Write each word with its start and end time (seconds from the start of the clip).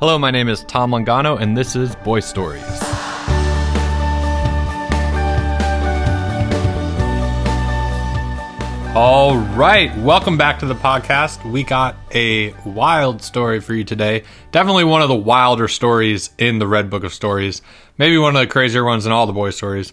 Hello, 0.00 0.18
my 0.18 0.30
name 0.30 0.48
is 0.48 0.64
Tom 0.64 0.92
Longano, 0.92 1.38
and 1.38 1.54
this 1.54 1.76
is 1.76 1.94
Boy 1.96 2.20
Stories. 2.20 2.64
All 8.96 9.36
right, 9.36 9.94
welcome 9.98 10.38
back 10.38 10.60
to 10.60 10.64
the 10.64 10.74
podcast. 10.74 11.44
We 11.44 11.64
got 11.64 11.96
a 12.14 12.54
wild 12.64 13.20
story 13.20 13.60
for 13.60 13.74
you 13.74 13.84
today. 13.84 14.24
Definitely 14.52 14.84
one 14.84 15.02
of 15.02 15.08
the 15.08 15.14
wilder 15.14 15.68
stories 15.68 16.30
in 16.38 16.58
the 16.58 16.66
Red 16.66 16.88
Book 16.88 17.04
of 17.04 17.12
Stories. 17.12 17.60
Maybe 17.98 18.16
one 18.16 18.34
of 18.34 18.40
the 18.40 18.46
crazier 18.46 18.86
ones 18.86 19.04
in 19.04 19.12
all 19.12 19.26
the 19.26 19.34
boy 19.34 19.50
stories. 19.50 19.92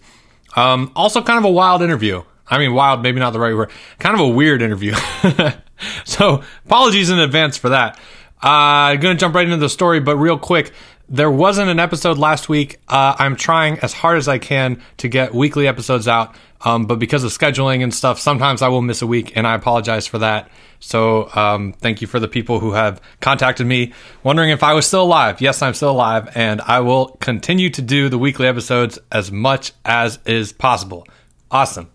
Um, 0.55 0.93
also, 0.95 1.21
kind 1.21 1.37
of 1.37 1.43
a 1.43 1.51
wild 1.51 1.81
interview. 1.81 2.23
I 2.47 2.59
mean, 2.59 2.73
wild, 2.73 3.03
maybe 3.03 3.19
not 3.19 3.33
the 3.33 3.41
right 3.41 3.53
word. 3.53 3.71
Kind 3.99 4.15
of 4.15 4.21
a 4.21 4.29
weird 4.29 4.61
interview. 4.61 4.93
so, 6.05 6.43
apologies 6.65 7.09
in 7.09 7.19
advance 7.19 7.57
for 7.57 7.67
that. 7.67 7.99
Uh, 8.43 8.93
I'm 8.93 8.99
gonna 8.99 9.15
jump 9.15 9.35
right 9.35 9.45
into 9.45 9.57
the 9.57 9.69
story, 9.69 9.99
but 9.99 10.17
real 10.17 10.37
quick, 10.37 10.71
there 11.09 11.31
wasn't 11.31 11.69
an 11.69 11.79
episode 11.79 12.17
last 12.17 12.49
week. 12.49 12.79
Uh, 12.87 13.15
I'm 13.17 13.35
trying 13.35 13.79
as 13.79 13.93
hard 13.93 14.17
as 14.17 14.27
I 14.27 14.37
can 14.37 14.81
to 14.97 15.07
get 15.07 15.33
weekly 15.33 15.67
episodes 15.67 16.07
out. 16.07 16.35
Um, 16.61 16.85
but 16.85 16.97
because 16.97 17.23
of 17.23 17.31
scheduling 17.31 17.83
and 17.83 17.93
stuff, 17.93 18.19
sometimes 18.19 18.61
I 18.61 18.67
will 18.69 18.81
miss 18.81 19.01
a 19.01 19.07
week, 19.07 19.33
and 19.35 19.45
I 19.45 19.53
apologize 19.53 20.07
for 20.07 20.17
that. 20.19 20.49
So, 20.79 21.29
um, 21.35 21.73
thank 21.73 22.01
you 22.01 22.07
for 22.07 22.19
the 22.19 22.27
people 22.27 22.59
who 22.59 22.71
have 22.73 22.99
contacted 23.19 23.67
me 23.67 23.93
wondering 24.23 24.49
if 24.49 24.63
I 24.63 24.73
was 24.73 24.85
still 24.85 25.03
alive. 25.03 25.39
Yes, 25.39 25.61
I'm 25.61 25.75
still 25.75 25.91
alive, 25.91 26.29
and 26.35 26.61
I 26.61 26.79
will 26.79 27.09
continue 27.19 27.69
to 27.71 27.81
do 27.81 28.09
the 28.09 28.17
weekly 28.17 28.47
episodes 28.47 28.97
as 29.11 29.31
much 29.31 29.73
as 29.85 30.19
is 30.25 30.51
possible. 30.51 31.07
Awesome. 31.51 31.89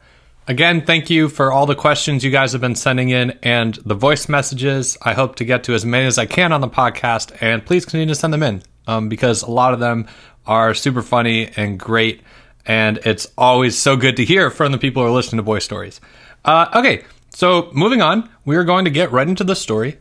Again, 0.49 0.85
thank 0.85 1.09
you 1.09 1.29
for 1.29 1.53
all 1.53 1.67
the 1.67 1.75
questions 1.75 2.25
you 2.25 2.31
guys 2.31 2.53
have 2.53 2.61
been 2.61 2.75
sending 2.75 3.11
in 3.11 3.39
and 3.43 3.77
the 3.87 3.95
voice 3.95 4.29
messages. 4.29 4.99
I 5.01 5.15
hope 5.15 5.37
to 5.37 5.45
get 5.45 5.65
to 5.65 5.75
as 5.75 5.85
many 5.85 6.07
as 6.07 6.19
I 6.19 6.27
can 6.27 6.53
on 6.53 6.61
the 6.61 6.69
podcast, 6.69 7.37
and 7.41 7.65
please 7.65 7.85
continue 7.85 8.09
to 8.09 8.15
send 8.15 8.33
them 8.33 8.43
in 8.43 8.63
um, 8.87 9.09
because 9.09 9.43
a 9.43 9.51
lot 9.51 9.73
of 9.73 9.81
them 9.81 10.09
are 10.45 10.75
super 10.75 11.03
funny 11.03 11.51
and 11.57 11.79
great 11.79 12.23
and 12.67 12.99
it's 13.05 13.27
always 13.37 13.77
so 13.77 13.97
good 13.97 14.17
to 14.17 14.25
hear 14.25 14.51
from 14.51 14.73
the 14.73 14.79
people 14.79 15.03
who 15.03 15.09
are 15.09 15.13
listening 15.13 15.39
to 15.39 15.43
boy 15.43 15.59
stories. 15.59 16.01
Uh, 16.45 16.69
okay, 16.75 17.05
so 17.31 17.71
moving 17.73 18.03
on, 18.03 18.29
we 18.45 18.57
are 18.57 18.65
going 18.65 18.85
to 18.85 18.91
get 18.91 19.13
right 19.13 19.29
into 19.29 19.45
the 19.45 19.57
story. 19.57 19.99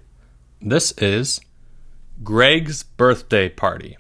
This 0.62 0.92
is 0.94 1.42
Greg's 2.24 2.84
birthday 2.84 3.50
party. 3.50 3.98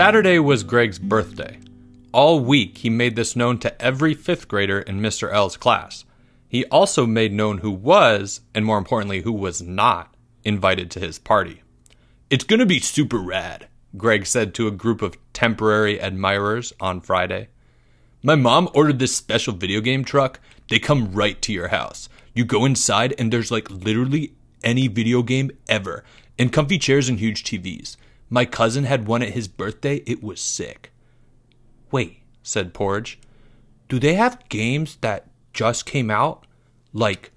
Saturday 0.00 0.38
was 0.38 0.62
Greg's 0.62 0.98
birthday. 0.98 1.58
All 2.10 2.40
week, 2.40 2.78
he 2.78 2.88
made 2.88 3.16
this 3.16 3.36
known 3.36 3.58
to 3.58 3.82
every 3.82 4.14
fifth 4.14 4.48
grader 4.48 4.80
in 4.80 4.98
Mr. 4.98 5.30
L's 5.30 5.58
class. 5.58 6.06
He 6.48 6.64
also 6.64 7.04
made 7.04 7.34
known 7.34 7.58
who 7.58 7.70
was, 7.70 8.40
and 8.54 8.64
more 8.64 8.78
importantly, 8.78 9.20
who 9.20 9.32
was 9.32 9.60
not, 9.60 10.14
invited 10.42 10.90
to 10.90 11.00
his 11.00 11.18
party. 11.18 11.62
It's 12.30 12.44
gonna 12.44 12.64
be 12.64 12.80
super 12.80 13.18
rad, 13.18 13.68
Greg 13.94 14.24
said 14.24 14.54
to 14.54 14.66
a 14.66 14.70
group 14.70 15.02
of 15.02 15.18
temporary 15.34 16.00
admirers 16.00 16.72
on 16.80 17.02
Friday. 17.02 17.48
My 18.22 18.36
mom 18.36 18.70
ordered 18.72 19.00
this 19.00 19.14
special 19.14 19.52
video 19.52 19.82
game 19.82 20.02
truck. 20.02 20.40
They 20.70 20.78
come 20.78 21.12
right 21.12 21.42
to 21.42 21.52
your 21.52 21.68
house. 21.68 22.08
You 22.32 22.46
go 22.46 22.64
inside, 22.64 23.14
and 23.18 23.30
there's 23.30 23.50
like 23.50 23.70
literally 23.70 24.32
any 24.64 24.88
video 24.88 25.22
game 25.22 25.50
ever, 25.68 26.04
and 26.38 26.50
comfy 26.50 26.78
chairs 26.78 27.10
and 27.10 27.18
huge 27.18 27.44
TVs. 27.44 27.98
My 28.30 28.44
cousin 28.44 28.84
had 28.84 29.08
one 29.08 29.22
at 29.22 29.34
his 29.34 29.48
birthday. 29.48 29.96
It 30.06 30.22
was 30.22 30.40
sick. 30.40 30.92
Wait, 31.90 32.22
said 32.44 32.72
Porge. 32.72 33.18
Do 33.88 33.98
they 33.98 34.14
have 34.14 34.48
games 34.48 34.96
that 35.00 35.28
just 35.52 35.84
came 35.84 36.10
out? 36.10 36.46
Like, 36.92 37.32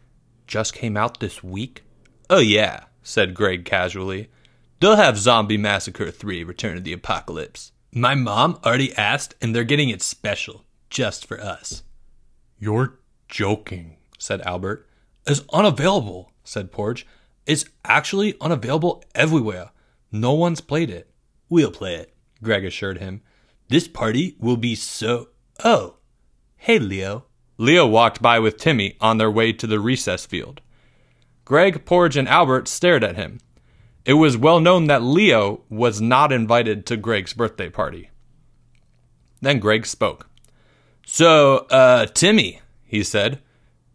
just 0.45 0.73
came 0.73 0.95
out 0.95 1.19
this 1.19 1.43
week? 1.43 1.83
Oh, 2.29 2.39
yeah, 2.39 2.83
said 3.01 3.33
Greg 3.33 3.65
casually. 3.65 4.29
They'll 4.79 4.95
have 4.95 5.17
Zombie 5.17 5.57
Massacre 5.57 6.11
3 6.11 6.43
Return 6.43 6.77
of 6.77 6.83
the 6.83 6.93
Apocalypse. 6.93 7.71
My 7.91 8.13
mom 8.13 8.59
already 8.63 8.93
asked, 8.95 9.33
and 9.41 9.55
they're 9.55 9.63
getting 9.63 9.89
it 9.89 10.01
special, 10.01 10.63
just 10.89 11.25
for 11.25 11.41
us. 11.41 11.83
You're 12.59 12.99
joking, 13.27 13.97
said 14.19 14.41
Albert. 14.41 14.87
It's 15.25 15.41
unavailable, 15.51 16.31
said 16.43 16.71
Porge. 16.71 17.07
It's 17.45 17.65
actually 17.83 18.35
unavailable 18.39 19.03
everywhere. 19.15 19.71
No 20.13 20.33
one's 20.33 20.61
played 20.61 20.91
it. 20.91 21.09
We'll 21.49 21.71
play 21.71 21.95
it, 21.95 22.13
Greg 22.43 22.63
assured 22.63 22.99
him. 22.99 23.21
This 23.67 23.87
party 23.87 24.35
will 24.39 24.57
be 24.57 24.75
so. 24.75 25.29
Oh, 25.63 25.95
hey, 26.55 26.77
Leo. 26.77 27.25
Leo 27.57 27.87
walked 27.87 28.21
by 28.21 28.37
with 28.37 28.57
Timmy 28.57 28.95
on 29.01 29.17
their 29.17 29.31
way 29.31 29.51
to 29.53 29.65
the 29.65 29.79
recess 29.79 30.25
field. 30.25 30.61
Greg, 31.45 31.83
Porge, 31.83 32.15
and 32.15 32.29
Albert 32.29 32.67
stared 32.67 33.03
at 33.03 33.15
him. 33.15 33.39
It 34.05 34.13
was 34.13 34.37
well 34.37 34.59
known 34.59 34.85
that 34.85 35.01
Leo 35.01 35.61
was 35.67 35.99
not 35.99 36.31
invited 36.31 36.85
to 36.85 36.97
Greg's 36.97 37.33
birthday 37.33 37.69
party. 37.69 38.11
Then 39.41 39.59
Greg 39.59 39.85
spoke. 39.85 40.29
So, 41.05 41.65
uh, 41.69 42.05
Timmy, 42.05 42.61
he 42.85 43.03
said, 43.03 43.39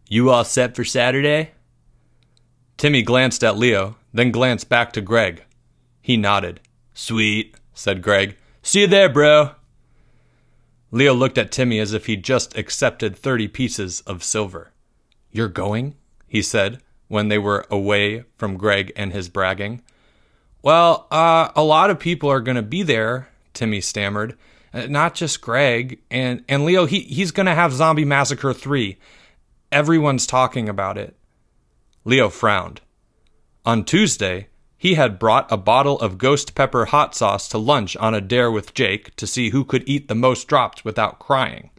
you 0.09 0.29
all 0.29 0.43
set 0.43 0.75
for 0.75 0.83
Saturday? 0.83 1.51
Timmy 2.77 3.03
glanced 3.03 3.43
at 3.43 3.57
Leo, 3.57 3.95
then 4.13 4.31
glanced 4.31 4.67
back 4.67 4.91
to 4.93 5.01
Greg. 5.01 5.43
He 6.09 6.17
nodded. 6.17 6.59
Sweet, 6.95 7.55
said 7.71 8.01
Greg. 8.01 8.35
See 8.63 8.81
you 8.81 8.87
there, 8.87 9.09
bro. 9.09 9.51
Leo 10.89 11.13
looked 11.13 11.37
at 11.37 11.51
Timmy 11.51 11.77
as 11.77 11.93
if 11.93 12.07
he'd 12.07 12.23
just 12.23 12.57
accepted 12.57 13.15
30 13.15 13.47
pieces 13.49 14.01
of 14.07 14.23
silver. 14.23 14.71
You're 15.31 15.49
going? 15.49 15.93
he 16.27 16.41
said 16.41 16.81
when 17.09 17.27
they 17.27 17.37
were 17.37 17.67
away 17.69 18.23
from 18.37 18.57
Greg 18.57 18.91
and 18.95 19.13
his 19.13 19.29
bragging. 19.29 19.83
Well, 20.63 21.05
uh, 21.11 21.49
a 21.55 21.61
lot 21.61 21.91
of 21.91 21.99
people 21.99 22.31
are 22.31 22.41
going 22.41 22.57
to 22.57 22.63
be 22.63 22.81
there, 22.81 23.29
Timmy 23.53 23.79
stammered. 23.79 24.35
Uh, 24.73 24.87
not 24.87 25.13
just 25.13 25.41
Greg 25.41 25.99
and 26.09 26.43
and 26.49 26.65
Leo. 26.65 26.87
He 26.87 27.01
he's 27.01 27.29
going 27.29 27.45
to 27.45 27.53
have 27.53 27.71
Zombie 27.71 28.03
Massacre 28.03 28.51
three. 28.51 28.97
Everyone's 29.71 30.25
talking 30.25 30.67
about 30.67 30.97
it. 30.97 31.15
Leo 32.03 32.29
frowned. 32.29 32.81
On 33.63 33.85
Tuesday, 33.85 34.47
he 34.79 34.95
had 34.95 35.19
brought 35.19 35.51
a 35.51 35.57
bottle 35.57 35.99
of 35.99 36.17
ghost 36.17 36.55
pepper 36.55 36.85
hot 36.85 37.13
sauce 37.13 37.49
to 37.49 37.57
lunch 37.57 37.97
on 37.97 38.13
a 38.13 38.21
dare 38.21 38.49
with 38.49 38.73
Jake 38.73 39.13
to 39.17 39.27
see 39.27 39.49
who 39.49 39.65
could 39.65 39.83
eat 39.85 40.07
the 40.07 40.15
most 40.15 40.47
drops 40.47 40.85
without 40.85 41.19
crying. 41.19 41.69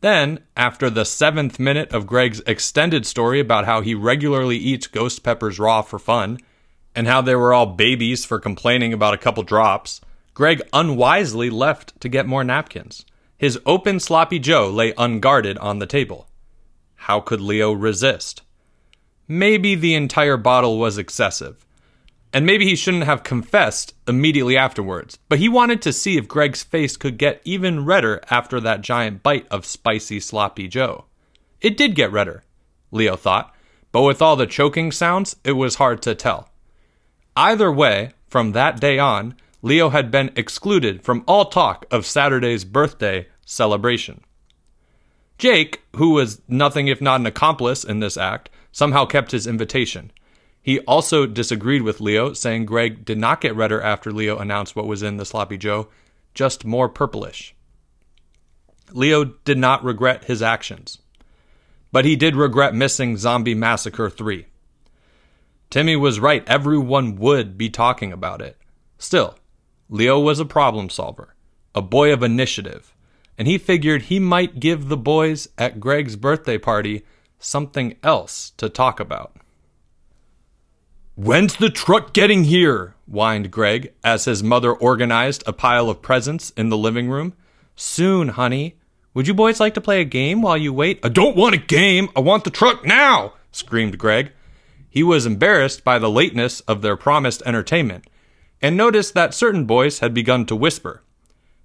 Then, 0.00 0.40
after 0.56 0.90
the 0.90 1.04
seventh 1.04 1.60
minute 1.60 1.92
of 1.92 2.08
Greg's 2.08 2.40
extended 2.40 3.06
story 3.06 3.38
about 3.38 3.64
how 3.64 3.80
he 3.80 3.94
regularly 3.94 4.56
eats 4.56 4.88
ghost 4.88 5.22
peppers 5.22 5.60
raw 5.60 5.82
for 5.82 6.00
fun, 6.00 6.38
and 6.96 7.06
how 7.06 7.22
they 7.22 7.36
were 7.36 7.54
all 7.54 7.66
babies 7.66 8.24
for 8.24 8.40
complaining 8.40 8.92
about 8.92 9.14
a 9.14 9.18
couple 9.18 9.44
drops, 9.44 10.00
Greg 10.34 10.60
unwisely 10.72 11.48
left 11.48 11.98
to 12.00 12.08
get 12.08 12.26
more 12.26 12.42
napkins. 12.42 13.04
His 13.38 13.60
open 13.64 14.00
sloppy 14.00 14.40
Joe 14.40 14.68
lay 14.68 14.92
unguarded 14.98 15.58
on 15.58 15.78
the 15.78 15.86
table. 15.86 16.28
How 16.96 17.20
could 17.20 17.40
Leo 17.40 17.70
resist? 17.70 18.42
Maybe 19.28 19.76
the 19.76 19.94
entire 19.94 20.36
bottle 20.36 20.78
was 20.78 20.98
excessive. 20.98 21.65
And 22.36 22.44
maybe 22.44 22.66
he 22.66 22.76
shouldn't 22.76 23.04
have 23.04 23.22
confessed 23.22 23.94
immediately 24.06 24.58
afterwards, 24.58 25.18
but 25.30 25.38
he 25.38 25.48
wanted 25.48 25.80
to 25.80 25.90
see 25.90 26.18
if 26.18 26.28
Greg's 26.28 26.62
face 26.62 26.94
could 26.98 27.16
get 27.16 27.40
even 27.44 27.86
redder 27.86 28.20
after 28.28 28.60
that 28.60 28.82
giant 28.82 29.22
bite 29.22 29.46
of 29.50 29.64
spicy 29.64 30.20
sloppy 30.20 30.68
Joe. 30.68 31.06
It 31.62 31.78
did 31.78 31.94
get 31.94 32.12
redder, 32.12 32.44
Leo 32.90 33.16
thought, 33.16 33.54
but 33.90 34.02
with 34.02 34.20
all 34.20 34.36
the 34.36 34.46
choking 34.46 34.92
sounds, 34.92 35.36
it 35.44 35.52
was 35.52 35.76
hard 35.76 36.02
to 36.02 36.14
tell. 36.14 36.50
Either 37.34 37.72
way, 37.72 38.10
from 38.28 38.52
that 38.52 38.80
day 38.80 38.98
on, 38.98 39.34
Leo 39.62 39.88
had 39.88 40.10
been 40.10 40.30
excluded 40.36 41.02
from 41.02 41.24
all 41.26 41.46
talk 41.46 41.86
of 41.90 42.04
Saturday's 42.04 42.66
birthday 42.66 43.28
celebration. 43.46 44.20
Jake, 45.38 45.84
who 45.96 46.10
was 46.10 46.42
nothing 46.48 46.88
if 46.88 47.00
not 47.00 47.18
an 47.18 47.24
accomplice 47.24 47.82
in 47.82 48.00
this 48.00 48.18
act, 48.18 48.50
somehow 48.72 49.06
kept 49.06 49.30
his 49.30 49.46
invitation. 49.46 50.12
He 50.66 50.80
also 50.80 51.26
disagreed 51.26 51.82
with 51.82 52.00
Leo, 52.00 52.32
saying 52.32 52.66
Greg 52.66 53.04
did 53.04 53.18
not 53.18 53.40
get 53.40 53.54
redder 53.54 53.80
after 53.80 54.10
Leo 54.10 54.36
announced 54.36 54.74
what 54.74 54.88
was 54.88 55.00
in 55.00 55.16
the 55.16 55.24
Sloppy 55.24 55.56
Joe, 55.56 55.86
just 56.34 56.64
more 56.64 56.88
purplish. 56.88 57.54
Leo 58.90 59.26
did 59.44 59.58
not 59.58 59.84
regret 59.84 60.24
his 60.24 60.42
actions, 60.42 60.98
but 61.92 62.04
he 62.04 62.16
did 62.16 62.34
regret 62.34 62.74
missing 62.74 63.16
Zombie 63.16 63.54
Massacre 63.54 64.10
3. 64.10 64.46
Timmy 65.70 65.94
was 65.94 66.18
right, 66.18 66.42
everyone 66.48 67.14
would 67.14 67.56
be 67.56 67.70
talking 67.70 68.12
about 68.12 68.42
it. 68.42 68.56
Still, 68.98 69.38
Leo 69.88 70.18
was 70.18 70.40
a 70.40 70.44
problem 70.44 70.90
solver, 70.90 71.36
a 71.76 71.80
boy 71.80 72.12
of 72.12 72.24
initiative, 72.24 72.92
and 73.38 73.46
he 73.46 73.56
figured 73.56 74.02
he 74.02 74.18
might 74.18 74.58
give 74.58 74.88
the 74.88 74.96
boys 74.96 75.46
at 75.56 75.78
Greg's 75.78 76.16
birthday 76.16 76.58
party 76.58 77.04
something 77.38 77.94
else 78.02 78.50
to 78.56 78.68
talk 78.68 78.98
about. 78.98 79.36
When's 81.18 81.56
the 81.56 81.70
truck 81.70 82.12
getting 82.12 82.44
here? 82.44 82.94
whined 83.06 83.50
Greg 83.50 83.94
as 84.04 84.26
his 84.26 84.42
mother 84.42 84.70
organized 84.70 85.42
a 85.46 85.52
pile 85.54 85.88
of 85.88 86.02
presents 86.02 86.50
in 86.58 86.68
the 86.68 86.76
living 86.76 87.08
room. 87.08 87.32
Soon, 87.74 88.28
honey. 88.28 88.76
Would 89.14 89.26
you 89.26 89.32
boys 89.32 89.58
like 89.58 89.72
to 89.74 89.80
play 89.80 90.02
a 90.02 90.04
game 90.04 90.42
while 90.42 90.58
you 90.58 90.74
wait? 90.74 91.00
I 91.02 91.08
don't 91.08 91.34
want 91.34 91.54
a 91.54 91.58
game. 91.58 92.10
I 92.14 92.20
want 92.20 92.44
the 92.44 92.50
truck 92.50 92.84
now, 92.84 93.32
screamed 93.50 93.96
Greg. 93.96 94.32
He 94.90 95.02
was 95.02 95.24
embarrassed 95.24 95.84
by 95.84 95.98
the 95.98 96.10
lateness 96.10 96.60
of 96.60 96.82
their 96.82 96.98
promised 96.98 97.42
entertainment 97.46 98.04
and 98.60 98.76
noticed 98.76 99.14
that 99.14 99.32
certain 99.32 99.64
boys 99.64 100.00
had 100.00 100.12
begun 100.12 100.44
to 100.44 100.54
whisper. 100.54 101.02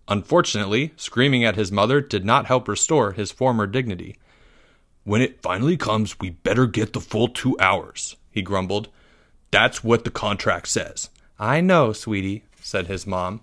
Unfortunately, 0.08 0.94
screaming 0.96 1.44
at 1.44 1.58
his 1.58 1.74
mother 1.74 2.00
did 2.00 2.24
not 2.24 2.46
help 2.46 2.70
restore 2.70 3.12
his 3.12 3.34
former 3.34 3.68
dignity. 3.68 4.16
When 5.04 5.22
it 5.22 5.42
finally 5.42 5.76
comes, 5.76 6.22
we 6.22 6.30
better 6.30 6.68
get 6.68 6.94
the 6.94 7.02
full 7.02 7.28
two 7.28 7.60
hours, 7.60 8.16
he 8.30 8.42
grumbled. 8.42 8.88
That's 9.52 9.84
what 9.84 10.06
the 10.06 10.12
contract 10.12 10.68
says. 10.68 11.10
I 11.38 11.62
know, 11.62 11.94
sweetie, 11.94 12.46
said 12.62 12.88
his 12.88 13.06
mom. 13.06 13.42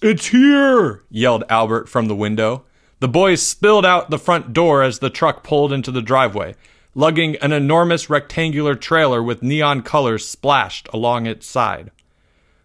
It's 0.00 0.28
here! 0.28 1.02
yelled 1.10 1.44
Albert 1.48 1.88
from 1.88 2.06
the 2.06 2.14
window. 2.14 2.64
The 3.00 3.08
boys 3.08 3.42
spilled 3.42 3.84
out 3.84 4.10
the 4.10 4.18
front 4.18 4.52
door 4.52 4.82
as 4.82 5.00
the 5.00 5.10
truck 5.10 5.42
pulled 5.42 5.72
into 5.72 5.90
the 5.90 6.02
driveway, 6.02 6.54
lugging 6.94 7.36
an 7.36 7.52
enormous 7.52 8.08
rectangular 8.08 8.74
trailer 8.74 9.22
with 9.22 9.42
neon 9.42 9.82
colors 9.82 10.26
splashed 10.26 10.88
along 10.92 11.26
its 11.26 11.46
side. 11.46 11.90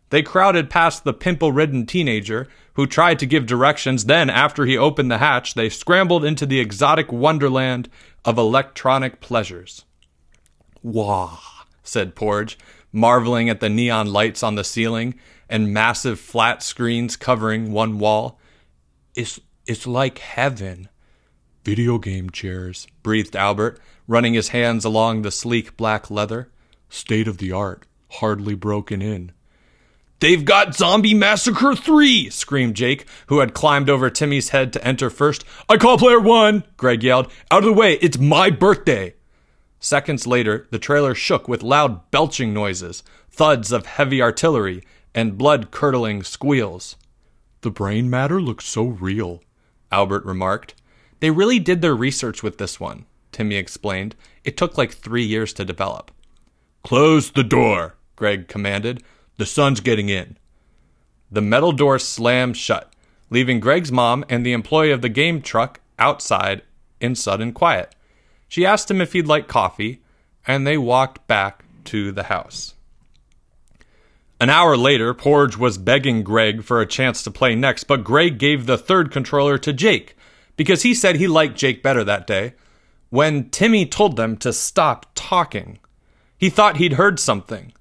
They 0.09 0.21
crowded 0.21 0.69
past 0.69 1.03
the 1.03 1.13
pimple 1.13 1.51
ridden 1.51 1.85
teenager, 1.85 2.47
who 2.73 2.85
tried 2.85 3.19
to 3.19 3.25
give 3.25 3.45
directions. 3.45 4.05
Then, 4.05 4.29
after 4.29 4.65
he 4.65 4.77
opened 4.77 5.09
the 5.09 5.17
hatch, 5.17 5.53
they 5.53 5.69
scrambled 5.69 6.23
into 6.23 6.45
the 6.45 6.59
exotic 6.59 7.11
wonderland 7.11 7.89
of 8.23 8.37
electronic 8.37 9.19
pleasures. 9.19 9.85
Wah, 10.83 11.39
said 11.91 12.15
Porge, 12.15 12.57
marveling 12.93 13.49
at 13.49 13.59
the 13.59 13.69
neon 13.69 14.11
lights 14.11 14.41
on 14.41 14.55
the 14.55 14.63
ceiling 14.63 15.15
and 15.49 15.73
massive 15.73 16.19
flat 16.19 16.63
screens 16.63 17.17
covering 17.17 17.73
one 17.73 17.99
wall. 17.99 18.39
It's, 19.13 19.39
it's 19.67 19.85
like 19.85 20.19
heaven. 20.19 20.87
Video 21.63 21.99
game 21.99 22.29
chairs, 22.29 22.87
breathed 23.03 23.35
Albert, 23.35 23.79
running 24.07 24.33
his 24.33 24.49
hands 24.49 24.85
along 24.85 25.21
the 25.21 25.31
sleek 25.31 25.75
black 25.75 26.09
leather. 26.09 26.49
State 26.89 27.27
of 27.27 27.37
the 27.37 27.51
art, 27.51 27.85
hardly 28.09 28.55
broken 28.55 29.01
in. 29.01 29.33
They've 30.19 30.45
got 30.45 30.75
Zombie 30.75 31.13
Massacre 31.13 31.75
3! 31.75 32.29
screamed 32.29 32.75
Jake, 32.75 33.05
who 33.27 33.39
had 33.39 33.53
climbed 33.53 33.89
over 33.89 34.09
Timmy's 34.09 34.49
head 34.49 34.71
to 34.73 34.87
enter 34.87 35.09
first. 35.09 35.43
I 35.67 35.77
call 35.77 35.97
player 35.97 36.19
one! 36.19 36.63
Greg 36.77 37.03
yelled. 37.03 37.31
Out 37.49 37.63
of 37.63 37.65
the 37.65 37.73
way, 37.73 37.93
it's 37.95 38.17
my 38.17 38.49
birthday! 38.49 39.15
Seconds 39.83 40.27
later, 40.27 40.67
the 40.69 40.77
trailer 40.77 41.15
shook 41.15 41.47
with 41.47 41.63
loud 41.63 42.11
belching 42.11 42.53
noises, 42.53 43.01
thuds 43.31 43.71
of 43.71 43.87
heavy 43.87 44.21
artillery, 44.21 44.83
and 45.15 45.39
blood 45.39 45.71
curdling 45.71 46.21
squeals. 46.21 46.95
The 47.61 47.71
brain 47.71 48.07
matter 48.07 48.39
looks 48.39 48.65
so 48.65 48.83
real, 48.83 49.41
Albert 49.91 50.23
remarked. 50.23 50.75
They 51.19 51.31
really 51.31 51.57
did 51.57 51.81
their 51.81 51.95
research 51.95 52.43
with 52.43 52.59
this 52.59 52.79
one, 52.79 53.05
Timmy 53.31 53.55
explained. 53.55 54.15
It 54.43 54.55
took 54.55 54.77
like 54.77 54.91
three 54.91 55.25
years 55.25 55.51
to 55.53 55.65
develop. 55.65 56.11
Close 56.83 57.31
the 57.31 57.43
door, 57.43 57.95
Greg 58.15 58.47
commanded. 58.47 59.01
The 59.37 59.47
sun's 59.47 59.79
getting 59.79 60.09
in. 60.09 60.37
The 61.31 61.41
metal 61.41 61.71
door 61.71 61.97
slammed 61.97 62.55
shut, 62.55 62.93
leaving 63.31 63.59
Greg's 63.59 63.91
mom 63.91 64.25
and 64.29 64.45
the 64.45 64.53
employee 64.53 64.91
of 64.91 65.01
the 65.01 65.09
game 65.09 65.41
truck 65.41 65.79
outside 65.97 66.61
in 66.99 67.15
sudden 67.15 67.51
quiet. 67.51 67.95
She 68.51 68.65
asked 68.65 68.91
him 68.91 68.99
if 68.99 69.13
he'd 69.13 69.27
like 69.27 69.47
coffee, 69.47 70.01
and 70.45 70.67
they 70.67 70.77
walked 70.77 71.25
back 71.25 71.63
to 71.85 72.11
the 72.11 72.23
house. 72.23 72.73
An 74.41 74.49
hour 74.49 74.75
later, 74.75 75.13
Porge 75.13 75.55
was 75.55 75.77
begging 75.77 76.21
Greg 76.21 76.61
for 76.61 76.81
a 76.81 76.85
chance 76.85 77.23
to 77.23 77.31
play 77.31 77.55
next, 77.55 77.85
but 77.85 78.03
Greg 78.03 78.39
gave 78.39 78.65
the 78.65 78.77
third 78.77 79.09
controller 79.09 79.57
to 79.59 79.71
Jake 79.71 80.17
because 80.57 80.83
he 80.83 80.93
said 80.93 81.15
he 81.15 81.29
liked 81.29 81.57
Jake 81.57 81.81
better 81.81 82.03
that 82.03 82.27
day. 82.27 82.55
When 83.09 83.49
Timmy 83.51 83.85
told 83.85 84.17
them 84.17 84.35
to 84.39 84.51
stop 84.51 85.05
talking, 85.15 85.79
he 86.37 86.49
thought 86.49 86.75
he'd 86.75 86.99
heard 86.99 87.21
something. 87.21 87.71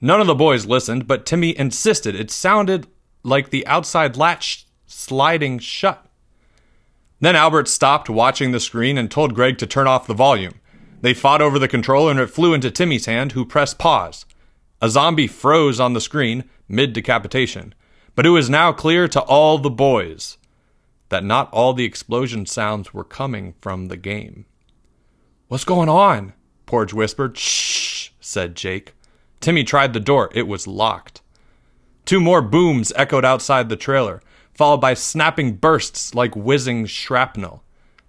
None 0.00 0.20
of 0.20 0.28
the 0.28 0.36
boys 0.36 0.66
listened, 0.66 1.08
but 1.08 1.26
Timmy 1.26 1.58
insisted. 1.58 2.14
It 2.14 2.30
sounded 2.30 2.86
like 3.24 3.50
the 3.50 3.66
outside 3.66 4.16
latch 4.16 4.68
sliding 4.86 5.58
shut. 5.58 6.06
Then 7.22 7.36
Albert 7.36 7.68
stopped 7.68 8.10
watching 8.10 8.50
the 8.50 8.58
screen 8.58 8.98
and 8.98 9.08
told 9.08 9.36
Greg 9.36 9.56
to 9.58 9.66
turn 9.66 9.86
off 9.86 10.08
the 10.08 10.12
volume. 10.12 10.54
They 11.02 11.14
fought 11.14 11.40
over 11.40 11.56
the 11.56 11.68
controller 11.68 12.10
and 12.10 12.18
it 12.18 12.26
flew 12.26 12.52
into 12.52 12.68
Timmy's 12.68 13.06
hand, 13.06 13.30
who 13.30 13.44
pressed 13.44 13.78
pause. 13.78 14.26
A 14.80 14.90
zombie 14.90 15.28
froze 15.28 15.78
on 15.78 15.92
the 15.92 16.00
screen, 16.00 16.50
mid 16.68 16.92
decapitation. 16.92 17.74
But 18.16 18.26
it 18.26 18.30
was 18.30 18.50
now 18.50 18.72
clear 18.72 19.06
to 19.06 19.20
all 19.20 19.58
the 19.58 19.70
boys 19.70 20.36
that 21.10 21.22
not 21.22 21.48
all 21.52 21.72
the 21.72 21.84
explosion 21.84 22.44
sounds 22.44 22.92
were 22.92 23.04
coming 23.04 23.54
from 23.60 23.86
the 23.86 23.96
game. 23.96 24.44
What's 25.46 25.64
going 25.64 25.88
on? 25.88 26.32
Porge 26.66 26.92
whispered. 26.92 27.38
Shh, 27.38 28.08
said 28.20 28.56
Jake. 28.56 28.94
Timmy 29.40 29.62
tried 29.62 29.92
the 29.92 30.00
door. 30.00 30.28
It 30.34 30.48
was 30.48 30.66
locked. 30.66 31.22
Two 32.04 32.20
more 32.20 32.42
booms 32.42 32.92
echoed 32.96 33.24
outside 33.24 33.68
the 33.68 33.76
trailer, 33.76 34.20
followed 34.62 34.80
by 34.80 34.94
snapping 34.94 35.54
bursts 35.54 36.14
like 36.14 36.36
whizzing 36.36 36.86
shrapnel. 36.86 37.64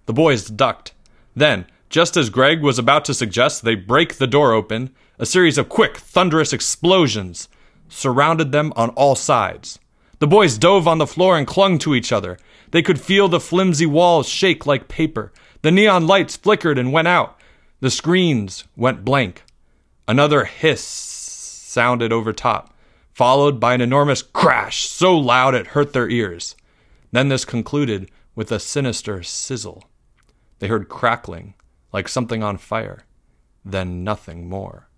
The 0.06 0.12
boys 0.12 0.48
ducked. 0.48 0.94
Then, 1.34 1.66
just 1.90 2.16
as 2.16 2.30
Greg 2.30 2.62
was 2.62 2.78
about 2.78 3.04
to 3.06 3.12
suggest 3.12 3.64
they 3.64 3.74
break 3.74 4.18
the 4.18 4.28
door 4.28 4.52
open, 4.52 4.94
a 5.18 5.26
series 5.26 5.58
of 5.58 5.68
quick, 5.68 5.96
thunderous 5.96 6.52
explosions 6.52 7.48
surrounded 7.88 8.52
them 8.52 8.72
on 8.76 8.90
all 8.90 9.16
sides. 9.16 9.80
The 10.20 10.28
boys 10.28 10.56
dove 10.56 10.86
on 10.86 10.98
the 10.98 11.08
floor 11.08 11.36
and 11.36 11.44
clung 11.44 11.76
to 11.80 11.92
each 11.92 12.12
other. 12.12 12.38
They 12.70 12.82
could 12.82 13.00
feel 13.00 13.26
the 13.26 13.40
flimsy 13.40 13.86
walls 13.86 14.28
shake 14.28 14.64
like 14.64 14.86
paper. 14.86 15.32
The 15.62 15.72
neon 15.72 16.06
lights 16.06 16.36
flickered 16.36 16.78
and 16.78 16.92
went 16.92 17.08
out. 17.08 17.36
The 17.80 17.90
screens 17.90 18.62
went 18.76 19.04
blank. 19.04 19.42
Another 20.06 20.44
hiss 20.44 20.84
sounded 20.84 22.12
over 22.12 22.32
top, 22.32 22.72
followed 23.14 23.60
by 23.60 23.74
an 23.74 23.80
enormous 23.80 24.22
crash 24.22 24.88
so 24.88 25.16
loud 25.16 25.54
it 25.54 25.68
hurt 25.68 25.92
their 25.92 26.10
ears. 26.10 26.56
Then 27.12 27.28
this 27.28 27.44
concluded 27.44 28.10
with 28.34 28.50
a 28.50 28.58
sinister 28.58 29.22
sizzle. 29.22 29.84
They 30.58 30.66
heard 30.66 30.88
crackling, 30.88 31.54
like 31.92 32.08
something 32.08 32.42
on 32.42 32.58
fire, 32.58 33.04
then 33.64 34.02
nothing 34.02 34.48
more. 34.48 34.88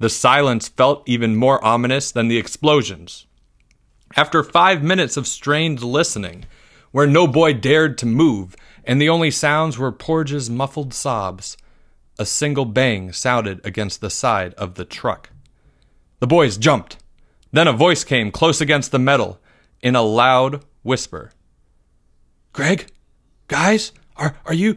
The 0.00 0.08
silence 0.08 0.68
felt 0.68 1.08
even 1.08 1.36
more 1.36 1.64
ominous 1.64 2.10
than 2.10 2.28
the 2.28 2.38
explosions. 2.38 3.26
After 4.16 4.42
five 4.42 4.82
minutes 4.82 5.16
of 5.16 5.26
strained 5.26 5.82
listening, 5.82 6.44
where 6.90 7.06
no 7.06 7.26
boy 7.26 7.52
dared 7.52 7.98
to 7.98 8.06
move, 8.06 8.56
and 8.84 9.00
the 9.00 9.08
only 9.08 9.30
sounds 9.30 9.78
were 9.78 9.92
Porge's 9.92 10.48
muffled 10.48 10.94
sobs, 10.94 11.56
a 12.18 12.24
single 12.24 12.64
bang 12.64 13.12
sounded 13.12 13.60
against 13.64 14.00
the 14.00 14.10
side 14.10 14.54
of 14.54 14.74
the 14.74 14.84
truck. 14.84 15.30
The 16.20 16.26
boys 16.26 16.56
jumped. 16.56 16.98
Then 17.52 17.68
a 17.68 17.72
voice 17.72 18.04
came 18.04 18.30
close 18.30 18.60
against 18.60 18.92
the 18.92 18.98
metal 18.98 19.40
in 19.80 19.96
a 19.96 20.02
loud 20.02 20.64
whisper. 20.82 21.32
Greg? 22.52 22.90
Guys? 23.46 23.92
Are, 24.16 24.36
are 24.44 24.54
you. 24.54 24.76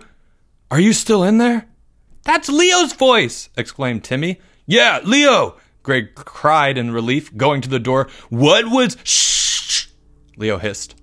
Are 0.70 0.80
you 0.80 0.94
still 0.94 1.24
in 1.24 1.38
there? 1.38 1.68
That's 2.24 2.50
Leo's 2.50 2.94
voice! 2.94 3.50
exclaimed 3.58 4.04
Timmy. 4.04 4.40
Yeah, 4.66 5.00
Leo! 5.04 5.58
Greg 5.84 6.14
cried 6.14 6.78
in 6.78 6.92
relief, 6.92 7.36
going 7.36 7.62
to 7.62 7.70
the 7.70 7.80
door. 7.80 8.08
What 8.30 8.66
was. 8.68 8.96
Shh! 9.04 9.88
Leo 10.38 10.60
hissed. 10.60 10.96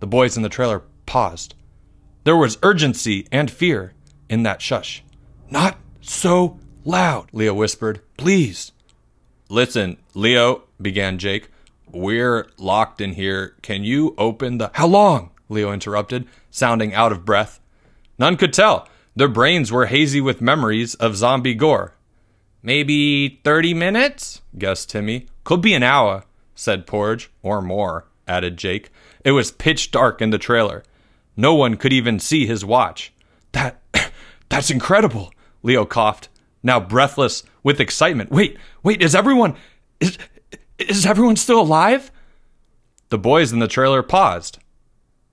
The 0.00 0.06
boys 0.06 0.36
in 0.36 0.42
the 0.42 0.48
trailer 0.48 0.82
paused. 1.06 1.54
There 2.24 2.36
was 2.36 2.58
urgency 2.62 3.28
and 3.30 3.50
fear 3.50 3.92
in 4.28 4.42
that 4.42 4.60
shush. 4.60 5.04
Not 5.48 5.78
so 6.00 6.58
loud, 6.84 7.28
Leo 7.32 7.54
whispered. 7.54 8.00
Please. 8.16 8.72
Listen, 9.48 9.96
Leo, 10.14 10.64
began 10.80 11.18
Jake. 11.18 11.50
We're 11.90 12.48
locked 12.58 13.00
in 13.00 13.12
here. 13.12 13.54
Can 13.62 13.84
you 13.84 14.14
open 14.18 14.58
the. 14.58 14.70
How 14.74 14.86
long? 14.86 15.30
Leo 15.48 15.72
interrupted, 15.72 16.26
sounding 16.50 16.92
out 16.94 17.12
of 17.12 17.24
breath. 17.24 17.60
None 18.18 18.36
could 18.36 18.52
tell. 18.52 18.88
Their 19.14 19.28
brains 19.28 19.70
were 19.70 19.86
hazy 19.86 20.20
with 20.20 20.40
memories 20.40 20.94
of 20.96 21.16
zombie 21.16 21.54
gore. 21.54 21.94
Maybe 22.62 23.40
30 23.44 23.74
minutes? 23.74 24.42
guessed 24.58 24.90
Timmy. 24.90 25.26
Could 25.44 25.60
be 25.60 25.74
an 25.74 25.84
hour, 25.84 26.24
said 26.54 26.86
Porge. 26.86 27.30
Or 27.42 27.62
more, 27.62 28.06
added 28.26 28.56
Jake. 28.56 28.90
It 29.24 29.30
was 29.30 29.52
pitch 29.52 29.92
dark 29.92 30.20
in 30.20 30.30
the 30.30 30.38
trailer. 30.38 30.82
No 31.36 31.54
one 31.54 31.76
could 31.76 31.92
even 31.92 32.18
see 32.18 32.46
his 32.46 32.64
watch. 32.64 33.12
That. 33.52 33.80
That's 34.48 34.70
incredible, 34.70 35.32
Leo 35.62 35.84
coughed, 35.84 36.28
now 36.62 36.80
breathless 36.80 37.42
with 37.66 37.80
excitement. 37.80 38.30
Wait, 38.30 38.56
wait, 38.84 39.02
is 39.02 39.12
everyone 39.12 39.56
is 39.98 40.16
is 40.78 41.04
everyone 41.04 41.34
still 41.34 41.60
alive? 41.60 42.12
The 43.08 43.18
boys 43.18 43.52
in 43.52 43.58
the 43.58 43.66
trailer 43.66 44.04
paused. 44.04 44.60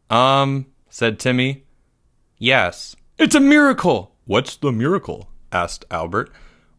Um, 0.10 0.66
said 0.90 1.20
Timmy. 1.20 1.66
Yes. 2.40 2.96
It's 3.20 3.36
a 3.36 3.40
miracle. 3.40 4.16
What's 4.26 4.56
the 4.56 4.72
miracle? 4.72 5.30
asked 5.52 5.86
Albert. 5.92 6.32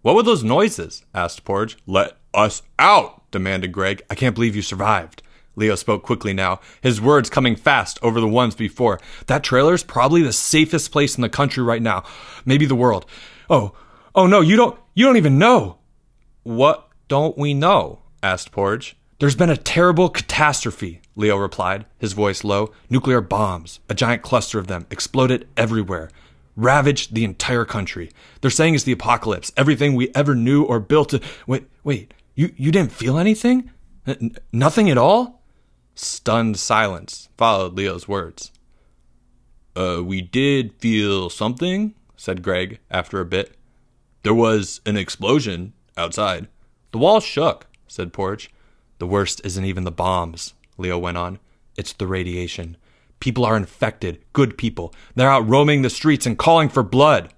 What 0.02 0.16
were 0.16 0.24
those 0.24 0.42
noises? 0.42 1.04
asked 1.14 1.44
Porge. 1.44 1.78
Let 1.86 2.16
us 2.34 2.62
out, 2.80 3.30
demanded 3.30 3.70
Greg. 3.70 4.02
I 4.10 4.16
can't 4.16 4.34
believe 4.34 4.56
you 4.56 4.62
survived. 4.62 5.22
Leo 5.54 5.76
spoke 5.76 6.02
quickly 6.02 6.32
now, 6.32 6.58
his 6.80 7.00
words 7.00 7.30
coming 7.30 7.54
fast 7.54 8.00
over 8.02 8.20
the 8.20 8.26
ones 8.26 8.56
before. 8.56 8.98
That 9.28 9.44
trailer's 9.44 9.84
probably 9.84 10.22
the 10.22 10.32
safest 10.32 10.90
place 10.90 11.14
in 11.14 11.22
the 11.22 11.28
country 11.28 11.62
right 11.62 11.80
now, 11.82 12.02
maybe 12.44 12.66
the 12.66 12.74
world. 12.74 13.06
Oh, 13.48 13.72
oh 14.16 14.26
no, 14.26 14.40
you 14.40 14.56
don't, 14.56 14.76
you 14.94 15.04
don't 15.04 15.16
even 15.16 15.38
know. 15.38 15.78
What 16.42 16.88
don't 17.08 17.36
we 17.36 17.52
know? 17.54 18.00
asked 18.22 18.52
Porge. 18.52 18.96
There's 19.18 19.36
been 19.36 19.50
a 19.50 19.56
terrible 19.56 20.08
catastrophe, 20.08 21.00
Leo 21.16 21.36
replied, 21.36 21.86
his 21.98 22.12
voice 22.12 22.42
low. 22.44 22.72
Nuclear 22.90 23.20
bombs, 23.20 23.80
a 23.88 23.94
giant 23.94 24.22
cluster 24.22 24.58
of 24.58 24.66
them, 24.66 24.86
exploded 24.90 25.46
everywhere, 25.56 26.10
ravaged 26.56 27.14
the 27.14 27.24
entire 27.24 27.64
country. 27.64 28.10
They're 28.40 28.50
saying 28.50 28.74
it's 28.74 28.84
the 28.84 28.92
apocalypse. 28.92 29.52
Everything 29.56 29.94
we 29.94 30.10
ever 30.14 30.34
knew 30.34 30.64
or 30.64 30.80
built. 30.80 31.10
To, 31.10 31.20
wait, 31.46 31.64
wait, 31.84 32.14
you, 32.34 32.52
you 32.56 32.72
didn't 32.72 32.92
feel 32.92 33.18
anything? 33.18 33.70
N- 34.06 34.36
nothing 34.52 34.90
at 34.90 34.98
all? 34.98 35.42
Stunned 35.94 36.58
silence 36.58 37.28
followed 37.36 37.74
Leo's 37.74 38.08
words. 38.08 38.50
Uh, 39.76 40.02
we 40.04 40.20
did 40.20 40.72
feel 40.74 41.30
something, 41.30 41.94
said 42.16 42.42
Greg 42.42 42.78
after 42.90 43.20
a 43.20 43.24
bit. 43.24 43.56
There 44.24 44.34
was 44.34 44.80
an 44.86 44.96
explosion 44.96 45.74
outside. 45.98 46.48
The 46.92 46.98
wall 46.98 47.20
shook, 47.20 47.66
said 47.86 48.14
Porge. 48.14 48.50
The 48.98 49.06
worst 49.06 49.42
isn't 49.44 49.64
even 49.66 49.84
the 49.84 49.92
bombs, 49.92 50.54
Leo 50.78 50.98
went 50.98 51.18
on. 51.18 51.38
It's 51.76 51.92
the 51.92 52.06
radiation. 52.06 52.78
People 53.20 53.44
are 53.44 53.56
infected, 53.56 54.24
good 54.32 54.56
people. 54.56 54.94
They're 55.14 55.30
out 55.30 55.46
roaming 55.46 55.82
the 55.82 55.90
streets 55.90 56.24
and 56.24 56.38
calling 56.38 56.70
for 56.70 56.82
blood. 56.82 57.34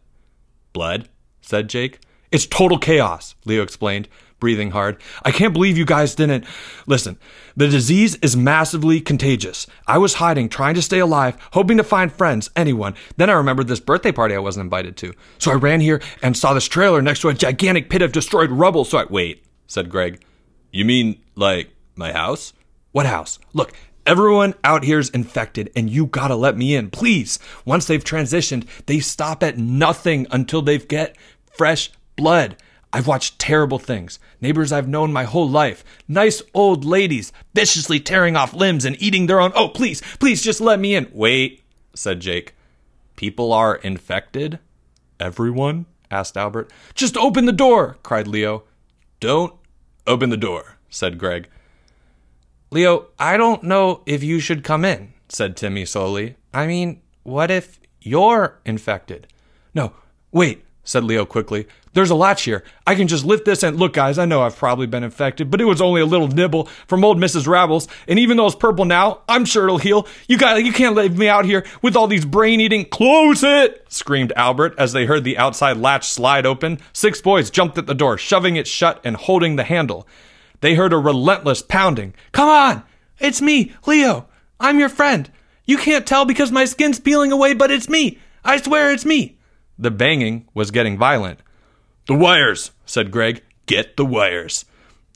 Blood? 0.73 1.09
said 1.41 1.69
Jake. 1.69 1.99
It's 2.31 2.47
total 2.47 2.79
chaos, 2.79 3.35
Leo 3.45 3.65
explained 3.65 4.09
breathing 4.39 4.71
hard. 4.71 5.01
I 5.23 5.31
can't 5.31 5.53
believe 5.53 5.79
you 5.79 5.85
guys 5.85 6.15
didn't. 6.15 6.45
Listen, 6.87 7.19
the 7.57 7.69
disease 7.69 8.17
is 8.17 8.37
massively 8.37 9.01
contagious. 9.01 9.67
I 9.87 9.99
was 9.99 10.15
hiding, 10.15 10.49
trying 10.49 10.75
to 10.75 10.83
stay 10.83 10.99
alive, 10.99 11.37
hoping 11.53 11.77
to 11.79 11.85
find 11.85 12.13
friends, 12.13 12.51
anyone. 12.57 12.95
Then 13.17 13.31
I 13.31 13.35
remembered 13.35 13.69
this 13.69 13.81
birthday 13.81 14.13
party 14.13 14.35
I 14.35 14.39
wasn't 14.39 14.65
invited 14.65 14.97
to. 14.99 15.13
So 15.39 15.51
I 15.51 15.55
ran 15.55 15.81
here 15.81 16.01
and 16.23 16.37
saw 16.37 16.55
this 16.55 16.69
trailer 16.69 17.03
next 17.03 17.21
to 17.21 17.29
a 17.29 17.35
gigantic 17.35 17.91
pit 17.91 18.03
of 18.03 18.13
destroyed 18.13 18.51
rubble, 18.51 18.85
so 18.85 18.99
I. 18.99 19.05
Wait, 19.05 19.45
said 19.67 19.91
Greg. 19.91 20.23
You 20.71 20.85
mean, 20.85 21.23
like, 21.35 21.71
my 21.95 22.13
house? 22.13 22.53
What 22.93 23.07
house? 23.07 23.39
Look, 23.53 23.73
Everyone 24.07 24.55
out 24.63 24.85
here's 24.85 25.11
infected, 25.11 25.73
and 25.75 25.91
you 25.91 26.07
gotta 26.07 26.37
let 26.37 26.57
me 26.57 26.77
in, 26.77 26.91
please. 26.91 27.41
Once 27.65 27.87
they've 27.87 28.05
transitioned, 28.05 28.65
they 28.87 29.01
stop 29.01 29.43
at 29.43 29.59
nothing 29.59 30.29
until 30.31 30.63
they 30.63 30.79
get 30.79 31.17
fresh 31.53 31.91
blood. 32.15 32.57
I've 32.93 33.07
watched 33.07 33.39
terrible 33.39 33.79
things. 33.79 34.19
Neighbors 34.41 34.73
I've 34.73 34.89
known 34.89 35.13
my 35.13 35.25
whole 35.25 35.49
life. 35.49 35.85
Nice 36.09 36.43
old 36.55 36.85
ladies 36.85 37.33
viciously 37.55 38.01
tearing 38.01 38.37
off 38.37 38.55
limbs 38.55 38.85
and 38.85 39.01
eating 39.01 39.27
their 39.27 39.41
own. 39.41 39.53
Oh, 39.55 39.69
please, 39.69 40.01
please 40.19 40.43
just 40.43 40.61
let 40.61 40.81
me 40.81 40.95
in. 40.95 41.09
Wait, 41.13 41.63
said 41.95 42.21
Jake. 42.21 42.55
People 43.17 43.53
are 43.53 43.77
infected? 43.77 44.59
Everyone? 45.19 45.87
asked 46.11 46.37
Albert. 46.37 46.73
Just 46.95 47.17
open 47.17 47.47
the 47.47 47.53
door, 47.53 47.97
cried 48.03 48.29
Leo. 48.29 48.65
Don't 49.21 49.55
open 50.07 50.31
the 50.31 50.37
door, 50.37 50.77
said 50.89 51.19
Greg. 51.19 51.49
Leo, 52.71 53.07
I 53.19 53.37
don't 53.37 53.63
know 53.63 54.03
if 54.07 54.23
you 54.23 54.39
should 54.39 54.63
come 54.63 54.85
in, 54.85 55.13
said 55.29 55.57
Timmy 55.57 55.85
slowly. 55.85 56.37
I 56.53 56.67
mean, 56.67 57.01
what 57.23 57.51
if 57.51 57.81
you're 58.01 58.61
infected? 58.65 59.27
No, 59.75 59.93
wait, 60.31 60.65
said 60.87 61.05
Leo 61.05 61.27
quickly. 61.27 61.67
There's 61.93 62.11
a 62.11 62.15
latch 62.15 62.45
here. 62.45 62.63
I 62.87 62.95
can 62.95 63.09
just 63.09 63.25
lift 63.25 63.45
this 63.45 63.63
and 63.63 63.79
look, 63.79 63.93
guys, 63.95 64.19
I 64.19 64.25
know 64.25 64.43
I've 64.43 64.57
probably 64.57 64.87
been 64.87 65.03
infected, 65.03 65.51
but 65.51 65.61
it 65.61 65.65
was 65.65 65.81
only 65.81 66.01
a 66.01 66.07
little 66.07 66.29
nibble 66.29 66.67
from 66.87 67.05
old 67.05 67.19
Mrs. 67.19 67.47
Rabbles, 67.47 67.89
and 68.07 68.19
even 68.19 68.37
though 68.37 68.47
it's 68.47 68.55
purple 68.55 68.85
now, 68.85 69.23
I'm 69.29 69.45
sure 69.45 69.65
it'll 69.65 69.79
heal. 69.79 70.07
You 70.29 70.39
guys, 70.39 70.63
you 70.63 70.73
can't 70.73 70.95
leave 70.95 71.19
me 71.19 71.29
out 71.29 71.45
here 71.45 71.67
with 71.83 71.97
all 71.97 72.07
these 72.07 72.25
brain 72.25 72.61
eating. 72.61 72.85
Close 72.85 73.43
it! 73.43 73.85
screamed 73.89 74.33
Albert 74.37 74.75
as 74.79 74.93
they 74.93 75.07
heard 75.07 75.25
the 75.25 75.39
outside 75.39 75.77
latch 75.77 76.07
slide 76.07 76.47
open. 76.47 76.79
Six 76.93 77.21
boys 77.21 77.51
jumped 77.51 77.77
at 77.79 77.87
the 77.87 77.95
door, 77.95 78.17
shoving 78.17 78.57
it 78.57 78.69
shut 78.69 79.01
and 79.05 79.17
holding 79.17 79.57
the 79.57 79.65
handle. 79.65 80.07
They 80.61 80.75
heard 80.75 80.93
a 80.93 80.99
relentless 80.99 81.63
pounding. 81.63 82.15
Come 82.33 82.49
on! 82.49 82.85
It's 83.19 83.43
me, 83.43 83.73
Leo. 83.87 84.29
I'm 84.61 84.79
your 84.79 84.89
friend. 84.89 85.31
You 85.65 85.79
can't 85.79 86.07
tell 86.07 86.25
because 86.25 86.53
my 86.53 86.65
skin's 86.65 87.01
peeling 87.01 87.33
away, 87.33 87.55
but 87.55 87.71
it's 87.71 87.89
me. 87.89 88.19
I 88.45 88.59
swear 88.59 88.93
it's 88.93 89.05
me. 89.05 89.36
The 89.79 89.91
banging 89.91 90.49
was 90.55 90.71
getting 90.71 90.97
violent. 90.97 91.41
The 92.07 92.15
wires, 92.15 92.71
said 92.85 93.11
Greg. 93.11 93.43
Get 93.67 93.97
the 93.97 94.07
wires. 94.07 94.65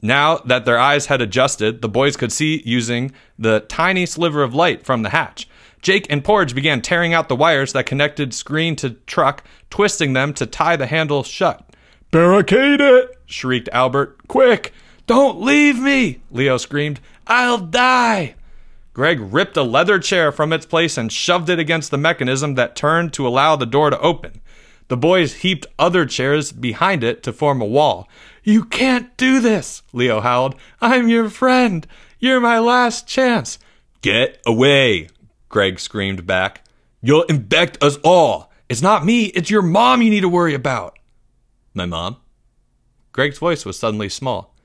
Now 0.02 0.38
that 0.38 0.64
their 0.64 0.78
eyes 0.78 1.06
had 1.06 1.20
adjusted, 1.20 1.82
the 1.82 1.88
boys 1.88 2.16
could 2.16 2.32
see 2.32 2.62
using 2.64 3.12
the 3.38 3.60
tiny 3.60 4.06
sliver 4.06 4.42
of 4.42 4.54
light 4.54 4.84
from 4.84 5.02
the 5.02 5.10
hatch. 5.10 5.48
Jake 5.82 6.06
and 6.10 6.24
Porge 6.24 6.54
began 6.54 6.82
tearing 6.82 7.14
out 7.14 7.28
the 7.28 7.36
wires 7.36 7.72
that 7.72 7.86
connected 7.86 8.34
screen 8.34 8.76
to 8.76 8.90
truck, 9.06 9.44
twisting 9.70 10.12
them 10.12 10.34
to 10.34 10.46
tie 10.46 10.76
the 10.76 10.86
handle 10.86 11.22
shut. 11.22 11.64
Barricade 12.10 12.80
it! 12.80 13.18
shrieked 13.26 13.68
Albert. 13.72 14.26
Quick! 14.26 14.72
Don't 15.06 15.40
leave 15.40 15.78
me! 15.78 16.20
Leo 16.30 16.56
screamed. 16.56 17.00
I'll 17.26 17.58
die! 17.58 18.34
Greg 18.92 19.20
ripped 19.20 19.56
a 19.56 19.62
leather 19.62 19.98
chair 19.98 20.32
from 20.32 20.52
its 20.52 20.66
place 20.66 20.98
and 20.98 21.12
shoved 21.12 21.48
it 21.48 21.58
against 21.58 21.90
the 21.90 21.96
mechanism 21.96 22.56
that 22.56 22.76
turned 22.76 23.12
to 23.14 23.26
allow 23.26 23.56
the 23.56 23.66
door 23.66 23.90
to 23.90 24.00
open. 24.00 24.40
The 24.90 24.96
boys 24.96 25.34
heaped 25.34 25.68
other 25.78 26.04
chairs 26.04 26.50
behind 26.50 27.04
it 27.04 27.22
to 27.22 27.32
form 27.32 27.62
a 27.62 27.64
wall. 27.64 28.08
You 28.42 28.64
can't 28.64 29.16
do 29.16 29.38
this, 29.38 29.84
Leo 29.92 30.20
howled. 30.20 30.56
I'm 30.80 31.08
your 31.08 31.30
friend. 31.30 31.86
You're 32.18 32.40
my 32.40 32.58
last 32.58 33.06
chance. 33.06 33.60
Get 34.02 34.42
away, 34.44 35.08
Greg 35.48 35.78
screamed 35.78 36.26
back. 36.26 36.64
You'll 37.00 37.22
infect 37.22 37.80
us 37.80 37.98
all. 38.02 38.50
It's 38.68 38.82
not 38.82 39.04
me, 39.04 39.26
it's 39.26 39.48
your 39.48 39.62
mom 39.62 40.02
you 40.02 40.10
need 40.10 40.22
to 40.22 40.28
worry 40.28 40.54
about. 40.54 40.98
My 41.72 41.86
mom? 41.86 42.16
Greg's 43.12 43.38
voice 43.38 43.64
was 43.64 43.78
suddenly 43.78 44.08
small. 44.08 44.56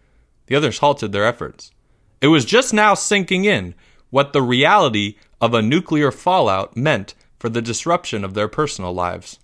The 0.48 0.55
others 0.55 0.79
halted 0.79 1.12
their 1.12 1.25
efforts. 1.25 1.72
It 2.20 2.29
was 2.29 2.46
just 2.46 2.74
now 2.74 2.96
sinking 2.96 3.46
in 3.46 3.75
what 4.10 4.34
the 4.34 4.41
reality 4.41 5.17
of 5.39 5.53
a 5.53 5.62
nuclear 5.62 6.12
fallout 6.12 6.75
meant 6.75 7.13
for 7.38 7.48
the 7.48 7.62
disruption 7.62 8.24
of 8.24 8.34
their 8.34 8.48
personal 8.48 8.91
lives. 8.91 9.38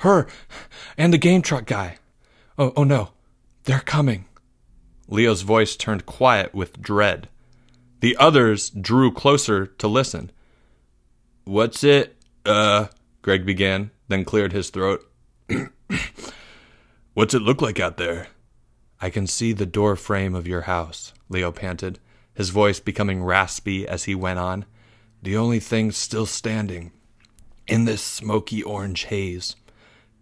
Her 0.00 0.26
and 0.96 1.12
the 1.12 1.18
game 1.18 1.42
truck 1.42 1.66
guy. 1.66 1.98
Oh, 2.58 2.72
oh 2.74 2.84
no. 2.84 3.10
They're 3.64 3.80
coming. 3.80 4.24
Leo's 5.08 5.42
voice 5.42 5.76
turned 5.76 6.06
quiet 6.06 6.54
with 6.54 6.80
dread. 6.80 7.28
The 8.00 8.16
others 8.16 8.70
drew 8.70 9.12
closer 9.12 9.66
to 9.66 9.88
listen. 9.88 10.30
What's 11.44 11.84
it? 11.84 12.16
Uh, 12.46 12.86
Greg 13.20 13.44
began, 13.44 13.90
then 14.08 14.24
cleared 14.24 14.52
his 14.52 14.70
throat. 14.70 15.06
What's 17.14 17.34
it 17.34 17.42
look 17.42 17.60
like 17.60 17.78
out 17.78 17.98
there? 17.98 18.28
I 19.02 19.10
can 19.10 19.26
see 19.26 19.52
the 19.52 19.66
door 19.66 19.96
frame 19.96 20.34
of 20.34 20.48
your 20.48 20.62
house, 20.62 21.12
Leo 21.28 21.52
panted, 21.52 21.98
his 22.32 22.48
voice 22.48 22.80
becoming 22.80 23.22
raspy 23.22 23.86
as 23.86 24.04
he 24.04 24.14
went 24.14 24.38
on. 24.38 24.64
The 25.22 25.36
only 25.36 25.60
thing 25.60 25.92
still 25.92 26.26
standing 26.26 26.92
in 27.66 27.84
this 27.84 28.02
smoky 28.02 28.62
orange 28.62 29.04
haze 29.04 29.56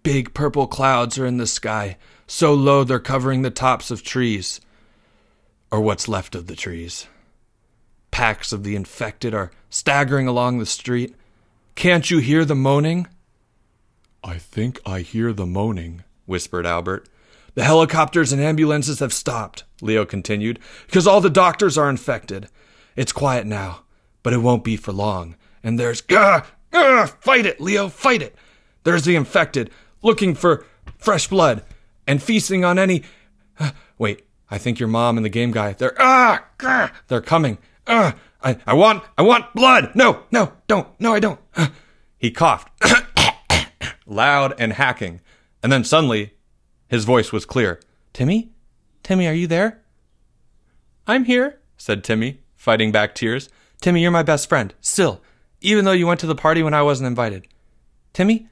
Big 0.09 0.33
purple 0.33 0.67
clouds 0.67 1.19
are 1.19 1.27
in 1.27 1.37
the 1.37 1.47
sky, 1.47 1.99
so 2.27 2.55
low 2.55 2.83
they're 2.83 2.99
covering 2.99 3.43
the 3.43 3.51
tops 3.51 3.91
of 3.91 4.03
trees, 4.03 4.59
or 5.71 5.83
what's 5.83 6.09
left 6.09 6.35
of 6.35 6.47
the 6.47 6.57
trees. 6.57 7.07
Packs 8.11 8.51
of 8.51 8.65
the 8.65 8.75
infected 8.75 9.35
are 9.35 9.51
staggering 9.69 10.27
along 10.27 10.57
the 10.57 10.65
street. 10.65 11.15
Can't 11.75 12.11
you 12.11 12.21
hear 12.21 12.47
the 12.47 12.55
moaning? 12.55 13.07
I 14.25 14.39
think 14.39 14.81
I 14.87 15.01
hear 15.01 15.35
the 15.35 15.45
moaning, 15.45 16.05
whispered 16.25 16.65
Albert. 16.65 17.07
The 17.53 17.65
helicopters 17.65 18.33
and 18.33 18.41
ambulances 18.41 19.01
have 19.01 19.13
stopped, 19.13 19.65
Leo 19.83 20.07
continued, 20.07 20.59
because 20.87 21.07
all 21.07 21.21
the 21.21 21.29
doctors 21.29 21.77
are 21.77 21.91
infected. 21.91 22.49
It's 22.97 23.13
quiet 23.13 23.47
now, 23.47 23.83
but 24.23 24.33
it 24.33 24.39
won't 24.39 24.65
be 24.65 24.79
for 24.79 24.93
long. 24.93 25.37
And 25.63 25.79
there's. 25.79 26.01
Gah! 26.01 26.47
Gah! 26.71 27.05
Fight 27.05 27.45
it, 27.45 27.61
Leo, 27.61 27.91
fight 27.91 28.23
it! 28.23 28.35
There's 28.85 29.05
the 29.05 29.17
infected, 29.17 29.71
looking 30.03 30.35
for 30.35 30.65
fresh 30.99 31.29
blood 31.29 31.63
and 32.07 32.23
feasting 32.23 32.65
on 32.65 32.79
any. 32.79 33.03
Uh, 33.59 33.73
wait, 33.99 34.25
I 34.51 34.59
think 34.59 34.79
your 34.79 34.89
mom 34.89 35.17
and 35.17 35.25
the 35.25 35.31
game 35.31 35.51
guy. 35.51 35.73
They're 35.73 35.95
ah, 35.99 36.45
they're 37.09 37.21
coming. 37.21 37.59
Ah, 37.87 38.17
I, 38.43 38.59
I 38.67 38.75
want, 38.75 39.03
I 39.17 39.23
want 39.23 39.55
blood. 39.55 39.93
No, 39.95 40.23
no, 40.31 40.53
don't. 40.67 40.89
No, 41.01 41.15
I 41.15 41.21
don't. 41.21 41.41
Uh, 41.57 41.69
he 42.19 42.31
coughed, 42.31 42.71
loud 44.07 44.55
and 44.59 44.75
hacking, 44.75 45.21
and 45.63 45.73
then 45.73 45.85
suddenly, 45.85 46.35
his 46.89 47.05
voice 47.05 47.33
was 47.33 47.45
clear. 47.45 47.81
Timmy, 48.13 48.51
Timmy, 49.03 49.27
are 49.27 49.35
you 49.35 49.47
there? 49.47 49.81
I'm 51.07 51.25
here," 51.25 51.61
said 51.77 52.05
Timmy, 52.05 52.41
fighting 52.57 52.93
back 52.93 53.15
tears. 53.15 53.49
Timmy, 53.81 54.03
you're 54.03 54.11
my 54.11 54.25
best 54.25 54.49
friend, 54.49 54.75
still, 54.81 55.23
even 55.61 55.85
though 55.85 55.93
you 55.93 56.07
went 56.07 56.21
to 56.21 56.27
the 56.27 56.35
party 56.35 56.63
when 56.63 56.75
I 56.75 56.83
wasn't 56.83 57.07
invited. 57.07 57.47
Timmy, 58.13 58.49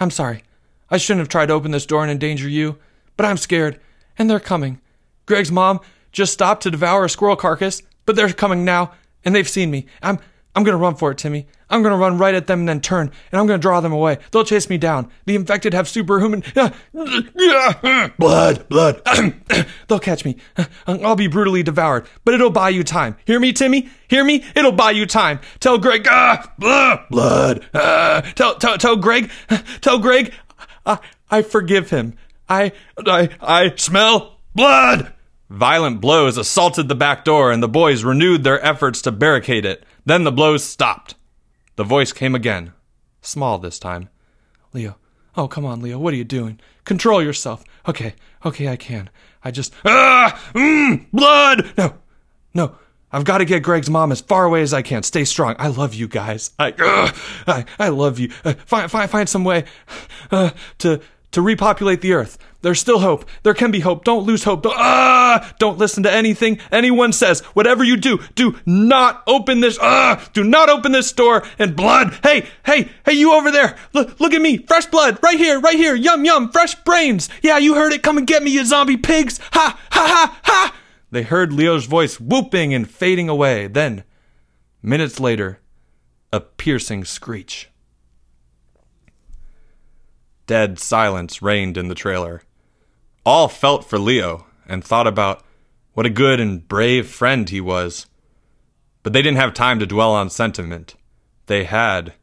I'm 0.00 0.10
sorry. 0.10 0.42
I 0.90 0.96
shouldn't 0.96 1.20
have 1.20 1.28
tried 1.28 1.46
to 1.46 1.54
open 1.54 1.70
this 1.70 1.86
door 1.86 2.02
and 2.02 2.10
endanger 2.10 2.48
you, 2.48 2.78
but 3.16 3.26
I'm 3.26 3.36
scared, 3.36 3.80
and 4.18 4.28
they're 4.28 4.40
coming. 4.40 4.80
Greg's 5.26 5.52
mom 5.52 5.80
just 6.12 6.32
stopped 6.32 6.62
to 6.62 6.70
devour 6.70 7.04
a 7.04 7.10
squirrel 7.10 7.36
carcass, 7.36 7.82
but 8.06 8.16
they're 8.16 8.32
coming 8.32 8.64
now, 8.64 8.92
and 9.24 9.34
they've 9.34 9.48
seen 9.48 9.70
me. 9.70 9.86
I'm 10.02 10.18
I'm 10.54 10.64
gonna 10.64 10.76
run 10.76 10.96
for 10.96 11.12
it, 11.12 11.18
Timmy. 11.18 11.46
I'm 11.70 11.82
gonna 11.82 11.96
run 11.96 12.18
right 12.18 12.34
at 12.34 12.46
them 12.46 12.60
and 12.60 12.68
then 12.68 12.80
turn, 12.80 13.12
and 13.30 13.40
I'm 13.40 13.46
gonna 13.46 13.58
draw 13.58 13.80
them 13.80 13.92
away. 13.92 14.18
They'll 14.32 14.42
chase 14.44 14.68
me 14.68 14.78
down. 14.78 15.08
The 15.26 15.36
infected 15.36 15.74
have 15.74 15.86
superhuman. 15.88 16.42
blood, 18.18 18.68
blood. 18.68 19.02
They'll 19.88 20.00
catch 20.00 20.24
me. 20.24 20.36
I'll 20.86 21.14
be 21.14 21.28
brutally 21.28 21.62
devoured, 21.62 22.08
but 22.24 22.34
it'll 22.34 22.50
buy 22.50 22.70
you 22.70 22.82
time. 22.82 23.16
Hear 23.24 23.38
me, 23.38 23.52
Timmy? 23.52 23.88
Hear 24.08 24.24
me? 24.24 24.44
It'll 24.56 24.72
buy 24.72 24.92
you 24.92 25.06
time. 25.06 25.38
Tell 25.60 25.78
Greg. 25.78 26.06
Ah, 26.10 26.52
blood, 26.58 27.04
blood. 27.10 27.68
Ah, 27.74 28.22
tell, 28.34 28.56
tell, 28.56 28.78
tell 28.78 28.96
Greg. 28.96 29.30
Tell 29.80 29.98
Greg. 29.98 30.32
I, 30.88 30.98
I 31.30 31.42
forgive 31.42 31.90
him. 31.90 32.14
I, 32.48 32.72
I, 33.06 33.28
I 33.40 33.74
smell 33.76 34.38
blood. 34.54 35.12
Violent 35.50 36.00
blows 36.00 36.36
assaulted 36.36 36.88
the 36.88 36.94
back 36.94 37.24
door, 37.24 37.52
and 37.52 37.62
the 37.62 37.68
boys 37.68 38.04
renewed 38.04 38.42
their 38.42 38.64
efforts 38.64 39.02
to 39.02 39.12
barricade 39.12 39.64
it. 39.64 39.84
Then 40.04 40.24
the 40.24 40.32
blows 40.32 40.64
stopped. 40.64 41.14
The 41.76 41.84
voice 41.84 42.12
came 42.12 42.34
again, 42.34 42.72
small 43.20 43.58
this 43.58 43.78
time. 43.78 44.08
Leo. 44.72 44.96
Oh, 45.36 45.46
come 45.46 45.64
on, 45.64 45.80
Leo. 45.80 45.98
What 45.98 46.12
are 46.14 46.16
you 46.16 46.24
doing? 46.24 46.58
Control 46.84 47.22
yourself. 47.22 47.64
Okay, 47.86 48.14
okay, 48.44 48.68
I 48.68 48.76
can. 48.76 49.10
I 49.44 49.50
just. 49.50 49.72
Ah! 49.84 50.42
Mmm! 50.54 51.06
Blood! 51.12 51.70
No, 51.78 51.94
no. 52.54 52.76
I've 53.12 53.24
got 53.24 53.38
to 53.38 53.44
get 53.44 53.62
Greg's 53.62 53.88
mom 53.88 54.12
as 54.12 54.20
far 54.20 54.44
away 54.44 54.62
as 54.62 54.74
I 54.74 54.82
can. 54.82 55.02
Stay 55.02 55.24
strong. 55.24 55.56
I 55.58 55.68
love 55.68 55.94
you 55.94 56.08
guys. 56.08 56.50
I, 56.58 56.72
uh, 56.72 57.12
I, 57.46 57.64
I 57.78 57.88
love 57.88 58.18
you. 58.18 58.30
Uh, 58.44 58.54
find, 58.66 58.90
find, 58.90 59.10
find 59.10 59.28
some 59.28 59.44
way 59.44 59.64
uh, 60.30 60.50
to 60.78 61.00
to 61.30 61.42
repopulate 61.42 62.00
the 62.00 62.14
earth. 62.14 62.38
There's 62.62 62.80
still 62.80 62.98
hope. 63.00 63.24
There 63.42 63.54
can 63.54 63.70
be 63.70 63.80
hope. 63.80 64.04
Don't 64.04 64.24
lose 64.24 64.44
hope. 64.44 64.62
Don't, 64.62 64.76
ah! 64.76 65.54
Don't 65.58 65.78
listen 65.78 66.02
to 66.02 66.10
anything 66.10 66.58
anyone 66.72 67.12
says. 67.12 67.40
Whatever 67.52 67.84
you 67.84 67.96
do, 67.96 68.18
do 68.34 68.56
not 68.66 69.22
open 69.26 69.60
this. 69.60 69.78
Ah! 69.80 70.26
Do 70.32 70.42
not 70.42 70.68
open 70.68 70.92
this 70.92 71.12
door 71.12 71.44
and 71.58 71.76
blood. 71.76 72.18
Hey, 72.22 72.48
hey, 72.64 72.88
hey, 73.04 73.12
you 73.12 73.32
over 73.34 73.50
there. 73.50 73.76
Look, 73.92 74.18
look 74.18 74.32
at 74.32 74.42
me. 74.42 74.56
Fresh 74.56 74.86
blood. 74.86 75.18
Right 75.22 75.38
here, 75.38 75.60
right 75.60 75.76
here. 75.76 75.94
Yum, 75.94 76.24
yum. 76.24 76.50
Fresh 76.50 76.76
brains. 76.76 77.28
Yeah, 77.42 77.58
you 77.58 77.74
heard 77.74 77.92
it. 77.92 78.02
Come 78.02 78.18
and 78.18 78.26
get 78.26 78.42
me, 78.42 78.50
you 78.50 78.64
zombie 78.64 78.96
pigs. 78.96 79.38
Ha, 79.52 79.78
ha, 79.92 80.06
ha, 80.06 80.40
ha. 80.42 80.74
They 81.10 81.22
heard 81.22 81.52
Leo's 81.52 81.86
voice 81.86 82.20
whooping 82.20 82.74
and 82.74 82.88
fading 82.88 83.28
away. 83.28 83.66
Then, 83.66 84.04
minutes 84.82 85.18
later, 85.18 85.60
a 86.32 86.40
piercing 86.40 87.04
screech. 87.04 87.70
Dead 90.46 90.78
silence 90.78 91.42
reigned 91.42 91.76
in 91.76 91.88
the 91.88 91.94
trailer. 91.94 92.42
All 93.24 93.48
felt 93.48 93.84
for 93.84 93.98
Leo 93.98 94.46
and 94.66 94.84
thought 94.84 95.06
about 95.06 95.42
what 95.94 96.06
a 96.06 96.10
good 96.10 96.40
and 96.40 96.66
brave 96.66 97.08
friend 97.08 97.48
he 97.48 97.60
was. 97.60 98.06
But 99.02 99.12
they 99.12 99.22
didn't 99.22 99.38
have 99.38 99.54
time 99.54 99.78
to 99.78 99.86
dwell 99.86 100.12
on 100.12 100.30
sentiment. 100.30 100.94
They 101.46 101.64
had 101.64 102.14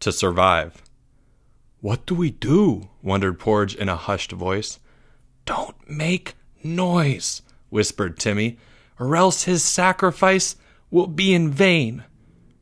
to 0.00 0.12
survive. 0.12 0.82
What 1.80 2.06
do 2.06 2.14
we 2.14 2.30
do? 2.30 2.90
wondered 3.02 3.38
Porge 3.38 3.74
in 3.74 3.88
a 3.88 3.96
hushed 3.96 4.32
voice. 4.32 4.80
Don't 5.44 5.76
make 5.88 6.34
noise, 6.62 7.42
whispered 7.70 8.18
Timmy, 8.18 8.58
or 8.98 9.16
else 9.16 9.44
his 9.44 9.62
sacrifice 9.62 10.56
will 10.90 11.06
be 11.06 11.34
in 11.34 11.50
vain. 11.50 12.04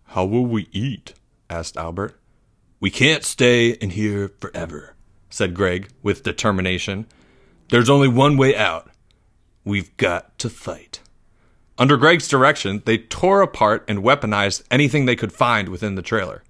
How 0.09 0.25
will 0.25 0.47
we 0.47 0.69
eat? 0.73 1.15
asked 1.49 1.77
Albert. 1.77 2.19
We 2.81 2.91
can't 2.91 3.25
stay 3.25 3.71
in 3.71 3.91
here 3.91 4.29
forever, 4.41 4.95
said 5.31 5.55
Greg 5.55 5.89
with 6.03 6.23
determination. 6.23 7.07
There's 7.71 7.91
only 7.91 8.09
one 8.09 8.37
way 8.37 8.57
out. 8.57 8.91
We've 9.65 9.97
got 9.97 10.39
to 10.41 10.51
fight. 10.51 11.01
Under 11.79 11.97
Greg's 11.97 12.29
direction, 12.29 12.83
they 12.87 12.99
tore 12.99 13.43
apart 13.43 13.85
and 13.89 14.03
weaponized 14.03 14.63
anything 14.71 15.05
they 15.05 15.17
could 15.17 15.33
find 15.33 15.69
within 15.69 15.95
the 15.95 16.03
trailer. 16.03 16.43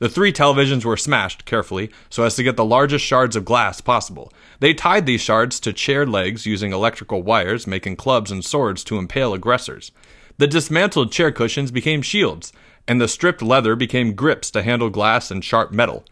The 0.00 0.08
three 0.08 0.32
televisions 0.32 0.84
were 0.84 0.96
smashed 0.96 1.44
carefully 1.44 1.90
so 2.10 2.24
as 2.24 2.34
to 2.36 2.42
get 2.42 2.56
the 2.56 2.64
largest 2.64 3.04
shards 3.04 3.36
of 3.36 3.44
glass 3.44 3.80
possible. 3.80 4.32
They 4.60 4.74
tied 4.74 5.06
these 5.06 5.20
shards 5.20 5.60
to 5.60 5.72
chair 5.72 6.04
legs 6.04 6.46
using 6.46 6.72
electrical 6.72 7.22
wires, 7.22 7.66
making 7.66 7.96
clubs 7.96 8.30
and 8.30 8.44
swords 8.44 8.82
to 8.84 8.98
impale 8.98 9.34
aggressors. 9.34 9.92
The 10.38 10.48
dismantled 10.48 11.12
chair 11.12 11.30
cushions 11.30 11.70
became 11.70 12.02
shields, 12.02 12.52
and 12.88 13.00
the 13.00 13.08
stripped 13.08 13.40
leather 13.40 13.76
became 13.76 14.14
grips 14.14 14.50
to 14.50 14.62
handle 14.62 14.90
glass 14.90 15.30
and 15.30 15.44
sharp 15.44 15.70
metal. 15.70 16.04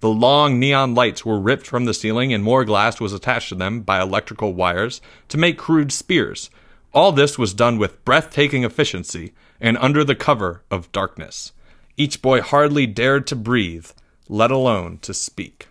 The 0.00 0.10
long 0.10 0.58
neon 0.58 0.94
lights 0.94 1.24
were 1.24 1.40
ripped 1.40 1.66
from 1.66 1.84
the 1.84 1.94
ceiling, 1.94 2.32
and 2.34 2.44
more 2.44 2.64
glass 2.64 3.00
was 3.00 3.12
attached 3.12 3.48
to 3.48 3.54
them 3.54 3.80
by 3.80 4.00
electrical 4.00 4.52
wires 4.52 5.00
to 5.28 5.38
make 5.38 5.56
crude 5.56 5.90
spears. 5.90 6.50
All 6.92 7.12
this 7.12 7.38
was 7.38 7.54
done 7.54 7.78
with 7.78 8.04
breathtaking 8.04 8.64
efficiency 8.64 9.32
and 9.60 9.78
under 9.78 10.04
the 10.04 10.14
cover 10.14 10.62
of 10.70 10.92
darkness. 10.92 11.52
Each 11.96 12.22
boy 12.22 12.40
hardly 12.40 12.86
dared 12.86 13.26
to 13.28 13.36
breathe, 13.36 13.86
let 14.28 14.50
alone 14.50 14.98
to 15.02 15.12
speak. 15.12 15.68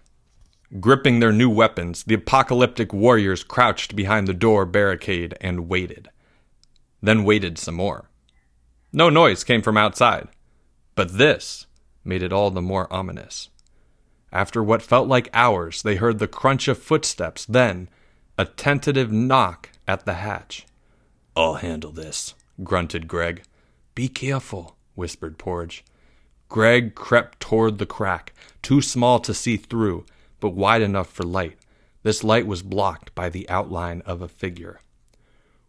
Gripping 0.79 1.19
their 1.19 1.33
new 1.33 1.49
weapons, 1.49 2.03
the 2.03 2.13
apocalyptic 2.13 2.93
warriors 2.93 3.43
crouched 3.43 3.95
behind 3.95 4.27
the 4.27 4.33
door 4.33 4.65
barricade 4.65 5.35
and 5.41 5.67
waited. 5.67 6.09
Then 7.01 7.23
waited 7.23 7.57
some 7.57 7.75
more. 7.75 8.09
No 8.93 9.09
noise 9.09 9.43
came 9.43 9.61
from 9.61 9.77
outside. 9.77 10.27
But 10.95 11.17
this 11.17 11.65
made 12.03 12.23
it 12.23 12.33
all 12.33 12.51
the 12.51 12.61
more 12.61 12.91
ominous. 12.91 13.49
After 14.31 14.63
what 14.63 14.81
felt 14.81 15.07
like 15.07 15.29
hours, 15.33 15.81
they 15.81 15.95
heard 15.95 16.19
the 16.19 16.27
crunch 16.27 16.67
of 16.67 16.77
footsteps, 16.77 17.45
then 17.45 17.89
a 18.37 18.45
tentative 18.45 19.11
knock 19.11 19.71
at 19.87 20.05
the 20.05 20.15
hatch. 20.15 20.65
I'll 21.35 21.55
handle 21.55 21.91
this, 21.91 22.33
grunted 22.63 23.07
Greg. 23.07 23.43
Be 23.93 24.07
careful, 24.07 24.77
whispered 24.95 25.37
Porge. 25.37 25.83
Greg 26.51 26.95
crept 26.95 27.39
toward 27.39 27.77
the 27.77 27.85
crack, 27.85 28.33
too 28.61 28.81
small 28.81 29.19
to 29.21 29.33
see 29.33 29.55
through, 29.55 30.05
but 30.41 30.49
wide 30.49 30.81
enough 30.81 31.09
for 31.09 31.23
light. 31.23 31.57
This 32.03 32.25
light 32.25 32.45
was 32.45 32.61
blocked 32.61 33.15
by 33.15 33.29
the 33.29 33.49
outline 33.49 34.01
of 34.05 34.21
a 34.21 34.27
figure. 34.27 34.81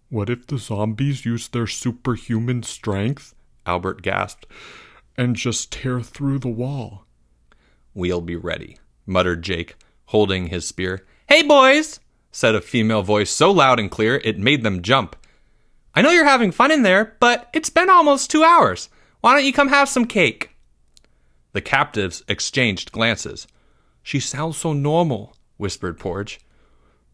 What 0.08 0.28
if 0.28 0.44
the 0.44 0.58
zombies 0.58 1.24
use 1.24 1.46
their 1.46 1.68
superhuman 1.68 2.64
strength? 2.64 3.32
Albert 3.64 4.02
gasped 4.02 4.44
and 5.16 5.36
just 5.36 5.70
tear 5.70 6.00
through 6.00 6.40
the 6.40 6.48
wall. 6.48 7.04
We'll 7.94 8.20
be 8.20 8.34
ready, 8.34 8.76
muttered 9.06 9.42
Jake, 9.42 9.76
holding 10.06 10.48
his 10.48 10.66
spear. 10.66 11.06
Hey, 11.28 11.44
boys, 11.44 12.00
said 12.32 12.56
a 12.56 12.60
female 12.60 13.04
voice 13.04 13.30
so 13.30 13.52
loud 13.52 13.78
and 13.78 13.88
clear 13.88 14.16
it 14.24 14.36
made 14.36 14.64
them 14.64 14.82
jump. 14.82 15.14
I 15.94 16.02
know 16.02 16.10
you're 16.10 16.24
having 16.24 16.50
fun 16.50 16.72
in 16.72 16.82
there, 16.82 17.16
but 17.20 17.48
it's 17.52 17.70
been 17.70 17.88
almost 17.88 18.32
two 18.32 18.42
hours. 18.42 18.88
Why 19.20 19.34
don't 19.34 19.44
you 19.44 19.52
come 19.52 19.68
have 19.68 19.88
some 19.88 20.06
cake? 20.06 20.51
The 21.52 21.60
captives 21.60 22.22
exchanged 22.28 22.92
glances. 22.92 23.46
She 24.02 24.20
sounds 24.20 24.56
so 24.56 24.72
normal, 24.72 25.36
whispered 25.56 25.98
Porge. 25.98 26.40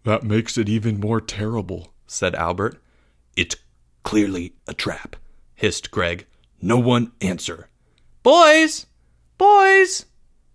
That 0.04 0.22
makes 0.22 0.56
it 0.56 0.68
even 0.68 1.00
more 1.00 1.20
terrible, 1.20 1.92
said 2.06 2.34
Albert. 2.34 2.80
It's 3.36 3.56
clearly 4.04 4.54
a 4.66 4.74
trap, 4.74 5.16
hissed 5.54 5.90
Greg. 5.90 6.26
No 6.62 6.78
one 6.78 7.12
answer. 7.20 7.68
Boys! 8.22 8.86
Boys! 9.36 10.06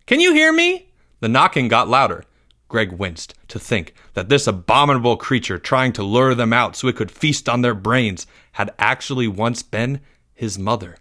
Can 0.05 0.19
you 0.19 0.33
hear 0.33 0.51
me? 0.51 0.89
The 1.19 1.29
knocking 1.29 1.67
got 1.67 1.87
louder. 1.87 2.25
Greg 2.67 2.93
winced 2.93 3.35
to 3.49 3.59
think 3.59 3.93
that 4.13 4.29
this 4.29 4.47
abominable 4.47 5.15
creature 5.15 5.59
trying 5.59 5.93
to 5.93 6.03
lure 6.03 6.33
them 6.33 6.51
out 6.51 6.75
so 6.75 6.87
it 6.87 6.95
could 6.95 7.11
feast 7.11 7.47
on 7.47 7.61
their 7.61 7.75
brains 7.75 8.25
had 8.53 8.73
actually 8.79 9.27
once 9.27 9.61
been 9.61 10.01
his 10.33 10.57
mother. 10.57 10.97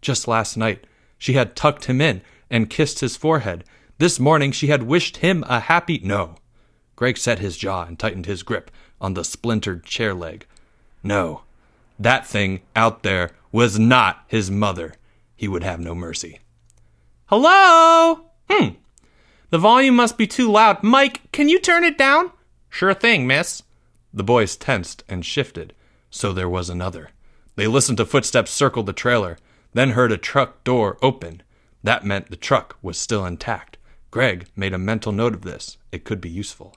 Just 0.00 0.26
last 0.26 0.56
night, 0.56 0.86
she 1.20 1.34
had 1.34 1.54
tucked 1.54 1.84
him 1.84 2.00
in 2.00 2.22
and 2.50 2.70
kissed 2.70 2.98
his 2.98 3.16
forehead. 3.16 3.62
This 3.98 4.18
morning, 4.18 4.50
she 4.50 4.68
had 4.68 4.82
wished 4.82 5.18
him 5.18 5.44
a 5.46 5.60
happy. 5.60 6.00
No. 6.02 6.36
Greg 6.96 7.18
set 7.18 7.38
his 7.38 7.56
jaw 7.56 7.84
and 7.84 7.98
tightened 7.98 8.26
his 8.26 8.42
grip 8.42 8.70
on 9.00 9.14
the 9.14 9.22
splintered 9.22 9.84
chair 9.84 10.14
leg. 10.14 10.46
No, 11.02 11.42
that 11.98 12.26
thing 12.26 12.62
out 12.74 13.02
there 13.02 13.32
was 13.52 13.78
not 13.78 14.24
his 14.26 14.50
mother 14.50 14.94
he 15.36 15.46
would 15.46 15.62
have 15.62 15.78
no 15.78 15.94
mercy. 15.94 16.40
Hello? 17.26 18.26
Hmm. 18.50 18.68
The 19.50 19.58
volume 19.58 19.96
must 19.96 20.18
be 20.18 20.26
too 20.26 20.50
loud. 20.50 20.82
Mike, 20.82 21.30
can 21.32 21.48
you 21.48 21.58
turn 21.58 21.84
it 21.84 21.98
down? 21.98 22.32
Sure 22.68 22.94
thing, 22.94 23.26
miss. 23.26 23.62
The 24.12 24.22
boys 24.22 24.56
tensed 24.56 25.04
and 25.08 25.24
shifted. 25.24 25.74
So 26.10 26.32
there 26.32 26.48
was 26.48 26.70
another. 26.70 27.10
They 27.56 27.66
listened 27.66 27.98
to 27.98 28.06
footsteps 28.06 28.50
circle 28.50 28.82
the 28.82 28.92
trailer, 28.92 29.38
then 29.72 29.90
heard 29.90 30.12
a 30.12 30.18
truck 30.18 30.64
door 30.64 30.98
open. 31.02 31.42
That 31.82 32.04
meant 32.04 32.30
the 32.30 32.36
truck 32.36 32.76
was 32.82 32.98
still 32.98 33.24
intact. 33.24 33.78
Greg 34.10 34.46
made 34.56 34.72
a 34.72 34.78
mental 34.78 35.12
note 35.12 35.34
of 35.34 35.42
this. 35.42 35.78
It 35.92 36.04
could 36.04 36.20
be 36.20 36.28
useful. 36.28 36.74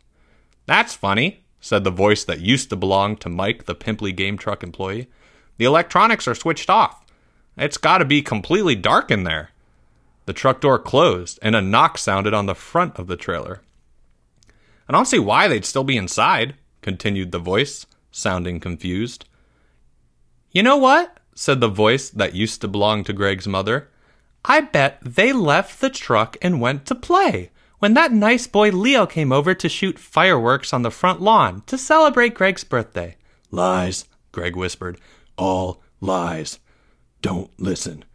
That's 0.66 0.94
funny, 0.94 1.44
said 1.60 1.84
the 1.84 1.92
voice 1.92 2.24
that 2.26 2.40
used 2.40 2.70
to 2.70 2.76
belong 2.76 3.18
to 3.18 3.30
Mike, 3.30 3.66
the 3.66 3.76
pimply 3.76 4.12
game 4.12 4.38
truck 4.38 4.64
employee. 4.64 5.08
The 5.58 5.66
electronics 5.66 6.28
are 6.28 6.36
switched 6.36 6.70
off. 6.70 7.04
It's 7.58 7.78
got 7.78 8.00
to 8.00 8.06
be 8.06 8.22
completely 8.22 8.76
dark 8.76 9.12
in 9.12 9.24
there. 9.24 9.50
The 10.26 10.34
truck 10.34 10.62
door 10.62 10.80
closed, 10.80 11.38
and 11.42 11.56
a 11.56 11.62
knock 11.62 11.98
sounded 11.98 12.34
on 12.34 12.46
the 12.46 12.56
front 12.56 12.98
of 12.98 13.08
the 13.08 13.18
trailer. 13.18 13.62
I 14.88 14.94
don't 14.94 15.06
see 15.06 15.20
why 15.20 15.48
they'd 15.48 15.66
still 15.66 15.84
be 15.84 15.98
inside, 15.98 16.56
continued 16.82 17.32
the 17.32 17.40
voice, 17.40 17.86
sounding 18.12 18.60
confused. 18.60 19.26
You 20.52 20.64
know 20.64 20.78
what? 20.78 21.18
Said 21.36 21.60
the 21.60 21.68
voice 21.68 22.10
that 22.10 22.36
used 22.36 22.62
to 22.62 22.68
belong 22.68 23.04
to 23.04 23.14
Greg's 23.14 23.48
mother. 23.48 23.90
I 24.46 24.62
bet 24.62 25.00
they 25.02 25.32
left 25.34 25.82
the 25.82 25.90
truck 25.90 26.38
and 26.42 26.62
went 26.62 26.86
to 26.88 26.96
play 26.96 27.52
when 27.84 27.96
that 27.96 28.14
nice 28.14 28.48
boy 28.48 28.72
Leo 28.72 29.06
came 29.06 29.34
over 29.34 29.54
to 29.54 29.68
shoot 29.68 30.00
fireworks 30.00 30.72
on 30.72 30.84
the 30.84 30.90
front 30.90 31.22
lawn 31.22 31.64
to 31.66 31.78
celebrate 31.78 32.34
Greg's 32.34 32.64
birthday. 32.64 33.18
Lies, 33.52 34.06
Greg 34.32 34.56
whispered. 34.56 35.02
All 35.38 35.82
lies. 36.00 36.60
Don't 37.22 37.52
listen. 37.60 38.06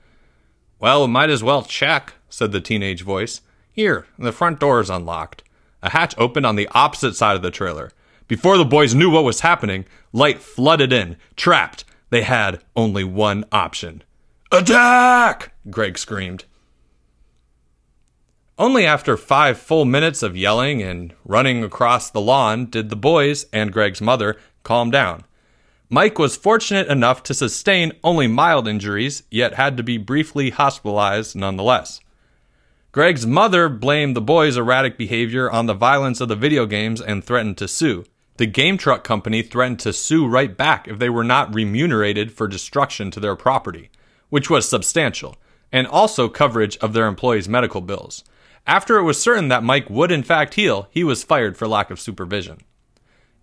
Well, 0.78 1.07
might 1.07 1.28
as 1.28 1.42
well 1.42 1.62
check, 1.62 2.14
said 2.31 2.52
the 2.52 2.62
teenage 2.62 3.02
voice. 3.02 3.42
Here, 3.70 4.07
the 4.18 4.33
front 4.33 4.59
door 4.59 4.81
is 4.81 4.88
unlocked. 4.88 5.42
A 5.83 5.90
hatch 5.90 6.14
opened 6.16 6.46
on 6.46 6.57
the 6.57 6.68
opposite 6.72 7.14
side 7.14 7.37
of 7.37 7.42
the 7.42 7.50
trailer. 7.50 7.92
Before 8.26 8.57
the 8.57 8.64
boys 8.64 8.94
knew 8.94 9.11
what 9.11 9.24
was 9.24 9.40
happening, 9.40 9.85
light 10.14 10.38
flooded 10.38 10.94
in. 10.94 11.18
Trapped. 11.37 11.85
They 12.11 12.23
had 12.23 12.62
only 12.75 13.05
one 13.05 13.44
option. 13.53 14.03
Attack! 14.51 15.53
Greg 15.71 15.99
screamed. 15.99 16.44
Only 18.59 18.85
after 18.85 19.16
five 19.16 19.59
full 19.59 19.85
minutes 19.85 20.23
of 20.23 20.37
yelling 20.37 20.83
and 20.83 21.14
running 21.25 21.62
across 21.62 22.11
the 22.11 22.21
lawn 22.21 22.66
did 22.66 22.88
the 22.88 22.97
boys 22.97 23.47
and 23.53 23.73
Greg's 23.73 24.01
mother 24.01 24.37
calm 24.64 24.90
down. 24.90 25.25
Mike 25.90 26.18
was 26.18 26.37
fortunate 26.37 26.88
enough 26.88 27.23
to 27.23 27.35
sustain 27.35 27.92
only 28.03 28.27
mild 28.27 28.66
injuries, 28.66 29.23
yet 29.31 29.55
had 29.55 29.77
to 29.77 29.83
be 29.83 29.97
briefly 29.97 30.51
hospitalized 30.51 31.37
nonetheless. 31.37 32.01
Greg's 32.90 33.27
mother 33.27 33.68
blamed 33.68 34.16
the 34.16 34.21
boys' 34.21 34.57
erratic 34.57 34.99
behavior 34.99 35.51
on 35.51 35.66
the 35.66 35.75
violence 35.75 36.21
of 36.21 36.29
the 36.29 36.35
video 36.35 36.66
games 36.66 37.01
and 37.01 37.23
threatened 37.23 37.57
to 37.59 37.68
sue. 37.68 38.05
The 38.38 38.46
game 38.46 38.79
truck 38.79 39.03
company 39.03 39.42
threatened 39.42 39.81
to 39.81 39.92
sue 39.92 40.24
right 40.24 40.57
back 40.57 40.87
if 40.87 41.01
they 41.01 41.11
were 41.11 41.24
not 41.24 41.53
remunerated 41.53 42.33
for 42.33 42.46
destruction 42.46 43.11
to 43.11 43.20
their 43.20 43.35
property, 43.35 43.90
which 44.29 44.48
was 44.48 44.68
substantial, 44.68 45.37
and 45.72 45.88
also 45.88 46.29
coverage 46.29 46.77
of 46.77 46.92
their 46.92 47.09
employees' 47.09 47.48
medical 47.48 47.81
bills. 47.81 48.22
After 48.64 48.96
it 48.96 49.03
was 49.03 49.20
certain 49.20 49.48
that 49.48 49.64
Mike 49.64 49.90
would 49.90 50.12
in 50.12 50.22
fact 50.22 50.55
heal, 50.55 50.87
he 50.92 51.03
was 51.03 51.24
fired 51.24 51.57
for 51.57 51.66
lack 51.66 51.90
of 51.90 51.98
supervision. 51.98 52.59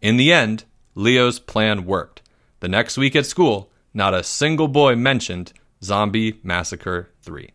In 0.01 0.15
the 0.15 0.31
end, 0.31 0.63
Leo's 0.93 1.39
plan 1.39 1.85
worked. 1.85 2.21
The 2.61 2.69
next 2.69 2.97
week 2.97 3.17
at 3.17 3.25
school, 3.25 3.69
not 3.93 4.13
a 4.13 4.23
single 4.23 4.69
boy 4.69 4.95
mentioned 4.95 5.51
Zombie 5.83 6.39
Massacre 6.41 7.09
3. 7.21 7.51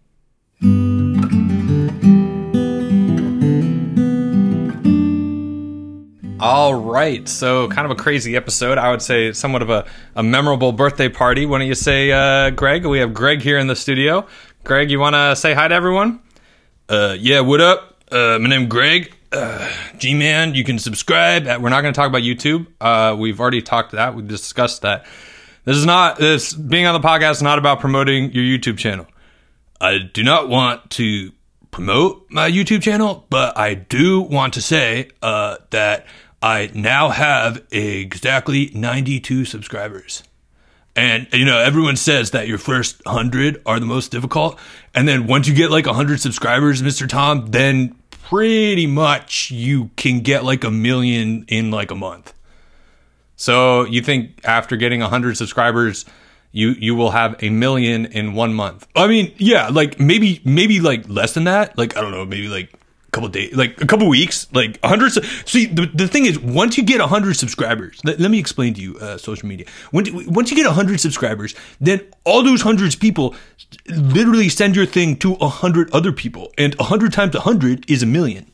All 6.41 6.75
right, 6.75 7.29
so 7.29 7.69
kind 7.69 7.85
of 7.85 7.91
a 7.91 8.03
crazy 8.03 8.35
episode. 8.35 8.79
I 8.79 8.91
would 8.91 9.03
say 9.03 9.31
somewhat 9.33 9.61
of 9.61 9.69
a, 9.69 9.85
a 10.17 10.23
memorable 10.23 10.73
birthday 10.73 11.11
party. 11.11 11.45
Why 11.45 11.59
don't 11.59 11.69
you 11.69 11.75
say, 11.75 12.11
uh, 12.13 12.49
Greg? 12.49 12.87
We 12.87 13.01
have 13.01 13.13
Greg 13.13 13.43
here 13.43 13.59
in 13.59 13.67
the 13.67 13.77
studio. 13.77 14.27
Greg, 14.65 14.91
you 14.91 14.99
want 14.99 15.15
to 15.15 15.37
say 15.37 15.53
hi 15.53 15.69
to 15.69 15.75
everyone? 15.75 16.21
Uh, 16.89 17.15
yeah, 17.21 17.41
what 17.41 17.61
up? 17.61 18.03
Uh, 18.11 18.39
my 18.41 18.49
name 18.49 18.71
Greg. 18.71 19.15
Uh, 19.31 19.71
G 19.99 20.15
Man, 20.15 20.55
you 20.55 20.65
can 20.65 20.79
subscribe. 20.79 21.45
We're 21.45 21.69
not 21.69 21.83
going 21.83 21.93
to 21.93 21.99
talk 21.99 22.09
about 22.09 22.23
YouTube. 22.23 22.67
Uh, 22.81 23.15
we've 23.19 23.39
already 23.39 23.61
talked 23.61 23.93
that. 23.93 24.15
We've 24.15 24.27
discussed 24.27 24.81
that. 24.81 25.05
This 25.67 25.77
is 25.77 25.85
not 25.85 26.17
this 26.17 26.55
being 26.55 26.87
on 26.87 26.99
the 26.99 27.07
podcast 27.07 27.33
is 27.33 27.43
not 27.43 27.59
about 27.59 27.81
promoting 27.81 28.33
your 28.33 28.45
YouTube 28.45 28.79
channel. 28.79 29.07
I 29.79 29.99
do 29.99 30.23
not 30.23 30.49
want 30.49 30.89
to 30.93 31.33
promote 31.71 32.31
my 32.31 32.51
YouTube 32.51 32.83
channel, 32.83 33.27
but 33.29 33.59
I 33.59 33.75
do 33.75 34.23
want 34.23 34.55
to 34.55 34.63
say 34.63 35.11
uh, 35.21 35.59
that 35.69 36.07
I 36.43 36.71
now 36.75 37.11
have 37.11 37.67
exactly 37.71 38.71
92 38.75 39.45
subscribers. 39.45 40.23
And, 40.97 41.29
you 41.33 41.45
know, 41.45 41.59
everyone 41.59 41.97
says 41.97 42.33
that 42.33 42.49
your 42.49 42.59
first 42.59 43.05
100 43.05 43.63
are 43.65 43.79
the 43.79 43.87
most 43.87 44.11
difficult. 44.11 44.59
And 44.95 45.07
then 45.07 45.27
once 45.27 45.47
you 45.47 45.55
get 45.55 45.71
like 45.71 45.87
100 45.87 46.21
subscribers, 46.21 46.83
Mr. 46.83 47.09
Tom, 47.09 47.47
then 47.51 47.95
pretty 48.11 48.87
much 48.87 49.51
you 49.51 49.91
can 49.97 50.21
get 50.21 50.45
like 50.45 50.65
a 50.65 50.71
million 50.71 51.45
in 51.49 51.71
like 51.71 51.91
a 51.91 51.95
month. 51.95 52.33
So 53.37 53.85
you 53.85 54.03
think 54.03 54.41
after 54.45 54.77
getting 54.77 55.01
100 55.01 55.37
subscribers, 55.37 56.05
you 56.53 56.71
you 56.71 56.95
will 56.95 57.13
have 57.13 57.37
a 57.43 57.49
million 57.49 58.07
in 58.07 58.35
one 58.35 58.55
month? 58.55 58.87
I 58.97 59.07
mean, 59.07 59.33
yeah, 59.39 59.69
like 59.69 60.01
maybe 60.01 60.41
maybe 60.45 60.81
like 60.81 61.09
less 61.09 61.35
than 61.35 61.45
that. 61.45 61.79
Like 61.79 61.97
I 61.97 62.01
don't 62.01 62.11
know, 62.11 62.25
maybe 62.25 62.49
like 62.49 62.73
couple 63.11 63.29
days, 63.29 63.55
like 63.55 63.81
a 63.81 63.87
couple 63.87 64.09
weeks, 64.09 64.47
like 64.53 64.79
a 64.83 64.89
hundred. 64.89 65.11
See, 65.47 65.67
the, 65.67 65.87
the 65.87 66.09
thing 66.09 66.27
is, 66.27 66.39
once 66.39 66.77
you 66.77 66.85
get 66.85 67.01
a 67.01 67.07
hundred 67.07 67.35
subscribers, 67.37 68.01
let, 68.05 68.21
let, 68.21 68.31
me 68.31 68.39
explain 68.39 68.75
to 68.75 68.81
you 68.81 68.99
uh, 68.99 69.19
social 69.19 69.49
media. 69.49 69.67
When, 69.91 70.33
once 70.33 70.51
you 70.51 70.57
get 70.57 70.67
a 70.67 70.73
hundred 70.73 71.01
subscribers, 71.01 71.55
then 71.81 72.01
all 72.25 72.43
those 72.43 72.63
hundreds 72.63 72.95
people 72.95 73.35
literally 73.89 74.49
send 74.49 74.77
your 74.77 74.87
thing 74.87 75.17
to 75.19 75.35
a 75.35 75.49
hundred 75.49 75.91
other 75.93 76.13
people, 76.13 76.53
and 76.57 76.75
a 76.79 76.85
hundred 76.85 77.13
times 77.13 77.35
a 77.35 77.41
hundred 77.41 77.89
is 77.91 78.03
a 78.03 78.07
million. 78.07 78.51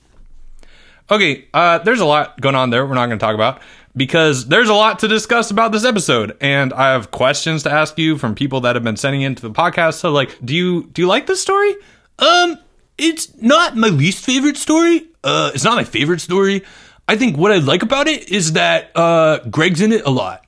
Okay, 1.10 1.46
uh, 1.54 1.78
there's 1.78 2.00
a 2.00 2.06
lot 2.06 2.40
going 2.40 2.56
on 2.56 2.70
there. 2.70 2.84
We're 2.84 2.94
not 2.94 3.06
going 3.06 3.18
to 3.18 3.24
talk 3.24 3.34
about 3.34 3.62
because 3.96 4.48
there's 4.48 4.68
a 4.68 4.74
lot 4.74 4.98
to 5.00 5.08
discuss 5.08 5.50
about 5.50 5.72
this 5.72 5.84
episode, 5.84 6.36
and 6.40 6.72
I 6.72 6.92
have 6.92 7.10
questions 7.10 7.62
to 7.62 7.70
ask 7.70 7.96
you 7.98 8.18
from 8.18 8.34
people 8.34 8.60
that 8.62 8.74
have 8.74 8.82
been 8.82 8.96
sending 8.96 9.22
into 9.22 9.42
the 9.42 9.50
podcast. 9.50 9.94
So, 9.94 10.10
like, 10.10 10.36
do 10.44 10.54
you 10.54 10.84
do 10.92 11.02
you 11.02 11.08
like 11.08 11.26
this 11.26 11.40
story? 11.40 11.74
Um, 12.18 12.58
it's 12.98 13.34
not 13.40 13.76
my 13.76 13.88
least 13.88 14.24
favorite 14.24 14.56
story. 14.56 15.06
Uh, 15.22 15.50
it's 15.54 15.64
not 15.64 15.76
my 15.76 15.84
favorite 15.84 16.20
story. 16.20 16.64
I 17.08 17.16
think 17.16 17.36
what 17.36 17.52
I 17.52 17.58
like 17.58 17.82
about 17.82 18.08
it 18.08 18.30
is 18.30 18.52
that 18.52 18.90
uh, 18.96 19.38
Greg's 19.50 19.80
in 19.80 19.92
it 19.92 20.04
a 20.04 20.10
lot. 20.10 20.44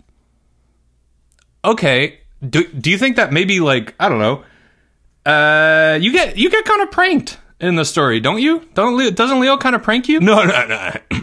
Okay. 1.65 2.21
Do, 2.49 2.67
do 2.67 2.91
you 2.91 2.99
think 2.99 3.17
that 3.17 3.33
maybe 3.33 3.61
like 3.61 3.95
I 3.99 4.09
don't 4.09 4.19
know? 4.19 4.45
Uh, 5.27 5.99
you 6.01 6.13
get 6.13 6.37
you 6.37 6.51
get 6.51 6.65
kind 6.65 6.83
of 6.83 6.91
pranked 6.91 7.39
in 7.61 7.77
the 7.77 7.85
story, 7.85 8.21
don't 8.21 8.41
you? 8.41 8.67
Don't 8.75 8.97
Leo, 8.97 9.11
doesn't 9.11 9.41
Leo 9.41 9.57
kind 9.57 9.75
of 9.75 9.83
prank 9.83 10.09
you? 10.09 10.21
No, 10.21 10.45
no, 10.45 10.67
no. 10.67 10.93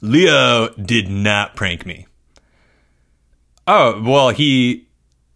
Leo 0.00 0.68
did 0.74 1.08
not 1.08 1.56
prank 1.56 1.84
me. 1.84 2.06
Oh 3.66 4.00
well, 4.02 4.30
he 4.30 4.86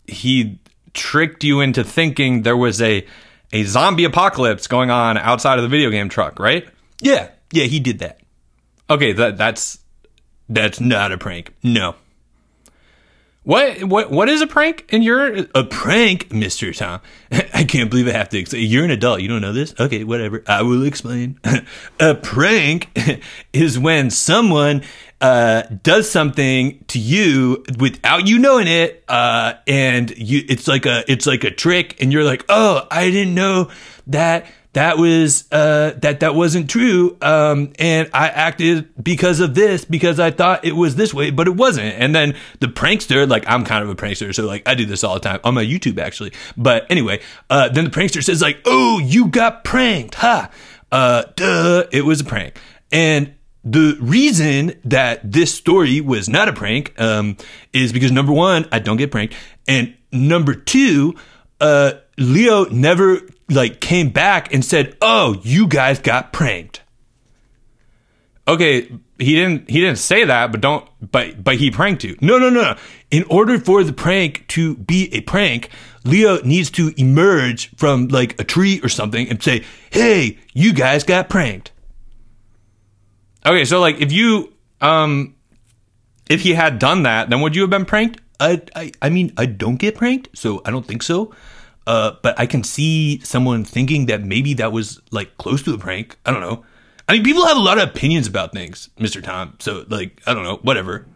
he 0.06 0.60
tricked 0.94 1.44
you 1.44 1.60
into 1.60 1.84
thinking 1.84 2.42
there 2.42 2.56
was 2.56 2.80
a 2.80 3.06
a 3.52 3.64
zombie 3.64 4.04
apocalypse 4.04 4.66
going 4.66 4.90
on 4.90 5.18
outside 5.18 5.58
of 5.58 5.62
the 5.62 5.68
video 5.68 5.90
game 5.90 6.08
truck, 6.08 6.38
right? 6.38 6.68
Yeah, 7.00 7.30
yeah, 7.52 7.64
he 7.64 7.80
did 7.80 7.98
that. 8.00 8.20
Okay, 8.88 9.12
that 9.12 9.36
that's 9.36 9.78
that's 10.48 10.80
not 10.80 11.12
a 11.12 11.18
prank. 11.18 11.54
No. 11.62 11.94
What 13.42 13.84
what 13.84 14.10
what 14.10 14.28
is 14.28 14.42
a 14.42 14.46
prank 14.46 14.86
And 14.90 15.02
you're 15.02 15.46
a 15.54 15.64
prank, 15.64 16.30
Mister 16.30 16.72
Tom? 16.74 17.00
I 17.32 17.64
can't 17.64 17.88
believe 17.88 18.06
I 18.06 18.12
have 18.12 18.28
to. 18.30 18.38
Explain. 18.38 18.68
You're 18.68 18.84
an 18.84 18.90
adult. 18.90 19.22
You 19.22 19.28
don't 19.28 19.40
know 19.40 19.54
this? 19.54 19.74
Okay, 19.80 20.04
whatever. 20.04 20.42
I 20.46 20.62
will 20.62 20.84
explain. 20.84 21.40
a 22.00 22.14
prank 22.14 22.90
is 23.52 23.78
when 23.78 24.10
someone 24.10 24.82
uh, 25.22 25.62
does 25.82 26.10
something 26.10 26.84
to 26.88 26.98
you 26.98 27.64
without 27.78 28.26
you 28.26 28.38
knowing 28.38 28.68
it, 28.68 29.04
uh, 29.08 29.54
and 29.66 30.10
you 30.18 30.44
it's 30.46 30.68
like 30.68 30.84
a 30.84 31.10
it's 31.10 31.26
like 31.26 31.42
a 31.44 31.50
trick, 31.50 32.00
and 32.02 32.12
you're 32.12 32.24
like, 32.24 32.44
oh, 32.50 32.86
I 32.90 33.10
didn't 33.10 33.34
know 33.34 33.70
that 34.08 34.46
that 34.72 34.98
was 34.98 35.50
uh, 35.50 35.92
that 35.98 36.20
that 36.20 36.36
wasn't 36.36 36.70
true, 36.70 37.16
um, 37.20 37.72
and 37.78 38.08
I 38.14 38.28
acted 38.28 38.88
because 39.02 39.40
of 39.40 39.54
this 39.54 39.84
because 39.84 40.20
I 40.20 40.30
thought 40.30 40.64
it 40.64 40.76
was 40.76 40.94
this 40.94 41.12
way, 41.12 41.30
but 41.30 41.48
it 41.48 41.56
wasn't. 41.56 41.94
And 41.94 42.14
then 42.14 42.36
the 42.60 42.68
prankster, 42.68 43.28
like 43.28 43.44
I'm 43.48 43.64
kind 43.64 43.82
of 43.82 43.90
a 43.90 43.96
prankster, 43.96 44.32
so 44.32 44.46
like 44.46 44.68
I 44.68 44.74
do 44.74 44.86
this 44.86 45.02
all 45.02 45.14
the 45.14 45.20
time 45.20 45.40
on 45.42 45.54
my 45.54 45.64
YouTube 45.64 45.98
actually. 45.98 46.32
But 46.56 46.86
anyway, 46.88 47.20
uh, 47.48 47.68
then 47.68 47.84
the 47.84 47.90
prankster 47.90 48.22
says 48.22 48.40
like, 48.40 48.60
oh, 48.64 49.00
you 49.00 49.26
got 49.26 49.64
pranked, 49.64 50.14
ha. 50.16 50.50
Uh, 50.92 51.24
duh, 51.34 51.84
it 51.90 52.04
was 52.04 52.20
a 52.20 52.24
prank, 52.24 52.56
and 52.92 53.34
the 53.64 53.96
reason 54.00 54.74
that 54.84 55.20
this 55.32 55.54
story 55.54 56.00
was 56.00 56.28
not 56.28 56.48
a 56.48 56.52
prank 56.52 56.98
um, 57.00 57.36
is 57.72 57.92
because 57.92 58.10
number 58.10 58.32
one, 58.32 58.66
I 58.70 58.78
don't 58.78 58.96
get 58.96 59.10
pranked, 59.10 59.34
and 59.66 59.96
number 60.12 60.54
two, 60.54 61.16
uh, 61.60 61.92
Leo 62.16 62.64
never 62.66 63.20
like 63.50 63.80
came 63.80 64.10
back 64.10 64.52
and 64.52 64.64
said, 64.64 64.96
"Oh, 65.02 65.36
you 65.42 65.66
guys 65.66 65.98
got 65.98 66.32
pranked." 66.32 66.82
Okay, 68.48 68.90
he 69.18 69.34
didn't 69.34 69.68
he 69.68 69.80
didn't 69.80 69.98
say 69.98 70.24
that, 70.24 70.50
but 70.50 70.60
don't 70.60 70.88
but 71.00 71.42
but 71.42 71.56
he 71.56 71.70
pranked 71.70 72.04
you. 72.04 72.16
No, 72.20 72.38
no, 72.38 72.48
no, 72.48 72.62
no. 72.62 72.76
In 73.10 73.24
order 73.24 73.58
for 73.58 73.84
the 73.84 73.92
prank 73.92 74.46
to 74.48 74.76
be 74.76 75.12
a 75.14 75.20
prank, 75.20 75.70
Leo 76.04 76.40
needs 76.42 76.70
to 76.72 76.92
emerge 76.96 77.70
from 77.76 78.08
like 78.08 78.40
a 78.40 78.44
tree 78.44 78.80
or 78.82 78.88
something 78.88 79.28
and 79.28 79.42
say, 79.42 79.64
"Hey, 79.90 80.38
you 80.54 80.72
guys 80.72 81.04
got 81.04 81.28
pranked." 81.28 81.72
Okay, 83.44 83.64
so 83.64 83.80
like 83.80 84.00
if 84.00 84.10
you 84.10 84.52
um 84.80 85.34
if 86.28 86.42
he 86.42 86.54
had 86.54 86.78
done 86.78 87.04
that, 87.04 87.30
then 87.30 87.40
would 87.42 87.54
you 87.54 87.62
have 87.62 87.70
been 87.70 87.84
pranked? 87.84 88.20
I 88.40 88.62
I, 88.74 88.92
I 89.02 89.10
mean 89.10 89.32
I 89.36 89.46
don't 89.46 89.76
get 89.76 89.96
pranked, 89.96 90.30
so 90.36 90.62
I 90.64 90.70
don't 90.70 90.86
think 90.86 91.02
so. 91.02 91.34
Uh, 91.86 92.12
but 92.22 92.38
I 92.38 92.46
can 92.46 92.62
see 92.62 93.20
someone 93.20 93.64
thinking 93.64 94.06
that 94.06 94.22
maybe 94.22 94.54
that 94.54 94.72
was 94.72 95.00
like 95.10 95.36
close 95.38 95.62
to 95.64 95.74
a 95.74 95.78
prank. 95.78 96.16
I 96.24 96.30
don't 96.30 96.40
know. 96.40 96.64
I 97.08 97.14
mean, 97.14 97.24
people 97.24 97.46
have 97.46 97.56
a 97.56 97.60
lot 97.60 97.78
of 97.78 97.88
opinions 97.88 98.26
about 98.26 98.52
things, 98.52 98.90
Mister 98.98 99.20
Tom. 99.20 99.56
So 99.58 99.84
like, 99.88 100.20
I 100.26 100.34
don't 100.34 100.44
know, 100.44 100.58
whatever. 100.62 101.06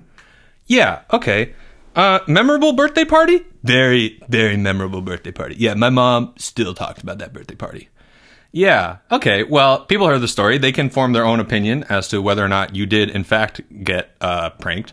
Yeah. 0.66 1.02
Okay. 1.12 1.54
Uh, 1.94 2.18
memorable 2.26 2.72
birthday 2.72 3.04
party? 3.04 3.44
very, 3.64 4.20
very 4.28 4.56
memorable 4.58 5.00
birthday 5.00 5.32
party. 5.32 5.56
Yeah, 5.58 5.74
my 5.74 5.88
mom 5.88 6.34
still 6.36 6.74
talks 6.74 7.02
about 7.02 7.18
that 7.18 7.32
birthday 7.32 7.54
party. 7.54 7.88
Yeah. 8.52 8.98
Okay. 9.10 9.42
Well, 9.42 9.84
people 9.86 10.06
heard 10.06 10.20
the 10.20 10.28
story. 10.28 10.58
They 10.58 10.70
can 10.70 10.90
form 10.90 11.12
their 11.12 11.24
own 11.24 11.40
opinion 11.40 11.84
as 11.88 12.06
to 12.08 12.22
whether 12.22 12.44
or 12.44 12.48
not 12.48 12.76
you 12.76 12.86
did, 12.86 13.10
in 13.10 13.24
fact, 13.24 13.62
get 13.82 14.10
uh, 14.20 14.50
pranked. 14.50 14.92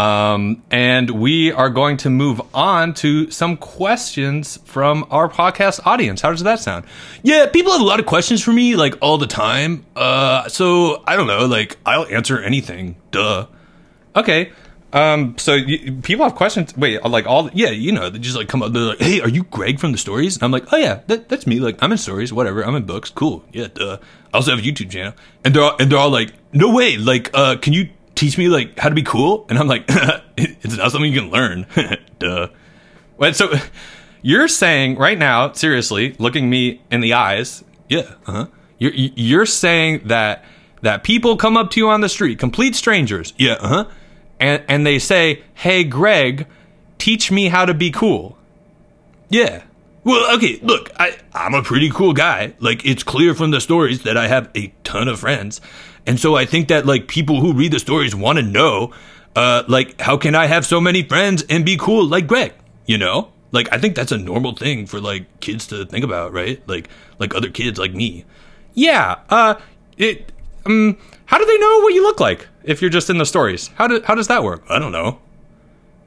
Um, 0.00 0.62
and 0.70 1.10
we 1.10 1.52
are 1.52 1.68
going 1.68 1.98
to 1.98 2.10
move 2.10 2.40
on 2.54 2.94
to 2.94 3.30
some 3.30 3.58
questions 3.58 4.58
from 4.64 5.06
our 5.10 5.28
podcast 5.28 5.86
audience. 5.86 6.22
How 6.22 6.30
does 6.30 6.42
that 6.42 6.58
sound? 6.60 6.86
Yeah, 7.22 7.48
people 7.48 7.72
have 7.72 7.82
a 7.82 7.84
lot 7.84 8.00
of 8.00 8.06
questions 8.06 8.42
for 8.42 8.50
me, 8.50 8.76
like 8.76 8.94
all 9.02 9.18
the 9.18 9.26
time. 9.26 9.84
Uh, 9.94 10.48
so 10.48 11.02
I 11.06 11.16
don't 11.16 11.26
know, 11.26 11.44
like 11.44 11.76
I'll 11.84 12.06
answer 12.06 12.40
anything. 12.40 12.96
Duh. 13.10 13.46
Okay. 14.16 14.52
Um, 14.94 15.36
so 15.36 15.58
people 16.02 16.24
have 16.24 16.34
questions. 16.34 16.74
Wait, 16.78 17.04
like 17.04 17.26
all, 17.26 17.50
Yeah, 17.52 17.68
you 17.68 17.92
know, 17.92 18.08
they 18.08 18.18
just 18.18 18.36
like 18.36 18.48
come 18.48 18.62
up. 18.62 18.72
They're 18.72 18.82
like, 18.82 19.00
"Hey, 19.00 19.20
are 19.20 19.28
you 19.28 19.44
Greg 19.44 19.78
from 19.80 19.92
the 19.92 19.98
stories?" 19.98 20.34
And 20.34 20.42
I'm 20.42 20.50
like, 20.50 20.72
"Oh 20.72 20.78
yeah, 20.78 21.00
that, 21.08 21.28
that's 21.28 21.46
me. 21.46 21.60
Like, 21.60 21.76
I'm 21.82 21.92
in 21.92 21.98
stories. 21.98 22.32
Whatever. 22.32 22.64
I'm 22.64 22.74
in 22.74 22.86
books. 22.86 23.10
Cool. 23.10 23.44
Yeah. 23.52 23.68
Duh. 23.72 23.98
I 24.32 24.36
also 24.36 24.50
have 24.50 24.60
a 24.60 24.62
YouTube 24.62 24.90
channel." 24.90 25.12
And 25.44 25.54
they're 25.54 25.62
all, 25.62 25.76
and 25.78 25.92
they're 25.92 25.98
all 25.98 26.10
like, 26.10 26.32
"No 26.52 26.74
way. 26.74 26.96
Like, 26.96 27.30
uh, 27.34 27.56
can 27.58 27.72
you 27.74 27.90
teach 28.20 28.36
me 28.38 28.48
like 28.48 28.78
how 28.78 28.88
to 28.88 28.94
be 28.94 29.02
cool?" 29.02 29.46
And 29.48 29.58
I'm 29.58 29.66
like, 29.68 29.84
"It's 30.36 30.76
not 30.76 30.92
something 30.92 31.10
you 31.12 31.20
can 31.20 31.30
learn." 31.30 31.66
Duh. 32.18 32.48
Wait, 33.18 33.34
so 33.36 33.52
you're 34.22 34.48
saying 34.48 34.96
right 34.96 35.18
now, 35.18 35.52
seriously, 35.52 36.14
looking 36.18 36.48
me 36.50 36.80
in 36.90 37.00
the 37.00 37.14
eyes, 37.14 37.64
Yeah. 37.88 38.14
Uh 38.26 38.32
huh. 38.32 38.46
you're 38.78 38.92
you're 38.94 39.46
saying 39.46 40.02
that 40.06 40.44
that 40.82 41.02
people 41.02 41.36
come 41.36 41.56
up 41.56 41.70
to 41.72 41.80
you 41.80 41.88
on 41.88 42.00
the 42.00 42.08
street, 42.08 42.38
complete 42.38 42.74
strangers, 42.76 43.32
Yeah. 43.38 43.54
Uh 43.60 43.68
huh. 43.68 43.84
and 44.38 44.62
and 44.68 44.86
they 44.86 44.98
say, 44.98 45.42
"Hey, 45.54 45.84
Greg, 45.84 46.46
teach 46.98 47.30
me 47.30 47.48
how 47.48 47.64
to 47.66 47.74
be 47.74 47.90
cool." 47.90 48.36
Yeah. 49.28 49.62
Well, 50.02 50.34
okay, 50.36 50.58
look, 50.62 50.90
I, 50.98 51.16
I'm 51.34 51.52
a 51.52 51.62
pretty 51.62 51.90
cool 51.90 52.14
guy. 52.14 52.54
Like, 52.58 52.86
it's 52.86 53.02
clear 53.02 53.34
from 53.34 53.50
the 53.50 53.60
stories 53.60 54.02
that 54.04 54.16
I 54.16 54.28
have 54.28 54.48
a 54.56 54.72
ton 54.82 55.08
of 55.08 55.20
friends. 55.20 55.60
And 56.06 56.18
so 56.18 56.34
I 56.34 56.44
think 56.46 56.68
that, 56.68 56.86
like, 56.86 57.08
people 57.08 57.40
who 57.40 57.52
read 57.52 57.72
the 57.72 57.78
stories 57.78 58.14
want 58.14 58.38
to 58.38 58.42
know, 58.42 58.92
uh, 59.36 59.64
like, 59.68 60.00
how 60.00 60.16
can 60.16 60.34
I 60.34 60.46
have 60.46 60.66
so 60.66 60.80
many 60.80 61.02
friends 61.02 61.44
and 61.48 61.64
be 61.64 61.76
cool 61.76 62.04
like 62.04 62.26
Greg? 62.26 62.52
You 62.86 62.98
know? 62.98 63.32
Like, 63.52 63.68
I 63.72 63.78
think 63.78 63.96
that's 63.96 64.12
a 64.12 64.18
normal 64.18 64.54
thing 64.54 64.86
for, 64.86 65.00
like, 65.00 65.40
kids 65.40 65.66
to 65.68 65.84
think 65.84 66.04
about, 66.04 66.32
right? 66.32 66.62
Like, 66.68 66.88
like 67.18 67.34
other 67.34 67.50
kids 67.50 67.78
like 67.78 67.94
me. 67.94 68.24
Yeah. 68.74 69.20
Uh, 69.28 69.54
it. 69.96 70.32
Um. 70.66 70.98
How 71.26 71.38
do 71.38 71.44
they 71.44 71.58
know 71.58 71.80
what 71.80 71.94
you 71.94 72.02
look 72.02 72.18
like 72.18 72.48
if 72.64 72.80
you're 72.80 72.90
just 72.90 73.08
in 73.08 73.18
the 73.18 73.26
stories? 73.26 73.68
How 73.74 73.86
do 73.86 74.02
how 74.04 74.16
does 74.16 74.26
that 74.26 74.42
work? 74.42 74.64
I 74.68 74.80
don't 74.80 74.90
know. 74.90 75.20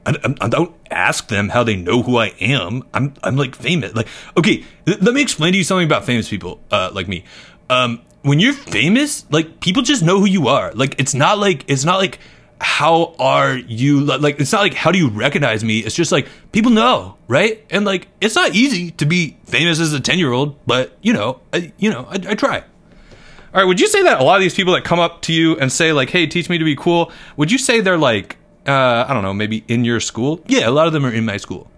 I, 0.06 0.48
don't 0.48 0.74
ask 0.90 1.28
them 1.28 1.48
how 1.48 1.64
they 1.64 1.76
know 1.76 2.02
who 2.02 2.18
I 2.18 2.26
am. 2.38 2.82
I'm 2.92 3.14
I'm 3.22 3.36
like 3.36 3.54
famous. 3.54 3.94
Like 3.94 4.08
okay, 4.36 4.64
th- 4.84 5.00
let 5.00 5.14
me 5.14 5.22
explain 5.22 5.52
to 5.52 5.58
you 5.58 5.64
something 5.64 5.86
about 5.86 6.04
famous 6.04 6.28
people 6.28 6.60
uh, 6.70 6.90
like 6.92 7.08
me. 7.08 7.24
Um, 7.70 8.02
when 8.24 8.40
you're 8.40 8.54
famous, 8.54 9.24
like 9.30 9.60
people 9.60 9.82
just 9.82 10.02
know 10.02 10.18
who 10.18 10.26
you 10.26 10.48
are. 10.48 10.72
Like 10.72 10.98
it's 10.98 11.14
not 11.14 11.38
like 11.38 11.64
it's 11.68 11.84
not 11.84 11.98
like 11.98 12.18
how 12.60 13.14
are 13.18 13.56
you 13.56 14.00
like 14.00 14.40
it's 14.40 14.52
not 14.52 14.62
like 14.62 14.74
how 14.74 14.90
do 14.90 14.98
you 14.98 15.10
recognize 15.10 15.62
me 15.62 15.80
it's 15.80 15.94
just 15.94 16.12
like 16.12 16.28
people 16.52 16.70
know 16.70 17.16
right 17.28 17.62
and 17.68 17.84
like 17.84 18.06
it's 18.20 18.36
not 18.36 18.54
easy 18.54 18.92
to 18.92 19.04
be 19.04 19.36
famous 19.44 19.80
as 19.80 19.92
a 19.92 20.00
10 20.00 20.18
year 20.18 20.32
old 20.32 20.56
but 20.64 20.96
you 21.02 21.12
know 21.12 21.40
I, 21.52 21.72
you 21.76 21.90
know 21.90 22.06
I, 22.08 22.14
I 22.14 22.34
try 22.34 22.60
All 22.60 23.60
right. 23.60 23.64
Would 23.64 23.80
you 23.80 23.88
say 23.88 24.04
that 24.04 24.20
a 24.20 24.24
lot 24.24 24.36
of 24.36 24.40
these 24.40 24.54
people 24.54 24.72
that 24.74 24.84
come 24.84 25.00
up 25.00 25.20
to 25.22 25.32
you 25.32 25.56
and 25.58 25.70
say 25.70 25.92
like, 25.92 26.10
"Hey, 26.10 26.26
teach 26.26 26.48
me 26.48 26.56
to 26.58 26.64
be 26.64 26.74
cool," 26.74 27.12
would 27.36 27.52
you 27.52 27.58
say 27.58 27.80
they're 27.80 27.98
like, 27.98 28.36
uh, 28.66 29.04
I 29.06 29.12
don't 29.12 29.22
know, 29.22 29.34
maybe 29.34 29.64
in 29.68 29.84
your 29.84 30.00
school? 30.00 30.40
yeah 30.48 30.66
a 30.68 30.70
lot 30.70 30.86
of 30.86 30.92
them 30.92 31.04
are 31.04 31.12
in 31.12 31.24
my 31.24 31.36
school 31.36 31.68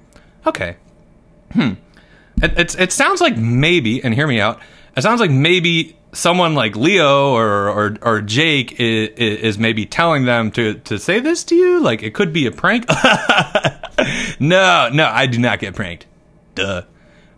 Okay. 0.46 0.76
Hmm. 1.52 1.72
It, 2.42 2.78
it 2.78 2.92
sounds 2.92 3.20
like 3.20 3.36
maybe, 3.36 4.02
and 4.04 4.14
hear 4.14 4.26
me 4.26 4.40
out. 4.40 4.60
It 4.96 5.02
sounds 5.02 5.20
like 5.20 5.30
maybe 5.30 5.96
someone 6.16 6.54
like 6.54 6.76
Leo 6.76 7.32
or 7.32 7.68
or, 7.68 7.96
or 8.02 8.20
Jake 8.20 8.80
is, 8.80 9.10
is 9.18 9.58
maybe 9.58 9.86
telling 9.86 10.24
them 10.24 10.50
to 10.52 10.74
to 10.74 10.98
say 10.98 11.20
this 11.20 11.44
to 11.44 11.54
you. 11.54 11.80
Like 11.80 12.02
it 12.02 12.14
could 12.14 12.32
be 12.32 12.46
a 12.46 12.52
prank. 12.52 12.86
no 14.38 14.90
no 14.92 15.06
i 15.10 15.26
do 15.26 15.38
not 15.38 15.58
get 15.58 15.74
pranked 15.74 16.04
duh 16.54 16.82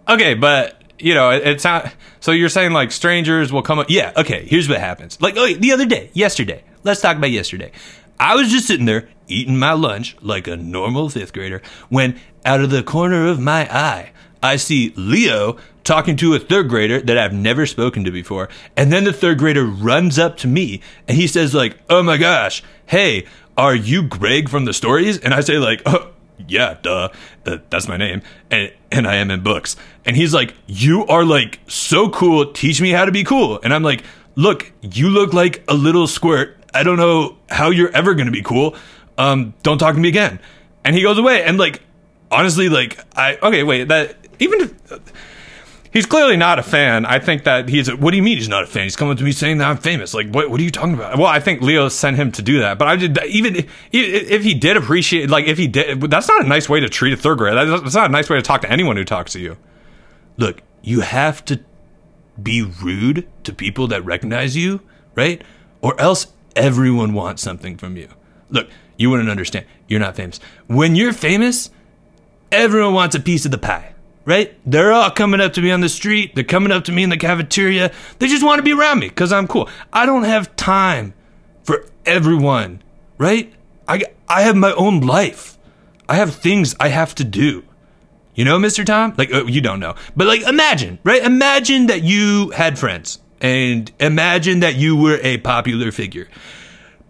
okay, 0.09 0.35
but 0.35 0.81
you 0.99 1.15
know, 1.15 1.31
it, 1.31 1.47
it's 1.47 1.65
not. 1.65 1.93
So 2.21 2.33
you're 2.33 2.49
saying 2.49 2.73
like 2.73 2.93
strangers 2.93 3.53
will 3.53 3.63
come 3.63 3.79
up? 3.79 3.91
Yeah, 3.91 4.13
okay, 4.17 4.45
here's 4.47 4.69
what 4.69 4.79
happens. 4.79 5.21
Like, 5.21 5.35
oh, 5.37 5.53
the 5.55 5.73
other 5.73 5.87
day, 5.87 6.11
yesterday, 6.15 6.65
let's 6.85 7.01
talk 7.01 7.17
about 7.17 7.31
yesterday. 7.31 7.73
I 8.19 8.35
was 8.35 8.51
just 8.51 8.67
sitting 8.67 8.87
there 8.87 9.09
eating 9.29 9.59
my 9.59 9.73
lunch 9.73 10.17
like 10.21 10.49
a 10.49 10.57
normal 10.57 11.09
fifth 11.09 11.33
grader 11.33 11.63
when, 11.89 12.19
out 12.45 12.61
of 12.61 12.71
the 12.71 12.83
corner 12.83 13.29
of 13.29 13.39
my 13.39 13.73
eye, 13.73 14.11
I 14.43 14.57
see 14.57 14.93
Leo 14.97 15.57
talking 15.85 16.17
to 16.17 16.35
a 16.35 16.39
third 16.39 16.69
grader 16.69 17.01
that 17.01 17.17
I've 17.19 17.33
never 17.33 17.67
spoken 17.67 18.05
to 18.05 18.11
before. 18.11 18.49
And 18.77 18.93
then 18.93 19.05
the 19.05 19.13
third 19.13 19.39
grader 19.39 19.65
runs 19.65 20.19
up 20.19 20.37
to 20.39 20.47
me 20.47 20.83
and 21.07 21.17
he 21.17 21.27
says, 21.27 21.55
like, 21.55 21.79
oh 21.89 22.03
my 22.03 22.17
gosh, 22.17 22.63
hey, 22.87 23.27
are 23.57 23.75
you 23.75 24.03
Greg 24.03 24.49
from 24.49 24.65
the 24.67 24.73
stories? 24.73 25.19
And 25.19 25.35
I 25.35 25.41
say, 25.41 25.59
like, 25.59 25.83
oh, 25.87 26.13
yeah, 26.47 26.77
duh, 26.81 27.09
uh, 27.47 27.59
that's 27.71 27.89
my 27.89 27.97
name, 27.97 28.23
and 28.51 28.73
and 28.93 29.09
I 29.09 29.17
am 29.17 29.31
in 29.31 29.43
books. 29.43 29.77
And 30.05 30.17
he's 30.17 30.33
like, 30.33 30.55
you 30.67 31.05
are 31.07 31.25
like 31.25 31.59
so 31.67 32.09
cool. 32.11 32.53
Teach 32.53 32.81
me 32.81 32.91
how 32.91 33.05
to 33.05 33.13
be 33.13 33.25
cool. 33.25 33.59
And 33.63 33.75
I'm 33.75 33.83
like, 33.83 34.05
look, 34.37 34.73
you 34.81 35.09
look 35.09 35.33
like 35.33 35.65
a 35.69 35.75
little 35.75 36.07
squirt. 36.07 36.57
I 36.73 36.85
don't 36.85 36.97
know 36.97 37.37
how 37.51 37.71
you're 37.71 37.91
ever 37.91 38.15
gonna 38.15 38.31
be 38.31 38.43
cool. 38.43 38.77
Um, 39.17 39.55
don't 39.63 39.79
talk 39.79 39.95
to 39.95 40.01
me 40.01 40.09
again. 40.09 40.39
And 40.85 40.95
he 40.95 41.03
goes 41.03 41.19
away. 41.19 41.43
And 41.43 41.59
like, 41.59 41.83
honestly, 42.31 42.69
like, 42.69 42.99
I 43.17 43.37
Okay, 43.43 43.65
wait. 43.65 43.89
That 43.89 44.17
even 44.39 44.61
if, 44.61 45.01
he's 45.93 46.07
clearly 46.07 46.37
not 46.37 46.59
a 46.59 46.63
fan. 46.63 47.07
I 47.07 47.19
think 47.19 47.45
that 47.45 47.69
he's. 47.69 47.93
what 47.95 48.11
do 48.11 48.17
you 48.17 48.23
mean 48.23 48.39
he's 48.39 48.49
not 48.49 48.63
a 48.63 48.67
fan? 48.67 48.85
He's 48.85 48.97
coming 48.97 49.17
to 49.17 49.25
me 49.25 49.33
saying 49.33 49.59
that 49.59 49.69
I'm 49.69 49.77
famous. 49.77 50.15
Like, 50.15 50.29
what? 50.31 50.51
What 50.51 50.61
are 50.61 50.65
you 50.65 50.71
talking 50.71 50.95
about? 50.95 51.19
Well, 51.19 51.27
I 51.27 51.41
think 51.41 51.63
Leo 51.63 51.89
sent 51.89 52.17
him 52.17 52.33
to 52.33 52.43
do 52.43 52.61
that. 52.61 52.79
But 52.79 52.89
I 52.89 52.97
did 52.97 53.19
even 53.27 53.57
if, 53.93 54.43
he 54.43 54.55
did 54.55 54.77
appreciate, 54.77 55.31
like 55.31 55.47
if 55.47 55.59
he 55.59 55.67
did, 55.67 56.01
that's 56.03 56.29
not 56.29 56.45
a 56.45 56.49
nice 56.49 56.69
way 56.69 56.81
to 56.81 56.89
treat 56.89 57.13
a 57.13 57.17
third 57.17 57.39
grader. 57.39 57.65
That's 57.65 57.95
not 57.95 58.09
a 58.09 58.13
nice 58.13 58.29
way 58.29 58.37
to 58.37 58.43
talk 58.43 58.63
to 58.63 58.71
anyone 58.71 58.97
who 58.97 59.05
talks 59.05 59.33
to 59.33 59.41
you. 59.41 59.57
look, 60.39 60.63
you 60.83 61.01
have 61.01 61.45
to 61.47 61.61
be 62.43 62.63
rude 62.63 63.29
to 63.45 63.53
people 63.53 63.89
that 63.89 64.05
recognize 64.05 64.57
you, 64.57 64.81
right? 65.15 65.43
Or 65.83 66.01
else 66.01 66.29
everyone 66.57 67.13
wants 67.13 67.43
something 67.43 67.77
from 67.77 67.97
you. 67.97 68.09
Look, 68.49 68.71
you 68.97 69.11
wouldn't 69.11 69.29
understand. 69.29 69.67
You're 69.87 70.01
not 70.01 70.17
famous. 70.17 70.41
When 70.67 70.97
you're 70.97 71.13
famous, 71.13 71.71
everyone 72.51 72.95
wants 72.95 73.15
a 73.15 73.21
piece 73.21 73.45
of 73.45 73.51
the 73.51 73.59
pie, 73.59 73.95
right? 74.29 74.55
They're 74.71 74.93
all 74.93 75.11
coming 75.11 75.41
up 75.41 75.55
to 75.55 75.63
me 75.63 75.71
on 75.71 75.81
the 75.81 75.89
street. 75.89 76.35
They're 76.35 76.45
coming 76.45 76.71
up 76.71 76.85
to 76.85 76.93
me 76.93 77.03
in 77.03 77.09
the 77.09 77.17
cafeteria. 77.17 77.91
They 78.19 78.27
just 78.27 78.45
want 78.45 78.59
to 78.59 78.63
be 78.63 78.75
around 78.75 78.99
me 78.99 79.09
because 79.09 79.33
I'm 79.33 79.49
cool. 79.49 79.71
I 79.91 80.05
don't 80.05 80.25
have 80.25 80.55
time 80.55 81.15
for 81.63 81.87
everyone, 82.05 82.83
right? 83.17 83.51
I, 83.89 84.03
I 84.29 84.43
have 84.43 84.55
my 84.55 84.73
own 84.75 85.01
life. 85.01 85.57
I 86.11 86.17
have 86.17 86.35
things 86.35 86.77
I 86.79 86.89
have 86.89 87.15
to 87.15 87.25
do. 87.25 87.65
You 88.35 88.45
know, 88.45 88.59
Mr. 88.59 88.85
Tom? 88.85 89.15
Like, 89.17 89.33
uh, 89.33 89.47
you 89.47 89.63
don't 89.63 89.81
know. 89.81 89.95
But, 90.15 90.27
like, 90.27 90.43
imagine, 90.43 90.99
right? 91.05 91.25
Imagine 91.25 91.87
that 91.87 92.03
you 92.03 92.51
had 92.51 92.79
friends 92.79 93.21
and 93.41 93.91
imagine 93.99 94.61
that 94.61 94.77
you 94.77 94.95
were 94.95 95.19
a 95.23 95.39
popular 95.39 95.91
figure. 95.91 96.29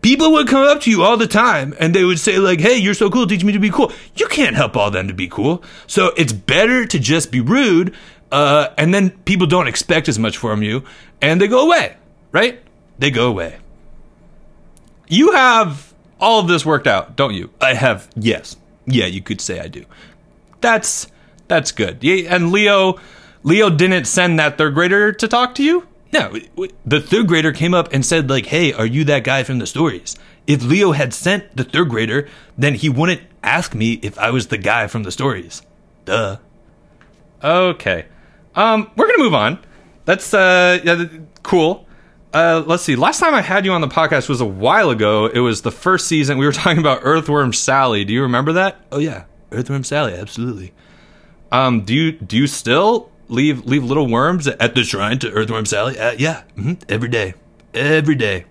People 0.01 0.33
would 0.33 0.47
come 0.47 0.63
up 0.67 0.81
to 0.83 0.91
you 0.91 1.03
all 1.03 1.17
the 1.17 1.27
time 1.27 1.75
and 1.81 1.95
they 1.95 2.05
would 2.05 2.21
say, 2.21 2.39
like, 2.39 2.61
hey, 2.61 2.77
you're 2.77 2.95
so 2.95 3.11
cool, 3.11 3.27
teach 3.27 3.43
me 3.45 3.53
to 3.53 3.59
be 3.59 3.71
cool. 3.71 3.93
You 4.15 4.29
can't 4.29 4.55
help 4.55 4.77
all 4.77 4.91
them 4.91 5.09
to 5.09 5.15
be 5.15 5.29
cool. 5.29 5.63
So 5.87 6.13
it's 6.17 6.33
better 6.33 6.87
to 6.87 6.99
just 6.99 7.33
be 7.33 7.41
rude, 7.41 7.95
uh, 8.31 8.69
and 8.79 8.95
then 8.95 9.11
people 9.11 9.47
don't 9.47 9.67
expect 9.67 10.09
as 10.09 10.19
much 10.19 10.37
from 10.37 10.63
you 10.63 10.85
and 11.21 11.41
they 11.41 11.49
go 11.49 11.67
away, 11.67 11.97
right? 12.31 12.61
They 12.99 13.11
go 13.11 13.29
away. 13.29 13.59
You 15.09 15.33
have 15.33 15.93
all 16.21 16.41
of 16.41 16.49
this 16.49 16.65
worked 16.67 16.87
out, 16.87 17.17
don't 17.17 17.35
you? 17.35 17.51
I 17.61 17.75
have, 17.75 18.09
yes. 18.15 18.57
Yeah, 18.87 19.07
you 19.07 19.23
could 19.23 19.41
say 19.41 19.61
I 19.61 19.69
do. 19.69 19.85
That's 20.61 21.07
that's 21.47 21.73
good. 21.73 21.99
Yeah, 22.03 22.35
And 22.35 22.53
Leo, 22.53 22.99
Leo 23.43 23.71
didn't 23.71 24.05
send 24.05 24.39
that 24.39 24.59
third 24.59 24.75
grader 24.75 25.13
to 25.13 25.29
talk 25.29 25.55
to 25.57 25.63
you. 25.63 25.87
No, 26.13 26.35
the 26.87 27.01
third 27.01 27.29
grader 27.29 27.53
came 27.53 27.75
up 27.75 27.93
and 27.93 28.05
said, 28.05 28.31
like, 28.31 28.47
hey, 28.47 28.73
are 28.73 28.87
you 28.87 29.05
that 29.05 29.25
guy 29.25 29.43
from 29.43 29.59
the 29.59 29.67
stories? 29.67 30.17
If 30.47 30.65
Leo 30.65 30.93
had 30.93 31.13
sent 31.13 31.55
the 31.57 31.65
third 31.65 31.91
grader, 31.91 32.29
then 32.57 32.75
he 32.75 32.89
wouldn't 32.89 33.21
ask 33.43 33.75
me 33.75 33.95
if 34.03 34.19
I 34.19 34.31
was 34.31 34.47
the 34.47 34.57
guy 34.57 34.87
from 34.87 35.03
the 35.03 35.13
stories. 35.13 35.63
Duh. 36.07 36.39
Okay. 37.45 38.07
Um, 38.55 38.91
we're 38.97 39.07
gonna 39.07 39.23
move 39.23 39.35
on. 39.35 39.59
That's 40.07 40.33
uh, 40.33 40.81
yeah, 40.83 41.05
cool. 41.43 41.87
Uh, 42.33 42.63
let's 42.67 42.83
see. 42.83 42.97
Last 42.97 43.21
time 43.21 43.35
I 43.35 43.43
had 43.43 43.65
you 43.65 43.73
on 43.73 43.81
the 43.81 43.89
podcast 43.89 44.29
was 44.29 44.41
a 44.41 44.47
while 44.47 44.91
ago. 44.91 45.27
It 45.27 45.41
was 45.41 45.63
the 45.63 45.71
first 45.71 46.07
season. 46.07 46.39
We 46.39 46.47
were 46.47 46.53
talking 46.65 46.79
about 46.79 47.01
Earthworm 47.03 47.53
Sally. 47.53 48.05
Do 48.05 48.13
you 48.13 48.23
remember 48.23 48.55
that? 48.55 48.81
Oh, 48.91 48.99
yeah. 48.99 49.25
Earthworm 49.53 49.85
Sally, 49.85 50.15
absolutely. 50.15 50.73
Um, 51.51 51.83
do 51.83 51.95
you 51.95 52.13
do 52.13 52.37
you 52.37 52.47
still 52.47 53.11
leave 53.29 53.65
leave 53.65 53.85
little 53.85 54.09
worms 54.09 54.47
at, 54.47 54.75
the 54.75 54.85
shrine 54.85 55.19
to 55.21 55.31
Earthworm 55.31 55.67
Sally? 55.67 55.99
Uh, 55.99 56.13
yeah. 56.19 56.43
hmm 56.55 56.75
Every 56.89 57.09
day. 57.09 57.35
Every 57.75 58.15
day. 58.15 58.47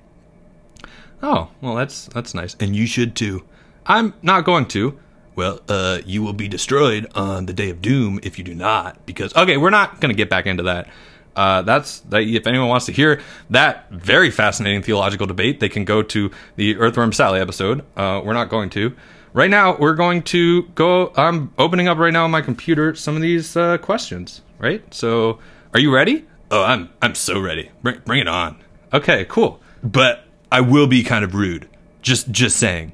Oh, 1.21 1.49
well, 1.61 1.75
that's 1.75 2.07
that's 2.07 2.33
nice. 2.33 2.55
And 2.59 2.75
you 2.75 2.85
should 2.87 3.15
too. 3.15 3.43
I'm 3.85 4.13
not 4.21 4.45
going 4.45 4.67
to. 4.69 4.99
Well, 5.35 5.61
uh, 5.69 5.99
you 6.05 6.23
will 6.23 6.33
be 6.33 6.47
destroyed 6.47 7.07
on 7.13 7.45
the 7.45 7.53
day 7.53 7.69
of 7.69 7.81
doom 7.81 8.19
if 8.23 8.37
you 8.37 8.43
do 8.43 8.55
not. 8.55 9.05
Because 9.05 9.35
okay, 9.35 9.57
we're 9.57 9.69
not 9.69 9.99
going 9.99 10.09
to 10.09 10.17
get 10.17 10.29
back 10.29 10.45
into 10.45 10.63
that. 10.63 10.87
Uh, 11.35 11.61
that's 11.61 11.99
that, 12.01 12.21
if 12.23 12.47
anyone 12.47 12.67
wants 12.67 12.87
to 12.87 12.91
hear 12.91 13.21
that 13.51 13.89
very 13.91 14.31
fascinating 14.31 14.81
theological 14.81 15.27
debate, 15.27 15.59
they 15.59 15.69
can 15.69 15.85
go 15.85 16.01
to 16.01 16.31
the 16.55 16.75
Earthworm 16.77 17.13
Sally 17.13 17.39
episode. 17.39 17.83
Uh, 17.95 18.21
we're 18.23 18.33
not 18.33 18.49
going 18.49 18.69
to. 18.71 18.95
Right 19.33 19.49
now, 19.49 19.77
we're 19.77 19.93
going 19.93 20.23
to 20.23 20.63
go. 20.69 21.13
I'm 21.15 21.53
opening 21.59 21.87
up 21.87 21.99
right 21.99 22.11
now 22.11 22.23
on 22.23 22.31
my 22.31 22.41
computer 22.41 22.95
some 22.95 23.15
of 23.15 23.21
these 23.21 23.55
uh, 23.55 23.77
questions. 23.77 24.41
Right. 24.59 24.93
So, 24.93 25.39
are 25.73 25.79
you 25.79 25.93
ready? 25.93 26.25
Oh, 26.49 26.63
I'm 26.63 26.89
I'm 27.01 27.15
so 27.15 27.39
ready. 27.39 27.71
Bring 27.81 28.01
bring 28.05 28.19
it 28.21 28.27
on. 28.27 28.57
Okay, 28.93 29.25
cool. 29.25 29.61
But 29.83 30.23
I 30.51 30.61
will 30.61 30.87
be 30.87 31.03
kind 31.03 31.23
of 31.23 31.35
rude. 31.35 31.67
Just 32.01 32.31
just 32.31 32.57
saying. 32.57 32.93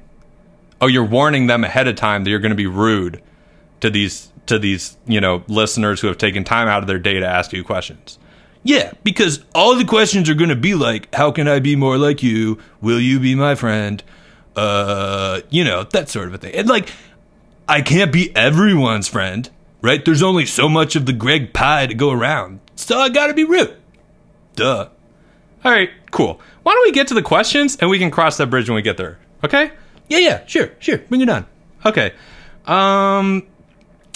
Oh, 0.80 0.86
you're 0.86 1.04
warning 1.04 1.46
them 1.46 1.64
ahead 1.64 1.88
of 1.88 1.96
time 1.96 2.24
that 2.24 2.30
you're 2.30 2.40
going 2.40 2.50
to 2.50 2.56
be 2.56 2.66
rude 2.66 3.22
to 3.80 3.88
these 3.90 4.30
to 4.46 4.58
these 4.58 4.96
you 5.06 5.20
know 5.20 5.44
listeners 5.46 6.00
who 6.00 6.08
have 6.08 6.18
taken 6.18 6.44
time 6.44 6.68
out 6.68 6.82
of 6.82 6.86
their 6.86 6.98
day 6.98 7.20
to 7.20 7.26
ask 7.26 7.52
you 7.52 7.64
questions. 7.64 8.18
Yeah, 8.64 8.92
because 9.04 9.44
all 9.54 9.76
the 9.76 9.84
questions 9.84 10.28
are 10.30 10.34
going 10.34 10.48
to 10.48 10.56
be 10.56 10.74
like, 10.74 11.14
how 11.14 11.30
can 11.30 11.46
I 11.46 11.60
be 11.60 11.76
more 11.76 11.98
like 11.98 12.22
you? 12.22 12.58
Will 12.80 12.98
you 12.98 13.20
be 13.20 13.34
my 13.34 13.54
friend? 13.54 14.02
Uh, 14.56 15.42
you 15.50 15.64
know, 15.64 15.84
that 15.84 16.08
sort 16.08 16.28
of 16.28 16.34
a 16.34 16.38
thing. 16.38 16.54
And 16.54 16.66
like, 16.66 16.90
I 17.68 17.82
can't 17.82 18.10
be 18.10 18.34
everyone's 18.34 19.06
friend, 19.06 19.50
right? 19.84 20.02
There's 20.02 20.22
only 20.22 20.46
so 20.46 20.66
much 20.66 20.96
of 20.96 21.04
the 21.04 21.12
Greg 21.12 21.52
pie 21.52 21.86
to 21.86 21.94
go 21.94 22.10
around. 22.10 22.60
So 22.74 22.98
I 22.98 23.10
got 23.10 23.26
to 23.26 23.34
be 23.34 23.44
rude. 23.44 23.76
Duh. 24.56 24.88
All 25.62 25.70
right, 25.70 25.90
cool. 26.10 26.40
Why 26.62 26.72
don't 26.72 26.86
we 26.86 26.92
get 26.92 27.08
to 27.08 27.14
the 27.14 27.22
questions 27.22 27.76
and 27.76 27.90
we 27.90 27.98
can 27.98 28.10
cross 28.10 28.38
that 28.38 28.48
bridge 28.48 28.68
when 28.68 28.76
we 28.76 28.82
get 28.82 28.96
there? 28.96 29.18
Okay? 29.44 29.70
Yeah, 30.08 30.18
yeah, 30.18 30.46
sure, 30.46 30.70
sure. 30.78 30.98
Bring 30.98 31.20
it 31.20 31.28
on. 31.28 31.46
Okay. 31.84 32.12
Um, 32.66 33.46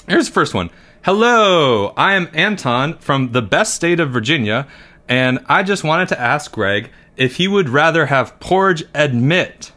here's 0.08 0.26
the 0.26 0.32
first 0.32 0.54
one. 0.54 0.70
Hello, 1.02 1.92
I 1.96 2.14
am 2.14 2.28
Anton 2.32 2.96
from 2.98 3.32
the 3.32 3.42
best 3.42 3.74
state 3.74 4.00
of 4.00 4.10
Virginia, 4.10 4.66
and 5.06 5.38
I 5.46 5.62
just 5.62 5.84
wanted 5.84 6.08
to 6.08 6.20
ask 6.20 6.50
Greg 6.50 6.90
if 7.16 7.36
he 7.36 7.46
would 7.46 7.68
rather 7.68 8.06
have 8.06 8.40
Porge 8.40 8.84
admit 8.94 9.72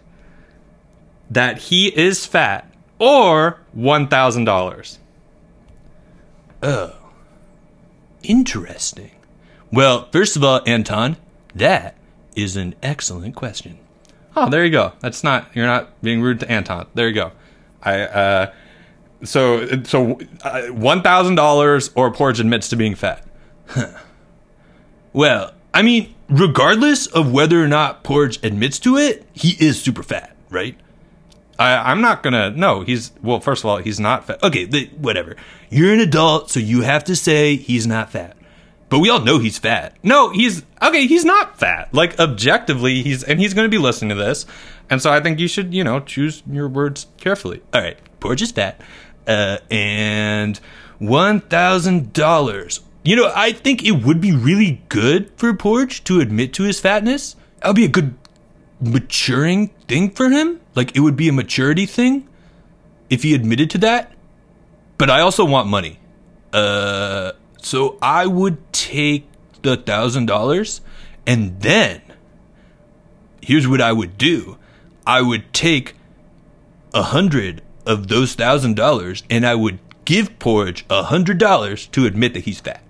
that 1.30 1.58
he 1.58 1.88
is 1.88 2.26
fat 2.26 2.74
or 2.98 3.60
$1,000. 3.78 4.98
Oh. 6.64 6.96
Interesting. 8.24 9.12
Well, 9.72 10.10
first 10.12 10.36
of 10.36 10.44
all, 10.44 10.62
Anton, 10.68 11.18
that 11.56 11.96
is 12.36 12.56
an 12.56 12.76
excellent 12.84 13.36
question. 13.36 13.80
Oh, 14.36 14.50
there 14.50 14.64
you 14.64 14.72
go. 14.72 14.94
That's 15.00 15.24
not 15.24 15.48
you're 15.54 15.66
not 15.66 16.02
being 16.02 16.22
rude 16.22 16.40
to 16.42 16.50
Anton. 16.52 16.88
There 16.94 17.08
you 17.08 17.14
go. 17.16 17.32
I 17.82 18.02
uh 18.02 18.54
so 19.24 19.84
so 19.84 20.20
uh, 20.44 20.68
one 20.68 21.02
thousand 21.02 21.36
dollars 21.36 21.92
or 21.96 22.12
Porge 22.12 22.40
admits 22.40 22.70
to 22.70 22.76
being 22.76 22.96
fat. 22.96 23.26
Well, 25.14 25.54
I 25.74 25.82
mean, 25.82 26.14
regardless 26.30 27.08
of 27.08 27.32
whether 27.32 27.62
or 27.62 27.68
not 27.68 28.04
Porge 28.04 28.42
admits 28.44 28.80
to 28.80 28.98
it, 28.98 29.26
he 29.34 29.58
is 29.64 29.82
super 29.82 30.04
fat, 30.04 30.36
right? 30.50 30.78
I, 31.62 31.92
I'm 31.92 32.02
not 32.02 32.24
gonna. 32.24 32.50
No, 32.50 32.82
he's 32.82 33.12
well. 33.22 33.40
First 33.40 33.64
of 33.64 33.70
all, 33.70 33.78
he's 33.78 34.00
not 34.00 34.26
fat. 34.26 34.42
Okay, 34.42 34.66
the, 34.66 34.88
whatever. 34.98 35.36
You're 35.70 35.94
an 35.94 36.00
adult, 36.00 36.50
so 36.50 36.60
you 36.60 36.82
have 36.82 37.04
to 37.04 37.16
say 37.16 37.56
he's 37.56 37.86
not 37.86 38.12
fat. 38.12 38.36
But 38.90 39.00
we 39.00 39.10
all 39.10 39.22
know 39.22 39.38
he's 39.38 39.60
fat. 39.60 39.96
No, 40.02 40.32
he's 40.32 40.64
okay. 40.82 41.06
He's 41.06 41.24
not 41.24 41.60
fat. 41.60 41.94
Like 41.94 42.20
objectively, 42.20 43.04
he's 43.04 43.24
and 43.24 43.40
he's 43.40 43.54
to 43.54 43.70
be 43.70 43.78
listening 43.78 44.10
to 44.10 44.16
this, 44.16 44.48
and 44.90 45.02
so 45.02 45.12
I 45.12 45.20
think 45.20 45.40
you 45.40 45.48
should, 45.48 45.72
you 45.74 45.84
know, 45.84 46.00
choose 46.00 46.42
your 46.50 46.68
words 46.68 47.08
carefully. 47.18 47.62
All 47.74 47.82
right, 47.82 47.98
Porge 48.20 48.42
is 48.42 48.52
fat, 48.52 48.82
uh, 49.28 49.60
and 49.70 50.60
one 50.98 51.42
thousand 51.42 52.12
dollars. 52.14 52.82
You 53.04 53.16
know, 53.18 53.32
I 53.36 53.52
think 53.52 53.84
it 53.84 54.04
would 54.04 54.20
be 54.20 54.32
really 54.32 54.82
good 54.90 55.32
for 55.36 55.54
Porge 55.54 56.04
to 56.06 56.22
admit 56.22 56.54
to 56.54 56.64
his 56.64 56.80
fatness. 56.80 57.36
That 57.60 57.68
would 57.68 57.76
be 57.76 57.86
a 57.86 57.90
good 57.90 58.16
maturing 58.80 59.68
thing 59.88 60.10
for 60.10 60.30
him. 60.30 60.61
Like 60.76 60.96
it 60.96 61.02
would 61.02 61.16
be 61.16 61.28
a 61.28 61.34
maturity 61.34 61.86
thing 61.86 62.28
if 63.10 63.24
he 63.24 63.34
admitted 63.34 63.70
to 63.72 63.78
that. 63.80 64.14
But 64.98 65.10
I 65.10 65.22
also 65.22 65.46
want 65.46 65.68
money. 65.68 66.00
Uh, 66.54 67.32
so 67.62 67.98
I 68.02 68.28
would 68.28 68.72
take 68.74 69.28
the 69.62 69.78
thousand 69.78 70.26
dollars, 70.28 70.82
and 71.26 71.60
then 71.62 72.02
here's 73.42 73.68
what 73.68 73.82
I 73.82 73.92
would 73.92 74.18
do. 74.18 74.58
I 75.06 75.22
would 75.22 75.54
take 75.54 75.96
a 76.94 77.04
hundred 77.04 77.62
of 77.86 78.08
those 78.08 78.36
thousand 78.36 78.76
dollars, 78.76 79.24
and 79.30 79.46
I 79.46 79.56
would 79.56 79.80
give 80.06 80.38
Porge 80.40 80.86
a 80.90 81.04
hundred 81.04 81.38
dollars 81.38 81.88
to 81.88 82.06
admit 82.06 82.34
that 82.34 82.46
he's 82.46 82.60
fat. 82.60 82.84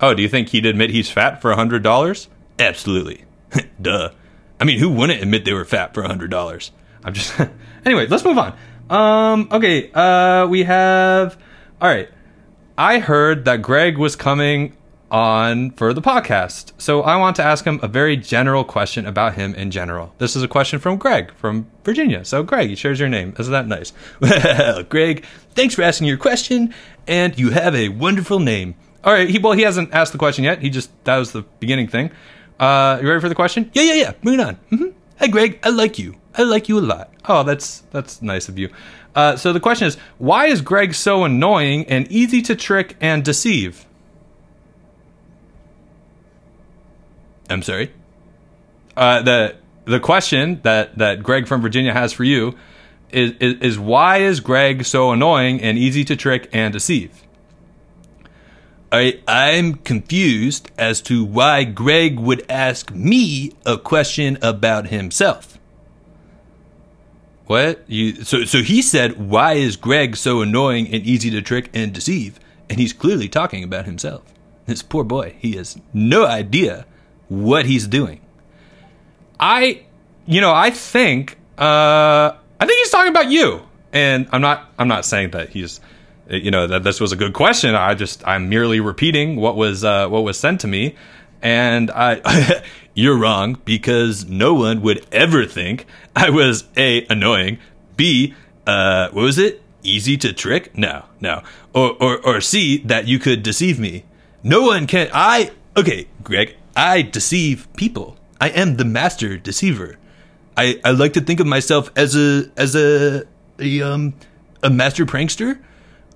Oh, 0.00 0.14
do 0.14 0.22
you 0.22 0.28
think 0.28 0.50
he'd 0.50 0.66
admit 0.66 0.90
he's 0.90 1.10
fat 1.10 1.42
for 1.42 1.50
a 1.50 1.56
hundred 1.56 1.82
dollars? 1.82 2.28
Absolutely. 2.58 3.24
Duh. 3.82 4.10
I 4.60 4.64
mean, 4.64 4.78
who 4.78 4.90
wouldn't 4.90 5.22
admit 5.22 5.44
they 5.44 5.52
were 5.52 5.64
fat 5.64 5.94
for 5.94 6.02
a 6.02 6.08
hundred 6.08 6.30
dollars? 6.30 6.70
I'm 7.04 7.14
just. 7.14 7.34
anyway, 7.84 8.06
let's 8.06 8.24
move 8.24 8.38
on. 8.38 8.56
Um. 8.90 9.48
Okay. 9.50 9.90
Uh. 9.92 10.46
We 10.48 10.64
have. 10.64 11.36
All 11.80 11.88
right. 11.88 12.08
I 12.76 13.00
heard 13.00 13.44
that 13.46 13.62
Greg 13.62 13.98
was 13.98 14.14
coming 14.14 14.76
on 15.10 15.70
for 15.72 15.92
the 15.94 16.02
podcast, 16.02 16.72
so 16.78 17.02
I 17.02 17.16
want 17.16 17.34
to 17.36 17.42
ask 17.42 17.64
him 17.64 17.80
a 17.82 17.88
very 17.88 18.16
general 18.16 18.62
question 18.62 19.06
about 19.06 19.34
him 19.34 19.54
in 19.54 19.70
general. 19.70 20.14
This 20.18 20.36
is 20.36 20.42
a 20.42 20.48
question 20.48 20.78
from 20.78 20.96
Greg 20.96 21.32
from 21.34 21.66
Virginia. 21.82 22.24
So, 22.24 22.42
Greg, 22.42 22.68
he 22.68 22.76
shares 22.76 23.00
your 23.00 23.08
name. 23.08 23.34
Isn't 23.38 23.52
that 23.52 23.66
nice? 23.66 23.92
Well, 24.20 24.82
Greg, 24.84 25.24
thanks 25.54 25.74
for 25.74 25.82
asking 25.82 26.06
your 26.06 26.18
question, 26.18 26.74
and 27.06 27.38
you 27.38 27.50
have 27.50 27.74
a 27.74 27.88
wonderful 27.88 28.38
name. 28.38 28.74
All 29.04 29.12
right. 29.12 29.28
He 29.28 29.38
well, 29.38 29.52
he 29.52 29.62
hasn't 29.62 29.92
asked 29.92 30.12
the 30.12 30.18
question 30.18 30.44
yet. 30.44 30.60
He 30.60 30.70
just 30.70 30.90
that 31.04 31.16
was 31.16 31.32
the 31.32 31.42
beginning 31.60 31.88
thing. 31.88 32.10
Uh, 32.58 32.98
you 33.00 33.08
ready 33.08 33.20
for 33.20 33.28
the 33.28 33.34
question? 33.34 33.70
Yeah, 33.72 33.82
yeah, 33.84 33.94
yeah. 33.94 34.32
It 34.32 34.40
on. 34.40 34.56
Mm-hmm. 34.70 34.88
Hey, 35.16 35.28
Greg, 35.28 35.58
I 35.62 35.70
like 35.70 35.98
you. 35.98 36.16
I 36.38 36.42
like 36.42 36.68
you 36.68 36.78
a 36.78 36.80
lot. 36.80 37.10
Oh, 37.28 37.42
that's 37.42 37.80
that's 37.90 38.22
nice 38.22 38.48
of 38.48 38.58
you. 38.58 38.70
Uh, 39.14 39.36
so 39.36 39.52
the 39.52 39.60
question 39.60 39.88
is, 39.88 39.96
why 40.18 40.46
is 40.46 40.60
Greg 40.60 40.94
so 40.94 41.24
annoying 41.24 41.84
and 41.86 42.06
easy 42.06 42.40
to 42.42 42.54
trick 42.54 42.96
and 43.00 43.24
deceive? 43.24 43.84
I'm 47.50 47.62
sorry. 47.62 47.92
Uh, 48.96 49.22
the 49.22 49.56
the 49.84 49.98
question 49.98 50.60
that 50.62 50.96
that 50.98 51.22
Greg 51.24 51.48
from 51.48 51.60
Virginia 51.60 51.92
has 51.92 52.12
for 52.12 52.22
you 52.24 52.56
is, 53.10 53.32
is 53.40 53.54
is 53.60 53.78
why 53.78 54.18
is 54.18 54.38
Greg 54.38 54.84
so 54.84 55.10
annoying 55.10 55.60
and 55.60 55.76
easy 55.76 56.04
to 56.04 56.14
trick 56.14 56.48
and 56.52 56.72
deceive? 56.72 57.24
I 58.92 59.20
I'm 59.26 59.74
confused 59.74 60.70
as 60.78 61.00
to 61.02 61.24
why 61.24 61.64
Greg 61.64 62.20
would 62.20 62.44
ask 62.48 62.92
me 62.92 63.52
a 63.66 63.78
question 63.78 64.38
about 64.42 64.88
himself. 64.88 65.47
What 67.48 67.82
you 67.86 68.24
so 68.24 68.44
so 68.44 68.62
he 68.62 68.82
said 68.82 69.28
why 69.28 69.54
is 69.54 69.76
Greg 69.76 70.16
so 70.16 70.42
annoying 70.42 70.86
and 70.86 71.02
easy 71.04 71.30
to 71.30 71.42
trick 71.42 71.70
and 71.74 71.92
deceive? 71.92 72.38
And 72.70 72.78
he's 72.78 72.92
clearly 72.92 73.28
talking 73.28 73.64
about 73.64 73.86
himself. 73.86 74.22
This 74.66 74.82
poor 74.82 75.02
boy, 75.02 75.34
he 75.38 75.52
has 75.56 75.78
no 75.94 76.26
idea 76.26 76.84
what 77.28 77.64
he's 77.64 77.86
doing. 77.86 78.20
I, 79.40 79.84
you 80.26 80.42
know, 80.42 80.52
I 80.52 80.70
think, 80.70 81.38
uh, 81.56 82.32
I 82.60 82.66
think 82.66 82.78
he's 82.78 82.90
talking 82.90 83.10
about 83.10 83.30
you. 83.30 83.62
And 83.92 84.28
I'm 84.30 84.42
not, 84.42 84.70
I'm 84.78 84.88
not 84.88 85.06
saying 85.06 85.30
that 85.30 85.48
he's, 85.48 85.80
you 86.28 86.50
know, 86.50 86.66
that 86.66 86.82
this 86.82 87.00
was 87.00 87.12
a 87.12 87.16
good 87.16 87.32
question. 87.32 87.74
I 87.74 87.94
just, 87.94 88.26
I'm 88.26 88.50
merely 88.50 88.80
repeating 88.80 89.36
what 89.36 89.56
was, 89.56 89.84
uh, 89.84 90.08
what 90.08 90.24
was 90.24 90.38
sent 90.38 90.60
to 90.60 90.66
me. 90.66 90.96
And 91.42 91.90
I, 91.90 92.62
you're 92.94 93.16
wrong 93.16 93.58
because 93.64 94.26
no 94.26 94.54
one 94.54 94.82
would 94.82 95.06
ever 95.12 95.46
think 95.46 95.86
I 96.16 96.30
was 96.30 96.64
A, 96.76 97.06
annoying, 97.06 97.58
B, 97.96 98.34
uh, 98.66 99.08
what 99.10 99.22
was 99.22 99.38
it? 99.38 99.62
Easy 99.82 100.16
to 100.18 100.32
trick? 100.32 100.76
No, 100.76 101.04
no. 101.20 101.42
Or, 101.72 101.96
or, 102.00 102.18
or 102.26 102.40
C, 102.40 102.78
that 102.78 103.06
you 103.06 103.18
could 103.18 103.42
deceive 103.42 103.78
me. 103.78 104.04
No 104.42 104.62
one 104.62 104.86
can, 104.86 105.08
I, 105.12 105.52
okay, 105.76 106.08
Greg, 106.22 106.56
I 106.76 107.02
deceive 107.02 107.68
people. 107.76 108.16
I 108.40 108.50
am 108.50 108.76
the 108.76 108.84
master 108.84 109.36
deceiver. 109.36 109.98
I, 110.56 110.80
I 110.84 110.90
like 110.90 111.12
to 111.14 111.20
think 111.20 111.40
of 111.40 111.46
myself 111.46 111.90
as 111.96 112.16
a 112.16 112.50
as 112.56 112.74
a 112.74 113.24
a 113.60 113.82
um 113.82 114.14
a 114.62 114.70
master 114.70 115.06
prankster, 115.06 115.60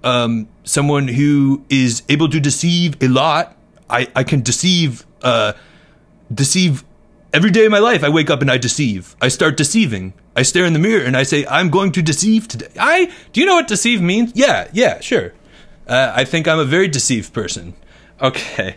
um 0.02 0.48
someone 0.64 1.08
who 1.08 1.64
is 1.68 2.02
able 2.08 2.28
to 2.28 2.40
deceive 2.40 3.00
a 3.02 3.08
lot. 3.08 3.56
I 3.88 4.08
I 4.16 4.24
can 4.24 4.40
deceive 4.40 5.06
uh 5.22 5.52
deceive 6.32 6.84
every 7.32 7.50
day 7.50 7.64
of 7.64 7.70
my 7.70 7.78
life. 7.78 8.04
I 8.04 8.08
wake 8.08 8.30
up 8.30 8.40
and 8.40 8.50
I 8.50 8.58
deceive. 8.58 9.16
I 9.20 9.28
start 9.28 9.56
deceiving. 9.56 10.12
I 10.36 10.42
stare 10.42 10.64
in 10.64 10.72
the 10.72 10.78
mirror 10.78 11.04
and 11.04 11.16
I 11.16 11.22
say 11.22 11.46
I'm 11.46 11.70
going 11.70 11.92
to 11.92 12.02
deceive 12.02 12.48
today. 12.48 12.68
I 12.78 13.12
do 13.32 13.40
you 13.40 13.46
know 13.46 13.54
what 13.54 13.68
deceive 13.68 14.00
means? 14.00 14.32
Yeah, 14.34 14.68
yeah, 14.72 15.00
sure. 15.00 15.32
Uh, 15.86 16.12
I 16.14 16.24
think 16.24 16.46
I'm 16.46 16.58
a 16.58 16.64
very 16.64 16.88
deceived 16.88 17.32
person. 17.32 17.74
Okay. 18.20 18.76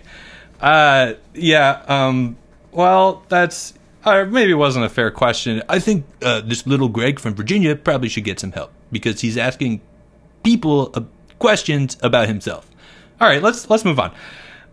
Uh, 0.60 1.14
yeah. 1.34 1.84
Um, 1.88 2.38
well, 2.72 3.24
that's 3.30 3.74
uh, 4.04 4.26
maybe 4.26 4.52
it 4.52 4.56
wasn't 4.56 4.86
a 4.86 4.90
fair 4.90 5.12
question. 5.12 5.62
I 5.70 5.80
think 5.80 6.06
uh, 6.22 6.42
this 6.42 6.66
little 6.66 6.90
Greg 6.90 7.20
from 7.20 7.36
Virginia 7.36 7.76
probably 7.76 8.10
should 8.10 8.24
get 8.24 8.40
some 8.40 8.52
help 8.52 8.72
because 8.92 9.22
he's 9.22 9.38
asking 9.38 9.82
people 10.44 10.92
uh, 10.94 11.02
questions 11.40 11.98
about 12.02 12.28
himself. 12.28 12.70
All 13.20 13.28
right, 13.28 13.42
let's 13.42 13.70
let's 13.70 13.86
move 13.86 14.00
on. 14.00 14.14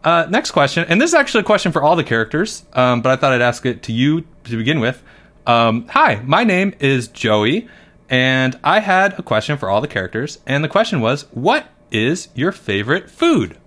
Uh, 0.05 0.27
next 0.29 0.51
question, 0.51 0.85
and 0.89 1.01
this 1.01 1.11
is 1.11 1.15
actually 1.15 1.43
a 1.43 1.45
question 1.45 1.71
for 1.71 1.83
all 1.83 1.95
the 1.95 2.03
characters, 2.05 2.65
um, 2.73 3.03
but 3.03 3.13
I 3.13 3.17
thought 3.17 3.33
I'd 3.33 3.41
ask 3.41 3.65
it 3.65 3.85
to 3.85 3.93
you 3.93 4.25
to 4.45 4.57
begin 4.57 4.81
with. 4.81 5.03
Um, 5.47 5.87
hi, 5.89 6.21
my 6.25 6.43
name 6.43 6.75
is 6.81 7.07
Joey, 7.07 7.69
and 8.11 8.59
I 8.65 8.81
had 8.81 9.19
a 9.19 9.23
question 9.23 9.57
for 9.57 9.71
all 9.71 9.81
the 9.81 9.89
characters, 9.89 10.41
and 10.45 10.65
the 10.65 10.69
question 10.69 11.01
was, 11.01 11.27
"What 11.31 11.67
is 11.93 12.29
your 12.35 12.51
favorite 12.51 13.11
food?" 13.11 13.59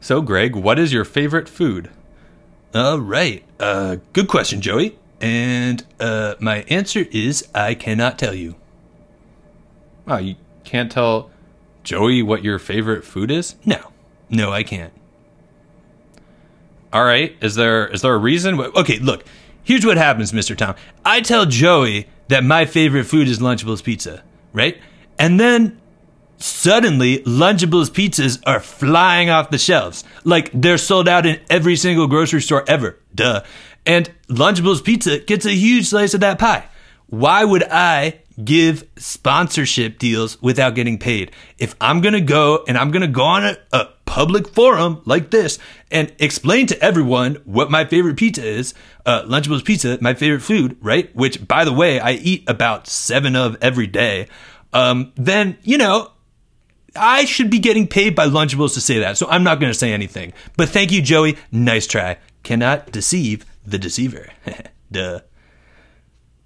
So, 0.00 0.22
Greg, 0.22 0.54
what 0.54 0.78
is 0.78 0.92
your 0.92 1.04
favorite 1.04 1.48
food? 1.48 1.90
All 2.74 3.00
right. 3.00 3.42
Uh, 3.58 3.96
good 4.12 4.28
question, 4.28 4.60
Joey. 4.60 4.98
And 5.20 5.84
uh, 5.98 6.36
my 6.38 6.58
answer 6.68 7.06
is 7.10 7.48
I 7.54 7.74
cannot 7.74 8.18
tell 8.18 8.34
you. 8.34 8.54
Oh, 10.06 10.18
you 10.18 10.36
can't 10.64 10.92
tell 10.92 11.30
Joey 11.82 12.22
what 12.22 12.44
your 12.44 12.58
favorite 12.58 13.04
food 13.04 13.30
is? 13.30 13.56
No, 13.64 13.90
no, 14.30 14.52
I 14.52 14.62
can't. 14.62 14.92
All 16.92 17.04
right. 17.04 17.36
Is 17.40 17.54
there 17.54 17.86
is 17.88 18.02
there 18.02 18.14
a 18.14 18.18
reason? 18.18 18.60
Okay, 18.60 18.98
look. 18.98 19.24
Here's 19.62 19.84
what 19.84 19.98
happens, 19.98 20.32
Mr. 20.32 20.56
Tom. 20.56 20.76
I 21.04 21.20
tell 21.20 21.44
Joey 21.44 22.08
that 22.28 22.42
my 22.42 22.64
favorite 22.64 23.04
food 23.04 23.28
is 23.28 23.38
Lunchables 23.38 23.84
pizza, 23.84 24.22
right? 24.54 24.78
And 25.18 25.38
then 25.38 25.78
suddenly 26.38 27.18
Lunchables 27.24 27.90
pizzas 27.90 28.42
are 28.46 28.60
flying 28.60 29.28
off 29.28 29.50
the 29.50 29.58
shelves. 29.58 30.04
Like 30.24 30.50
they're 30.54 30.78
sold 30.78 31.06
out 31.08 31.26
in 31.26 31.40
every 31.50 31.76
single 31.76 32.06
grocery 32.06 32.40
store 32.40 32.64
ever. 32.66 32.98
Duh. 33.14 33.42
And 33.84 34.10
Lunchables 34.28 34.82
pizza 34.82 35.18
gets 35.18 35.44
a 35.44 35.52
huge 35.54 35.88
slice 35.88 36.14
of 36.14 36.20
that 36.20 36.38
pie. 36.38 36.64
Why 37.06 37.44
would 37.44 37.64
I 37.64 38.20
give 38.44 38.86
sponsorship 38.96 39.98
deals 39.98 40.40
without 40.40 40.74
getting 40.74 40.98
paid? 40.98 41.32
If 41.58 41.74
I'm 41.80 42.00
going 42.00 42.14
to 42.14 42.20
go 42.20 42.64
and 42.66 42.76
I'm 42.76 42.90
going 42.90 43.02
to 43.02 43.08
go 43.08 43.22
on 43.22 43.44
a, 43.44 43.56
a 43.72 43.88
public 44.04 44.48
forum 44.48 45.02
like 45.04 45.30
this 45.30 45.58
and 45.90 46.12
explain 46.18 46.66
to 46.66 46.82
everyone 46.82 47.36
what 47.44 47.70
my 47.70 47.84
favorite 47.84 48.16
pizza 48.16 48.44
is, 48.44 48.74
uh, 49.06 49.22
Lunchables 49.24 49.64
pizza, 49.64 49.98
my 50.00 50.14
favorite 50.14 50.40
food, 50.40 50.76
right? 50.80 51.14
Which, 51.14 51.46
by 51.46 51.64
the 51.64 51.72
way, 51.72 52.00
I 52.00 52.12
eat 52.12 52.44
about 52.48 52.86
seven 52.86 53.36
of 53.36 53.56
every 53.60 53.86
day. 53.86 54.28
Um, 54.72 55.12
then, 55.16 55.58
you 55.62 55.78
know, 55.78 56.12
I 56.96 57.24
should 57.24 57.50
be 57.50 57.58
getting 57.58 57.86
paid 57.86 58.14
by 58.14 58.26
Lunchables 58.26 58.74
to 58.74 58.80
say 58.80 58.98
that. 59.00 59.18
So 59.18 59.28
I'm 59.28 59.44
not 59.44 59.60
going 59.60 59.72
to 59.72 59.78
say 59.78 59.92
anything. 59.92 60.32
But 60.56 60.68
thank 60.68 60.90
you, 60.90 61.02
Joey. 61.02 61.36
Nice 61.52 61.86
try. 61.86 62.18
Cannot 62.42 62.90
deceive 62.92 63.44
the 63.66 63.78
deceiver. 63.78 64.30
Duh. 64.92 65.20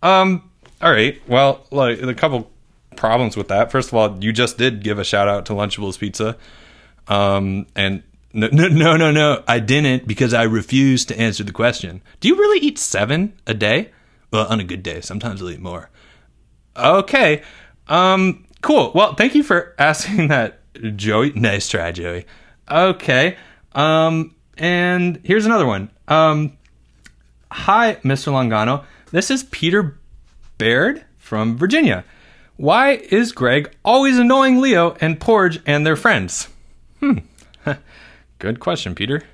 Um, 0.02 0.50
all 0.82 0.90
right. 0.90 1.20
Well, 1.28 1.66
like 1.70 2.02
a 2.02 2.14
couple 2.14 2.50
problems 2.96 3.36
with 3.36 3.48
that. 3.48 3.70
First 3.70 3.88
of 3.88 3.94
all, 3.94 4.22
you 4.22 4.32
just 4.32 4.58
did 4.58 4.82
give 4.82 4.98
a 4.98 5.04
shout 5.04 5.28
out 5.28 5.46
to 5.46 5.52
Lunchables 5.52 5.98
Pizza. 5.98 6.36
Um, 7.08 7.66
and 7.74 8.02
no, 8.32 8.48
no, 8.52 8.68
no, 8.68 8.96
no, 8.96 9.10
no, 9.10 9.42
I 9.46 9.58
didn't 9.58 10.06
because 10.06 10.34
I 10.34 10.44
refused 10.44 11.08
to 11.08 11.18
answer 11.18 11.44
the 11.44 11.52
question. 11.52 12.02
Do 12.20 12.28
you 12.28 12.36
really 12.36 12.64
eat 12.64 12.78
seven 12.78 13.34
a 13.46 13.54
day? 13.54 13.90
Well, 14.32 14.46
on 14.46 14.60
a 14.60 14.64
good 14.64 14.82
day. 14.82 15.00
Sometimes 15.00 15.42
I'll 15.42 15.50
eat 15.50 15.60
more. 15.60 15.90
Okay. 16.76 17.42
Um, 17.88 18.46
cool. 18.62 18.92
Well, 18.94 19.14
thank 19.14 19.34
you 19.34 19.42
for 19.42 19.74
asking 19.78 20.28
that, 20.28 20.60
Joey. 20.96 21.32
Nice 21.32 21.68
try, 21.68 21.92
Joey. 21.92 22.24
Okay. 22.70 23.36
Um, 23.72 24.34
and 24.56 25.20
here's 25.22 25.46
another 25.46 25.66
one. 25.66 25.90
Um, 26.08 26.56
hi, 27.50 27.96
Mr. 27.96 28.32
Longano. 28.32 28.84
This 29.10 29.30
is 29.30 29.42
Peter 29.44 29.98
Baird 30.62 31.04
from 31.18 31.58
Virginia. 31.58 32.04
Why 32.56 32.92
is 32.92 33.32
Greg 33.32 33.74
always 33.84 34.16
annoying 34.16 34.60
Leo 34.60 34.96
and 35.00 35.18
Porge 35.18 35.58
and 35.66 35.84
their 35.84 35.96
friends? 35.96 36.48
Hmm. 37.00 37.18
Good 38.38 38.60
question, 38.60 38.94
Peter. 38.94 39.24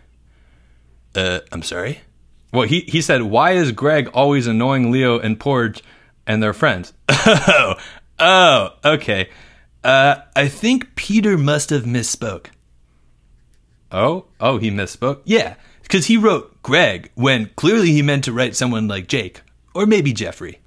Uh, 1.15 1.41
I'm 1.53 1.63
sorry? 1.63 2.01
Well, 2.51 2.67
he, 2.67 2.81
he 2.81 3.03
said, 3.03 3.25
Why 3.25 3.51
is 3.53 3.73
Greg 3.73 4.09
always 4.15 4.47
annoying 4.47 4.91
Leo 4.91 5.19
and 5.19 5.39
Porge 5.39 5.83
and 6.27 6.43
their 6.43 6.55
friends? 6.55 6.95
Oh, 7.21 7.75
oh, 8.19 8.71
okay. 8.83 9.29
Uh, 9.85 10.23
I 10.35 10.49
think 10.49 10.95
Peter 10.95 11.37
must 11.37 11.69
have 11.69 11.83
misspoke. 11.83 12.47
Oh, 13.93 14.25
oh, 14.41 14.57
he 14.57 14.71
misspoke? 14.71 15.21
Yeah, 15.27 15.57
because 15.83 16.07
he 16.07 16.17
wrote 16.17 16.63
Greg 16.63 17.11
when 17.17 17.51
clearly 17.55 17.93
he 17.93 18.01
meant 18.01 18.25
to 18.25 18.33
write 18.33 18.57
someone 18.57 18.89
like 18.89 19.09
Jake, 19.09 19.43
or 19.75 19.85
maybe 19.85 20.15
Jeffrey. 20.15 20.61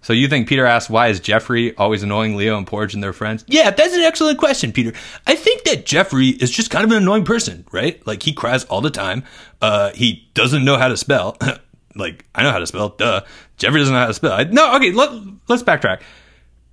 So 0.00 0.12
you 0.12 0.28
think 0.28 0.48
Peter 0.48 0.64
asked, 0.64 0.88
Why 0.90 1.08
is 1.08 1.20
Jeffrey 1.20 1.76
always 1.76 2.02
annoying 2.02 2.36
Leo 2.36 2.56
and 2.56 2.66
Porge 2.66 2.94
and 2.94 3.02
their 3.02 3.12
friends? 3.12 3.44
Yeah, 3.48 3.70
that's 3.70 3.94
an 3.94 4.00
excellent 4.00 4.38
question, 4.38 4.72
Peter. 4.72 4.92
I 5.26 5.34
think 5.34 5.64
that 5.64 5.86
Jeffrey 5.86 6.28
is 6.28 6.50
just 6.50 6.70
kind 6.70 6.84
of 6.84 6.90
an 6.90 6.98
annoying 6.98 7.24
person, 7.24 7.66
right? 7.72 8.04
Like 8.06 8.22
he 8.22 8.32
cries 8.32 8.64
all 8.64 8.80
the 8.80 8.90
time. 8.90 9.24
Uh, 9.60 9.90
he 9.92 10.28
doesn't 10.34 10.64
know 10.64 10.78
how 10.78 10.88
to 10.88 10.96
spell. 10.96 11.36
like 11.96 12.24
I 12.34 12.42
know 12.42 12.52
how 12.52 12.58
to 12.58 12.66
spell. 12.66 12.90
Duh. 12.90 13.22
Jeffrey 13.56 13.80
doesn't 13.80 13.92
know 13.92 14.00
how 14.00 14.06
to 14.06 14.14
spell. 14.14 14.32
I, 14.32 14.44
No, 14.44 14.76
okay, 14.76 14.92
let, 14.92 15.10
let's 15.48 15.62
backtrack. 15.62 16.02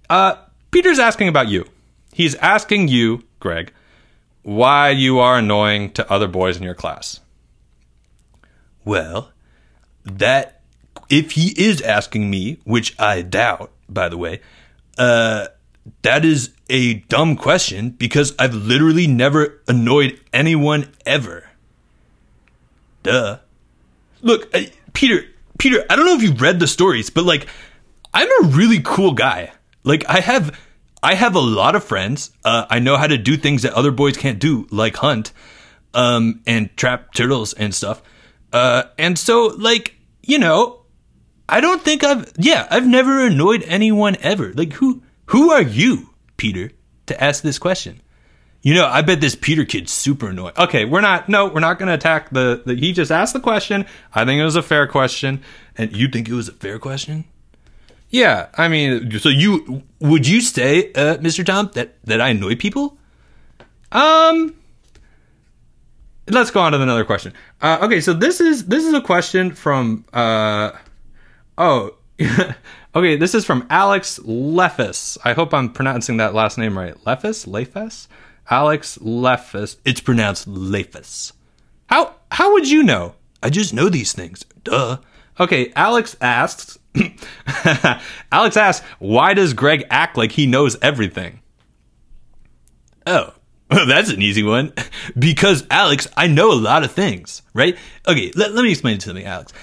Uh, 0.10 0.36
Peter's 0.72 1.00
asking 1.00 1.28
about 1.28 1.48
you. 1.48 1.66
He's 2.14 2.36
asking 2.36 2.88
you, 2.90 3.24
Greg, 3.40 3.74
why 4.44 4.90
you 4.92 5.20
are 5.20 5.40
annoying 5.40 5.92
to 5.94 6.10
other 6.12 6.28
boys 6.28 6.58
in 6.58 6.64
your 6.64 6.76
class. 6.76 7.20
Well, 8.86 9.32
that 10.06 10.55
if 11.10 11.32
he 11.32 11.54
is 11.58 11.82
asking 11.82 12.30
me, 12.30 12.60
which 12.64 12.98
I 13.00 13.22
doubt, 13.22 13.72
by 13.88 14.10
the 14.10 14.18
way, 14.18 14.42
uh, 14.98 15.48
that 16.02 16.26
is 16.26 16.52
a 16.70 16.96
dumb 16.96 17.36
question 17.36 17.92
because 17.92 18.34
I've 18.40 18.54
literally 18.56 19.08
never 19.08 19.62
annoyed 19.68 20.20
anyone 20.34 20.94
ever. 21.06 21.50
Duh. 23.04 23.40
Look, 24.22 24.54
uh, 24.56 24.62
Peter, 24.94 25.26
Peter, 25.60 25.86
I 25.90 25.96
don't 25.96 26.06
know 26.06 26.16
if 26.16 26.24
you've 26.24 26.42
read 26.42 26.60
the 26.60 26.68
stories, 26.68 27.10
but 27.10 27.24
like, 27.24 27.48
I'm 28.14 28.28
a 28.44 28.48
really 28.48 28.82
cool 28.82 29.12
guy. 29.12 29.52
Like, 29.84 30.10
I 30.10 30.22
have, 30.22 30.58
I 31.04 31.14
have 31.14 31.36
a 31.36 31.40
lot 31.40 31.76
of 31.76 31.84
friends. 31.84 32.32
Uh, 32.44 32.66
I 32.70 32.80
know 32.80 32.98
how 32.98 33.06
to 33.06 33.18
do 33.18 33.38
things 33.38 33.62
that 33.62 33.74
other 33.74 33.92
boys 33.92 34.18
can't 34.18 34.40
do, 34.40 34.68
like 34.72 34.96
hunt, 34.96 35.32
um, 35.94 36.42
and 36.48 36.76
trap 36.76 37.14
turtles 37.14 37.54
and 37.54 37.76
stuff. 37.76 38.02
Uh, 38.52 38.84
and 38.98 39.20
so, 39.20 39.48
like, 39.58 39.96
you 40.24 40.40
know, 40.40 40.85
I 41.48 41.62
don't 41.62 41.82
think 41.82 42.04
I've, 42.04 42.32
yeah, 42.38 42.68
I've 42.70 42.88
never 42.88 43.26
annoyed 43.26 43.64
anyone 43.68 44.16
ever. 44.22 44.54
Like, 44.54 44.74
who, 44.74 45.04
who 45.28 45.52
are 45.52 45.62
you, 45.62 46.10
Peter, 46.38 46.72
to 47.06 47.24
ask 47.24 47.44
this 47.44 47.60
question? 47.60 48.02
You 48.62 48.74
know, 48.74 48.88
I 48.88 49.04
bet 49.04 49.22
this 49.22 49.36
Peter 49.36 49.64
kid's 49.64 49.92
super 49.92 50.30
annoyed. 50.30 50.58
Okay, 50.58 50.86
we're 50.86 51.02
not, 51.02 51.30
no, 51.30 51.48
we're 51.48 51.60
not 51.60 51.78
going 51.78 51.88
to 51.88 51.94
attack 51.94 52.32
the, 52.32 52.64
the, 52.66 52.74
he 52.76 52.94
just 52.94 53.12
asked 53.12 53.34
the 53.34 53.40
question. 53.40 53.86
I 54.14 54.26
think 54.26 54.40
it 54.40 54.44
was 54.44 54.56
a 54.56 54.64
fair 54.64 54.88
question. 54.88 55.44
And 55.78 55.96
you 55.96 56.08
think 56.08 56.28
it 56.28 56.34
was 56.34 56.50
a 56.50 56.54
fair 56.54 56.80
question? 56.80 57.26
Yeah, 58.10 58.48
I 58.56 58.68
mean, 58.68 59.20
So 59.20 59.30
you, 59.30 59.84
would 60.00 60.28
you 60.28 60.42
say, 60.42 60.92
uh, 60.94 61.18
Mr. 61.18 61.46
Tom, 61.46 61.70
that, 61.76 61.96
that 62.06 62.22
I 62.22 62.30
annoy 62.30 62.56
people? 62.56 62.98
Um, 63.92 64.56
let's 66.28 66.52
go 66.52 66.60
on 66.62 66.72
to 66.72 66.82
another 66.82 67.06
question. 67.06 67.34
Uh, 67.62 67.80
okay, 67.84 68.02
so 68.02 68.14
this 68.14 68.42
is 68.42 68.66
this 68.66 68.84
is 68.84 68.94
a 68.94 69.02
question 69.02 69.52
from 69.52 70.06
uh, 70.14 70.72
oh, 71.58 71.96
okay, 72.96 73.16
this 73.16 73.36
is 73.36 73.46
from 73.46 73.68
Alex 73.70 74.20
Leffis. 74.20 75.18
I 75.24 75.34
hope 75.34 75.54
I'm 75.54 75.72
pronouncing 75.72 76.18
that 76.18 76.34
last 76.34 76.58
name 76.58 76.78
right. 76.78 76.96
Leffis, 77.06 77.48
Lefis, 77.48 78.08
Alex 78.50 78.98
Leffis. 79.00 79.78
It's 79.86 80.02
pronounced 80.02 80.50
Lefus. 80.50 81.34
How 81.88 82.16
how 82.32 82.54
would 82.54 82.70
you 82.70 82.84
know? 82.84 83.16
I 83.44 83.50
just 83.50 83.74
know 83.74 83.90
these 83.90 84.14
things. 84.14 84.44
Duh. 84.64 84.98
Okay, 85.40 85.72
Alex 85.76 86.16
asks. 86.22 86.80
Alex 88.32 88.58
asks, 88.58 88.86
why 89.00 89.34
does 89.34 89.54
Greg 89.54 89.86
act 89.90 90.18
like 90.18 90.32
he 90.32 90.48
knows 90.48 90.78
everything? 90.82 91.42
Oh, 93.06 93.34
that's 93.70 94.10
an 94.10 94.22
easy 94.22 94.44
one. 94.44 94.74
because, 95.20 95.66
Alex, 95.70 96.08
I 96.16 96.28
know 96.28 96.52
a 96.52 96.56
lot 96.56 96.84
of 96.84 96.92
things, 96.92 97.42
right? 97.54 97.78
Okay, 98.08 98.32
let, 98.36 98.54
let 98.54 98.64
me 98.64 98.72
explain 98.72 98.98
me, 99.14 99.26
Alex. 99.26 99.54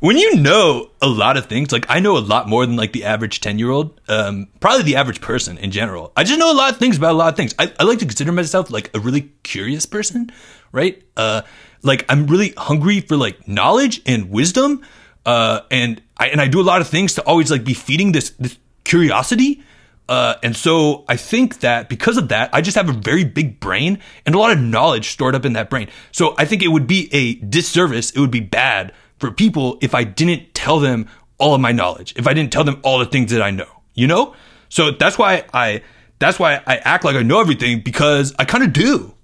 When 0.00 0.18
you 0.18 0.36
know 0.36 0.90
a 1.00 1.08
lot 1.08 1.38
of 1.38 1.46
things, 1.46 1.72
like 1.72 1.86
I 1.88 2.00
know 2.00 2.18
a 2.18 2.20
lot 2.20 2.48
more 2.48 2.66
than 2.66 2.76
like 2.76 2.92
the 2.92 3.04
average 3.04 3.40
10 3.40 3.58
year 3.58 3.70
old, 3.70 3.98
um, 4.08 4.48
probably 4.60 4.82
the 4.82 4.96
average 4.96 5.22
person 5.22 5.56
in 5.56 5.70
general. 5.70 6.12
I 6.14 6.24
just 6.24 6.38
know 6.38 6.52
a 6.52 6.54
lot 6.54 6.70
of 6.70 6.78
things 6.78 6.98
about 6.98 7.12
a 7.12 7.18
lot 7.18 7.28
of 7.28 7.36
things. 7.36 7.54
I, 7.58 7.72
I 7.80 7.84
like 7.84 8.00
to 8.00 8.04
consider 8.04 8.30
myself 8.30 8.70
like 8.70 8.94
a 8.94 9.00
really 9.00 9.32
curious 9.42 9.86
person, 9.86 10.30
right? 10.70 11.02
Uh, 11.16 11.42
like 11.82 12.04
I'm 12.10 12.26
really 12.26 12.52
hungry 12.58 13.00
for 13.00 13.16
like 13.16 13.48
knowledge 13.48 14.02
and 14.04 14.30
wisdom. 14.30 14.84
Uh, 15.24 15.60
and 15.70 16.02
I, 16.18 16.28
and 16.28 16.42
I 16.42 16.48
do 16.48 16.60
a 16.60 16.62
lot 16.62 16.82
of 16.82 16.88
things 16.88 17.14
to 17.14 17.22
always 17.22 17.50
like 17.50 17.64
be 17.64 17.74
feeding 17.74 18.12
this, 18.12 18.30
this 18.38 18.58
curiosity. 18.84 19.62
Uh, 20.10 20.34
and 20.42 20.54
so 20.54 21.04
I 21.08 21.16
think 21.16 21.60
that 21.60 21.88
because 21.88 22.18
of 22.18 22.28
that, 22.28 22.50
I 22.52 22.60
just 22.60 22.76
have 22.76 22.88
a 22.90 22.92
very 22.92 23.24
big 23.24 23.60
brain 23.60 23.98
and 24.26 24.34
a 24.34 24.38
lot 24.38 24.52
of 24.52 24.60
knowledge 24.60 25.08
stored 25.08 25.34
up 25.34 25.46
in 25.46 25.54
that 25.54 25.70
brain. 25.70 25.88
So 26.12 26.34
I 26.36 26.44
think 26.44 26.62
it 26.62 26.68
would 26.68 26.86
be 26.86 27.08
a 27.12 27.34
disservice. 27.36 28.10
It 28.10 28.20
would 28.20 28.30
be 28.30 28.40
bad 28.40 28.92
for 29.18 29.30
people 29.30 29.78
if 29.80 29.94
I 29.94 30.04
didn't 30.04 30.54
tell 30.54 30.80
them 30.80 31.08
all 31.38 31.54
of 31.54 31.60
my 31.60 31.72
knowledge, 31.72 32.14
if 32.16 32.26
I 32.26 32.34
didn't 32.34 32.52
tell 32.52 32.64
them 32.64 32.80
all 32.82 32.98
the 32.98 33.06
things 33.06 33.30
that 33.32 33.42
I 33.42 33.50
know, 33.50 33.68
you 33.94 34.06
know? 34.06 34.34
So 34.68 34.90
that's 34.90 35.18
why 35.18 35.44
I 35.52 35.82
that's 36.18 36.38
why 36.38 36.62
I 36.66 36.76
act 36.78 37.04
like 37.04 37.16
I 37.16 37.22
know 37.22 37.40
everything 37.40 37.80
because 37.80 38.34
I 38.38 38.44
kind 38.44 38.64
of 38.64 38.72
do. 38.72 39.14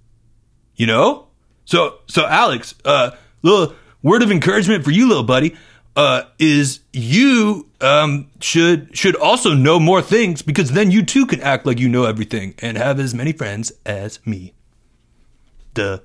You 0.77 0.87
know? 0.87 1.27
So 1.65 1.99
so 2.07 2.27
Alex, 2.27 2.75
uh 2.85 3.13
little 3.43 3.75
word 4.03 4.23
of 4.23 4.31
encouragement 4.31 4.85
for 4.85 4.91
you 4.91 5.09
little 5.09 5.25
buddy 5.25 5.57
uh 5.97 6.23
is 6.39 6.81
you 6.93 7.69
um 7.81 8.29
should 8.41 8.97
should 8.97 9.17
also 9.17 9.55
know 9.55 9.79
more 9.79 10.01
things 10.01 10.43
because 10.43 10.73
then 10.73 10.91
you 10.91 11.05
too 11.05 11.27
can 11.27 11.41
act 11.41 11.67
like 11.67 11.79
you 11.79 11.89
know 11.89 12.05
everything 12.05 12.55
and 12.61 12.77
have 12.77 12.99
as 12.99 13.15
many 13.15 13.33
friends 13.33 13.73
as 13.85 14.25
me. 14.27 14.55
Duh. 15.75 15.99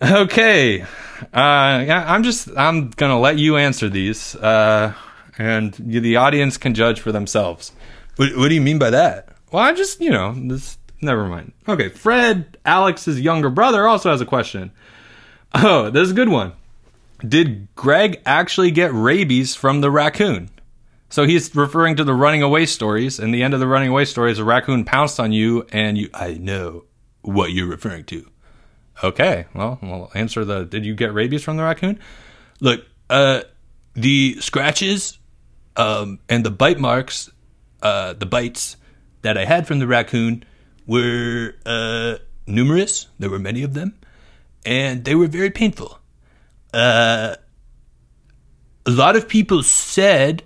Okay. 0.00 0.82
Uh, 0.82 0.86
I'm 1.34 2.22
just 2.22 2.48
I'm 2.56 2.90
gonna 2.90 3.18
let 3.18 3.38
you 3.38 3.56
answer 3.56 3.88
these, 3.88 4.36
uh, 4.36 4.94
and 5.36 5.74
the 5.74 6.16
audience 6.16 6.56
can 6.56 6.74
judge 6.74 7.00
for 7.00 7.10
themselves. 7.10 7.72
What, 8.16 8.36
what 8.36 8.48
do 8.48 8.54
you 8.54 8.60
mean 8.60 8.78
by 8.78 8.90
that? 8.90 9.30
Well, 9.50 9.62
I 9.62 9.72
just 9.72 10.00
you 10.00 10.10
know 10.10 10.34
this. 10.34 10.78
Never 11.00 11.26
mind. 11.26 11.52
Okay, 11.68 11.88
Fred, 11.88 12.58
Alex's 12.64 13.20
younger 13.20 13.50
brother, 13.50 13.86
also 13.86 14.10
has 14.10 14.20
a 14.20 14.26
question. 14.26 14.72
Oh, 15.54 15.90
this 15.90 16.02
is 16.02 16.10
a 16.10 16.14
good 16.14 16.28
one. 16.28 16.52
Did 17.26 17.74
Greg 17.74 18.20
actually 18.26 18.70
get 18.70 18.92
rabies 18.92 19.54
from 19.54 19.80
the 19.80 19.90
raccoon? 19.90 20.50
So 21.08 21.24
he's 21.24 21.54
referring 21.54 21.96
to 21.96 22.04
the 22.04 22.14
running 22.14 22.42
away 22.42 22.66
stories. 22.66 23.18
And 23.18 23.32
the 23.32 23.42
end 23.42 23.54
of 23.54 23.60
the 23.60 23.66
running 23.66 23.88
away 23.88 24.04
stories, 24.04 24.38
a 24.38 24.44
raccoon 24.44 24.84
pounced 24.84 25.18
on 25.18 25.32
you, 25.32 25.66
and 25.72 25.96
you. 25.96 26.10
I 26.12 26.34
know 26.34 26.84
what 27.22 27.52
you're 27.52 27.66
referring 27.66 28.04
to. 28.06 28.28
Okay, 29.02 29.46
well, 29.54 29.78
we'll 29.80 30.10
answer 30.14 30.44
the. 30.44 30.64
Did 30.64 30.84
you 30.84 30.94
get 30.94 31.14
rabies 31.14 31.44
from 31.44 31.56
the 31.56 31.62
raccoon? 31.62 32.00
Look, 32.60 32.84
uh, 33.08 33.42
the 33.94 34.36
scratches, 34.40 35.18
um, 35.76 36.18
and 36.28 36.44
the 36.44 36.50
bite 36.50 36.80
marks, 36.80 37.30
uh, 37.82 38.14
the 38.14 38.26
bites 38.26 38.76
that 39.22 39.38
I 39.38 39.44
had 39.44 39.66
from 39.66 39.78
the 39.78 39.86
raccoon 39.86 40.44
were, 40.86 41.54
uh, 41.64 42.16
numerous. 42.46 43.06
There 43.18 43.30
were 43.30 43.38
many 43.38 43.62
of 43.62 43.74
them, 43.74 43.94
and 44.66 45.04
they 45.04 45.14
were 45.14 45.28
very 45.28 45.50
painful. 45.50 46.00
Uh, 46.74 47.36
a 48.84 48.90
lot 48.90 49.14
of 49.14 49.28
people 49.28 49.62
said 49.62 50.42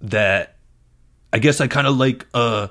that 0.00 0.56
I 1.32 1.38
guess 1.38 1.60
I 1.60 1.68
kind 1.68 1.86
of 1.86 1.96
like, 1.96 2.26
uh, 2.34 2.68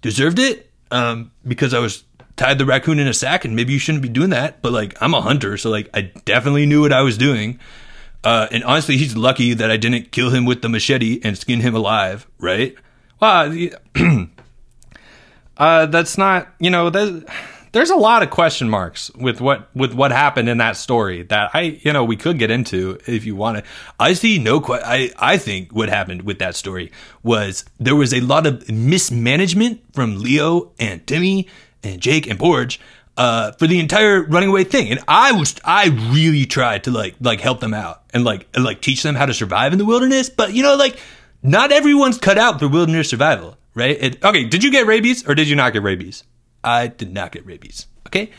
deserved 0.00 0.38
it, 0.38 0.70
um, 0.90 1.32
because 1.46 1.74
I 1.74 1.80
was 1.80 2.04
tied 2.40 2.58
the 2.58 2.64
raccoon 2.64 2.98
in 2.98 3.06
a 3.06 3.12
sack 3.14 3.44
and 3.44 3.54
maybe 3.54 3.72
you 3.72 3.78
shouldn't 3.78 4.02
be 4.02 4.08
doing 4.08 4.30
that 4.30 4.62
but 4.62 4.72
like 4.72 4.96
i'm 5.02 5.12
a 5.14 5.20
hunter 5.20 5.56
so 5.56 5.68
like 5.70 5.88
i 5.94 6.00
definitely 6.24 6.64
knew 6.64 6.80
what 6.80 6.92
i 6.92 7.02
was 7.02 7.18
doing 7.18 7.58
uh, 8.24 8.46
and 8.50 8.64
honestly 8.64 8.96
he's 8.96 9.14
lucky 9.16 9.52
that 9.54 9.70
i 9.70 9.76
didn't 9.76 10.10
kill 10.10 10.30
him 10.30 10.44
with 10.46 10.62
the 10.62 10.68
machete 10.68 11.20
and 11.22 11.36
skin 11.38 11.60
him 11.60 11.74
alive 11.74 12.26
right 12.38 12.74
Well, 13.20 13.54
uh, 15.58 15.86
that's 15.86 16.16
not. 16.16 16.48
You 16.58 16.70
know, 16.70 16.88
there's, 16.88 17.22
there's 17.72 17.90
a 17.90 17.96
lot 17.96 18.22
of 18.22 18.30
question 18.30 18.70
marks 18.70 19.10
with 19.14 19.40
what 19.42 19.68
with 19.76 19.92
what 19.92 20.10
happened 20.10 20.48
in 20.48 20.56
that 20.58 20.76
story 20.76 21.22
that 21.24 21.50
I, 21.52 21.78
you 21.84 21.92
know, 21.92 22.02
we 22.04 22.16
could 22.16 22.38
get 22.38 22.50
into 22.50 22.98
if 23.06 23.26
you 23.26 23.36
want 23.36 23.58
to. 23.58 23.64
i 23.98 24.14
see 24.14 24.38
no 24.38 24.60
que- 24.60 24.80
I, 24.82 25.10
I 25.18 25.36
think 25.36 25.72
what 25.72 25.88
happened 25.90 26.22
with 26.22 26.38
that 26.38 26.56
story 26.56 26.90
was 27.22 27.64
there 27.78 27.94
was 27.96 28.14
a 28.14 28.20
lot 28.20 28.46
of 28.46 28.68
mismanagement 28.70 29.82
from 29.92 30.18
leo 30.18 30.72
and 30.78 31.06
timmy 31.06 31.46
and 31.82 32.00
jake 32.00 32.26
and 32.26 32.38
Porge 32.38 32.80
uh, 33.16 33.52
for 33.52 33.66
the 33.66 33.78
entire 33.80 34.22
running 34.22 34.48
away 34.48 34.64
thing 34.64 34.90
and 34.90 35.00
i 35.06 35.32
was 35.32 35.54
i 35.64 35.88
really 36.12 36.46
tried 36.46 36.84
to 36.84 36.90
like 36.90 37.14
like 37.20 37.40
help 37.40 37.60
them 37.60 37.74
out 37.74 38.02
and 38.14 38.24
like 38.24 38.46
and, 38.54 38.64
like 38.64 38.80
teach 38.80 39.02
them 39.02 39.14
how 39.14 39.26
to 39.26 39.34
survive 39.34 39.72
in 39.72 39.78
the 39.78 39.84
wilderness 39.84 40.30
but 40.30 40.54
you 40.54 40.62
know 40.62 40.76
like 40.76 40.98
not 41.42 41.72
everyone's 41.72 42.18
cut 42.18 42.38
out 42.38 42.58
for 42.58 42.68
wilderness 42.68 43.10
survival 43.10 43.58
right 43.74 43.96
it, 44.00 44.24
Okay, 44.24 44.44
did 44.44 44.64
you 44.64 44.70
get 44.70 44.86
rabies 44.86 45.28
or 45.28 45.34
did 45.34 45.48
you 45.48 45.56
not 45.56 45.72
get 45.72 45.82
rabies? 45.82 46.24
I 46.62 46.88
did 46.88 47.12
not 47.12 47.32
get 47.32 47.46
rabies. 47.46 47.86
Okay. 48.06 48.30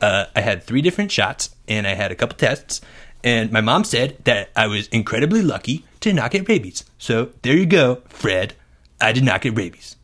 Uh, 0.00 0.26
I 0.34 0.40
had 0.40 0.62
three 0.62 0.82
different 0.82 1.10
shots 1.10 1.54
and 1.68 1.86
I 1.86 1.94
had 1.94 2.12
a 2.12 2.14
couple 2.14 2.36
tests. 2.36 2.80
And 3.22 3.50
my 3.50 3.60
mom 3.60 3.84
said 3.84 4.18
that 4.24 4.50
I 4.54 4.66
was 4.66 4.86
incredibly 4.88 5.40
lucky 5.40 5.84
to 6.00 6.12
not 6.12 6.30
get 6.30 6.48
rabies. 6.48 6.84
So 6.98 7.30
there 7.42 7.56
you 7.56 7.66
go, 7.66 8.02
Fred. 8.08 8.54
I 9.00 9.12
did 9.12 9.24
not 9.24 9.40
get 9.40 9.56
rabies. 9.56 9.96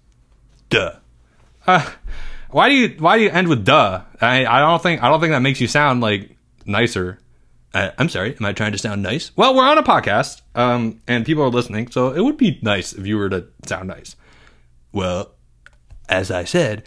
Duh. 0.70 0.97
Why 2.51 2.68
do 2.68 2.74
you 2.74 2.96
why 2.98 3.18
do 3.18 3.24
you 3.24 3.30
end 3.30 3.48
with 3.48 3.64
duh? 3.64 4.03
I 4.20 4.44
I 4.44 4.61
don't 4.61 4.82
think 4.82 5.03
I 5.03 5.09
don't 5.09 5.20
think 5.20 5.32
that 5.32 5.40
makes 5.40 5.61
you 5.61 5.68
sound 5.68 6.01
like 6.01 6.36
nicer. 6.66 7.18
I, 7.72 7.92
I'm 7.98 8.09
sorry. 8.09 8.36
Am 8.36 8.44
I 8.44 8.53
trying 8.53 8.72
to 8.72 8.78
sound 8.78 9.03
nice? 9.03 9.30
Well, 9.36 9.55
we're 9.55 9.64
on 9.64 9.78
a 9.78 9.82
podcast, 9.82 10.42
um, 10.57 11.01
and 11.07 11.24
people 11.24 11.44
are 11.44 11.51
listening, 11.51 11.90
so 11.90 12.11
it 12.11 12.20
would 12.20 12.36
be 12.36 12.59
nice 12.62 12.92
if 12.92 13.07
you 13.07 13.16
were 13.16 13.28
to 13.28 13.46
sound 13.64 13.88
nice. 13.88 14.16
Well, 14.92 15.32
as 16.09 16.32
I 16.32 16.44
said, 16.44 16.82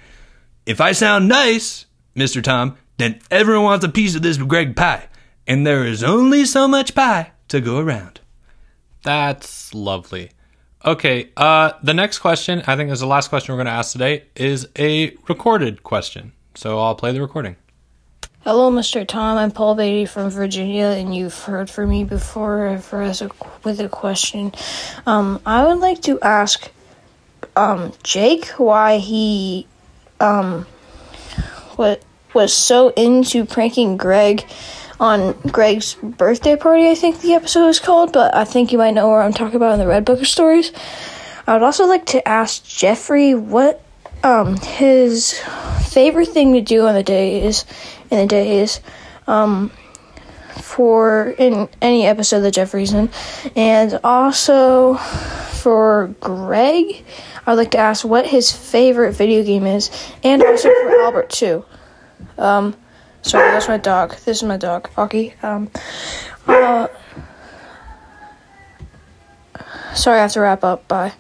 if 0.66 0.82
I 0.82 0.92
sound 0.92 1.30
nice, 1.30 1.86
Mr. 2.16 2.44
Tom, 2.44 2.78
then 2.98 3.22
everyone 3.32 3.64
wants 3.64 3.86
a 3.86 3.90
piece 3.90 4.16
of 4.16 4.22
this 4.22 4.38
Greg 4.38 4.76
pie. 4.76 5.08
And 5.46 5.68
there 5.68 5.86
is 5.86 6.04
only 6.04 6.46
so 6.46 6.68
much 6.68 6.96
pie 6.96 7.32
to 7.50 7.60
go 7.60 7.80
around. 7.80 8.22
That's 9.04 9.74
lovely. 9.74 10.32
Okay, 10.86 11.30
uh, 11.38 11.72
the 11.82 11.94
next 11.94 12.20
question, 12.20 12.62
I 12.68 12.76
think 12.76 12.92
is 12.92 13.00
the 13.00 13.08
last 13.08 13.30
question 13.30 13.54
we're 13.54 13.60
going 13.60 13.68
to 13.68 13.72
ask 13.72 13.94
today, 13.94 14.26
is 14.36 14.68
a 14.78 15.16
recorded 15.30 15.82
question. 15.82 16.34
So 16.56 16.78
I'll 16.78 16.96
play 16.96 17.14
the 17.14 17.22
recording. 17.22 17.56
Hello, 18.42 18.70
Mr. 18.70 19.08
Tom. 19.08 19.38
I'm 19.38 19.52
Paul 19.52 19.76
Beatty 19.76 20.06
from 20.06 20.30
Virginia, 20.30 20.88
and 20.88 21.16
you've 21.16 21.38
heard 21.40 21.70
from 21.70 21.90
me 21.90 22.04
before 22.04 22.78
for 22.80 23.02
us 23.02 23.24
with 23.64 23.80
a 23.80 23.88
question. 23.88 24.52
Um, 25.06 25.42
I 25.46 25.66
would 25.66 25.80
like 25.80 26.02
to 26.02 26.20
ask 26.20 26.70
um, 27.56 27.94
Jake 28.04 28.48
why 28.58 28.98
he 28.98 29.66
um, 30.20 30.64
what 31.78 32.04
was 32.34 32.54
so 32.54 32.90
into 32.90 33.46
pranking 33.46 33.96
Greg 33.96 34.46
on 35.00 35.34
Greg's 35.52 35.96
birthday 35.96 36.56
party. 36.56 36.90
I 36.90 36.96
think 36.96 37.22
the 37.22 37.34
episode 37.34 37.68
is 37.68 37.80
called, 37.80 38.14
but 38.14 38.36
I 38.36 38.46
think 38.46 38.72
you 38.72 38.78
might 38.78 38.94
know 38.94 39.10
where 39.10 39.22
I'm 39.22 39.34
talking 39.34 39.56
about 39.56 39.74
in 39.74 39.80
the 39.80 39.88
Red 39.88 40.06
Book 40.06 40.22
of 40.22 40.28
Stories. 40.28 40.72
I 41.46 41.54
would 41.54 41.64
also 41.64 41.86
like 41.86 42.06
to 42.08 42.28
ask 42.28 42.64
Jeffrey 42.64 43.36
what 43.36 43.84
um, 44.24 44.56
his 44.58 45.40
favorite 45.86 46.30
thing 46.30 46.54
to 46.54 46.62
do 46.62 46.88
on 46.88 46.96
the 46.96 47.04
days 47.04 47.66
in 48.10 48.18
the 48.18 48.28
days 48.28 48.80
um, 49.28 49.72
for 50.62 51.36
in 51.38 51.68
any 51.82 52.06
episode 52.06 52.42
that 52.42 52.52
Jeffrey's 52.52 52.94
in, 52.94 53.10
and 53.56 54.00
also 54.04 54.96
for 54.96 56.16
Greg, 56.20 57.04
I'd 57.46 57.54
like 57.54 57.72
to 57.72 57.78
ask 57.78 58.06
what 58.06 58.28
his 58.28 58.52
favorite 58.52 59.14
video 59.14 59.44
game 59.44 59.66
is, 59.66 59.90
and 60.24 60.42
also 60.42 60.70
for 60.70 61.02
Albert 61.02 61.30
too. 61.30 61.66
Um, 62.38 62.76
sorry, 63.24 63.52
that's 63.52 63.68
my 63.68 63.78
dog. 63.78 64.12
This 64.26 64.38
is 64.38 64.44
my 64.44 64.58
dog, 64.58 64.90
Rocky. 64.96 65.34
Um, 65.42 65.70
uh, 66.48 66.88
sorry, 69.96 70.20
I 70.20 70.22
have 70.22 70.32
to 70.34 70.42
wrap 70.42 70.64
up. 70.64 70.88
Bye. 70.88 71.14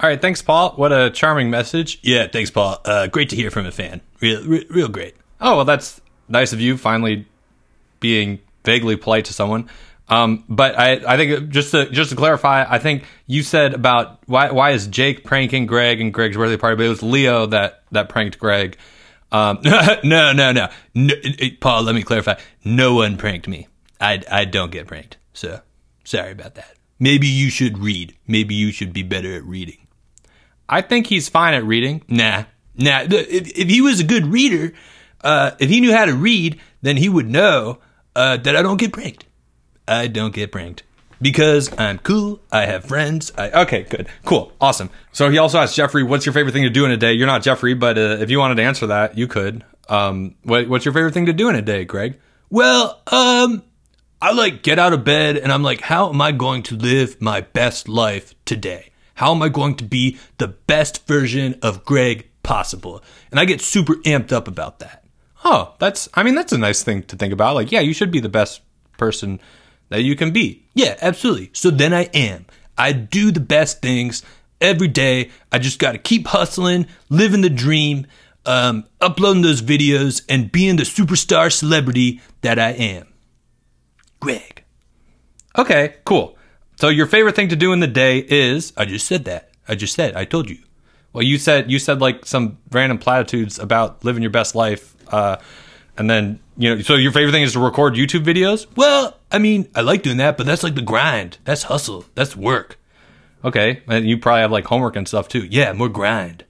All 0.00 0.08
right, 0.08 0.20
thanks, 0.20 0.42
Paul. 0.42 0.72
What 0.72 0.92
a 0.92 1.10
charming 1.10 1.50
message. 1.50 1.98
Yeah, 2.02 2.28
thanks, 2.28 2.50
Paul. 2.50 2.80
Uh, 2.84 3.06
great 3.08 3.30
to 3.30 3.36
hear 3.36 3.50
from 3.50 3.66
a 3.66 3.72
fan. 3.72 4.00
Real, 4.20 4.44
real, 4.44 4.64
real 4.70 4.88
great. 4.88 5.16
Oh, 5.40 5.56
well, 5.56 5.64
that's 5.64 6.00
nice 6.28 6.52
of 6.52 6.60
you 6.60 6.76
finally 6.76 7.26
being 8.00 8.38
vaguely 8.64 8.96
polite 8.96 9.24
to 9.26 9.32
someone. 9.32 9.68
Um, 10.08 10.44
but 10.48 10.78
I, 10.78 11.00
I 11.06 11.16
think 11.16 11.50
just 11.50 11.72
to 11.72 11.90
just 11.90 12.10
to 12.10 12.16
clarify, 12.16 12.64
I 12.68 12.78
think 12.78 13.04
you 13.26 13.42
said 13.42 13.74
about 13.74 14.20
why 14.26 14.50
why 14.52 14.70
is 14.70 14.86
Jake 14.86 15.24
pranking 15.24 15.66
Greg 15.66 16.00
and 16.00 16.14
Greg's 16.14 16.36
birthday 16.36 16.56
party, 16.56 16.76
but 16.76 16.86
it 16.86 16.88
was 16.88 17.02
Leo 17.02 17.46
that 17.46 17.82
that 17.92 18.08
pranked 18.08 18.38
Greg. 18.38 18.78
Um, 19.30 19.60
no, 19.64 20.00
no, 20.04 20.32
no, 20.32 20.52
no. 20.52 20.68
Paul, 21.60 21.82
let 21.82 21.94
me 21.94 22.02
clarify. 22.02 22.34
No 22.64 22.94
one 22.94 23.16
pranked 23.16 23.48
me. 23.48 23.68
I, 24.00 24.22
I 24.30 24.44
don't 24.44 24.70
get 24.70 24.86
pranked. 24.86 25.16
So 25.32 25.60
sorry 26.04 26.32
about 26.32 26.54
that. 26.54 26.74
Maybe 26.98 27.26
you 27.26 27.50
should 27.50 27.78
read. 27.78 28.16
Maybe 28.26 28.54
you 28.54 28.72
should 28.72 28.92
be 28.92 29.02
better 29.02 29.34
at 29.34 29.44
reading. 29.44 29.86
I 30.68 30.82
think 30.82 31.06
he's 31.06 31.28
fine 31.28 31.54
at 31.54 31.64
reading. 31.64 32.02
Nah, 32.08 32.44
nah. 32.76 33.02
If, 33.02 33.56
if 33.56 33.68
he 33.68 33.80
was 33.80 34.00
a 34.00 34.04
good 34.04 34.26
reader, 34.26 34.72
uh, 35.22 35.52
if 35.58 35.70
he 35.70 35.80
knew 35.80 35.94
how 35.94 36.04
to 36.04 36.14
read, 36.14 36.60
then 36.82 36.96
he 36.96 37.08
would 37.08 37.28
know 37.28 37.78
uh, 38.14 38.36
that 38.38 38.56
I 38.56 38.62
don't 38.62 38.78
get 38.78 38.92
pranked. 38.92 39.24
I 39.86 40.06
don't 40.08 40.34
get 40.34 40.52
pranked 40.52 40.82
because 41.20 41.70
I'm 41.78 41.98
cool. 41.98 42.40
I 42.50 42.66
have 42.66 42.84
friends. 42.84 43.32
I 43.36 43.50
Okay, 43.62 43.82
good, 43.84 44.08
cool, 44.24 44.52
awesome. 44.60 44.90
So 45.12 45.30
he 45.30 45.38
also 45.38 45.58
asked 45.58 45.76
Jeffrey, 45.76 46.02
"What's 46.02 46.26
your 46.26 46.32
favorite 46.32 46.52
thing 46.52 46.64
to 46.64 46.70
do 46.70 46.84
in 46.84 46.90
a 46.90 46.96
day?" 46.96 47.12
You're 47.12 47.26
not 47.26 47.42
Jeffrey, 47.42 47.74
but 47.74 47.98
uh, 47.98 48.18
if 48.20 48.30
you 48.30 48.38
wanted 48.38 48.56
to 48.56 48.62
answer 48.62 48.86
that, 48.88 49.16
you 49.16 49.26
could. 49.26 49.64
Um, 49.88 50.34
what, 50.42 50.68
what's 50.68 50.84
your 50.84 50.94
favorite 50.94 51.14
thing 51.14 51.26
to 51.26 51.32
do 51.32 51.48
in 51.48 51.54
a 51.54 51.62
day, 51.62 51.84
Greg? 51.84 52.20
Well, 52.50 53.00
um, 53.06 53.62
I 54.20 54.32
like 54.32 54.62
get 54.62 54.78
out 54.78 54.92
of 54.92 55.04
bed 55.04 55.36
and 55.36 55.52
I'm 55.52 55.62
like, 55.62 55.80
how 55.80 56.08
am 56.08 56.20
I 56.20 56.32
going 56.32 56.62
to 56.64 56.76
live 56.76 57.20
my 57.20 57.40
best 57.40 57.88
life 57.88 58.34
today? 58.44 58.90
How 59.14 59.32
am 59.32 59.42
I 59.42 59.48
going 59.48 59.76
to 59.76 59.84
be 59.84 60.18
the 60.38 60.48
best 60.48 61.06
version 61.06 61.58
of 61.62 61.84
Greg 61.84 62.28
possible? 62.42 63.02
And 63.30 63.40
I 63.40 63.44
get 63.44 63.60
super 63.60 63.94
amped 63.96 64.32
up 64.32 64.48
about 64.48 64.78
that. 64.78 65.04
Oh, 65.44 65.74
that's. 65.78 66.08
I 66.14 66.22
mean, 66.22 66.34
that's 66.34 66.52
a 66.52 66.58
nice 66.58 66.82
thing 66.82 67.02
to 67.04 67.16
think 67.16 67.32
about. 67.32 67.54
Like, 67.54 67.70
yeah, 67.70 67.80
you 67.80 67.92
should 67.92 68.10
be 68.10 68.20
the 68.20 68.28
best 68.28 68.60
person 68.96 69.40
that 69.88 70.02
you 70.02 70.16
can 70.16 70.32
be. 70.32 70.64
Yeah, 70.74 70.96
absolutely. 71.00 71.50
So 71.52 71.70
then 71.70 71.92
I 71.92 72.04
am. 72.14 72.46
I 72.76 72.92
do 72.92 73.30
the 73.30 73.40
best 73.40 73.82
things 73.82 74.22
every 74.60 74.88
day. 74.88 75.30
I 75.50 75.58
just 75.58 75.78
got 75.78 75.92
to 75.92 75.98
keep 75.98 76.28
hustling, 76.28 76.86
living 77.08 77.40
the 77.40 77.50
dream, 77.50 78.06
um, 78.46 78.84
uploading 79.00 79.42
those 79.42 79.62
videos, 79.62 80.24
and 80.28 80.52
being 80.52 80.76
the 80.76 80.84
superstar 80.84 81.52
celebrity 81.52 82.20
that 82.42 82.58
I 82.58 82.70
am. 82.70 83.08
Greg. 84.20 84.64
Okay, 85.56 85.96
cool. 86.04 86.36
So 86.76 86.88
your 86.88 87.06
favorite 87.06 87.34
thing 87.34 87.48
to 87.48 87.56
do 87.56 87.72
in 87.72 87.80
the 87.80 87.88
day 87.88 88.18
is 88.18 88.72
I 88.76 88.84
just 88.84 89.06
said 89.06 89.24
that. 89.24 89.50
I 89.66 89.74
just 89.74 89.94
said. 89.94 90.14
I 90.14 90.24
told 90.24 90.48
you. 90.48 90.58
well, 91.12 91.24
you 91.24 91.38
said 91.38 91.70
you 91.70 91.78
said 91.78 92.00
like 92.00 92.24
some 92.24 92.58
random 92.70 92.98
platitudes 92.98 93.58
about 93.58 94.04
living 94.04 94.22
your 94.22 94.30
best 94.30 94.54
life, 94.54 94.94
uh, 95.12 95.36
and 95.98 96.08
then 96.08 96.38
you 96.56 96.74
know. 96.74 96.80
So 96.82 96.94
your 96.94 97.12
favorite 97.12 97.32
thing 97.32 97.42
is 97.42 97.52
to 97.52 97.60
record 97.60 97.94
YouTube 97.94 98.24
videos. 98.24 98.66
Well, 98.76 99.18
I 99.30 99.38
mean, 99.38 99.68
I 99.74 99.82
like 99.82 100.02
doing 100.02 100.16
that, 100.18 100.36
but 100.36 100.46
that's 100.46 100.62
like 100.62 100.76
the 100.76 100.82
grind. 100.82 101.38
That's 101.44 101.64
hustle. 101.64 102.04
That's 102.14 102.36
work. 102.36 102.78
Okay, 103.44 103.82
and 103.86 104.08
you 104.08 104.18
probably 104.18 104.42
have 104.42 104.52
like 104.52 104.64
homework 104.64 104.96
and 104.96 105.06
stuff 105.06 105.28
too. 105.28 105.46
Yeah, 105.50 105.72
more 105.72 105.88
grind. 105.88 106.44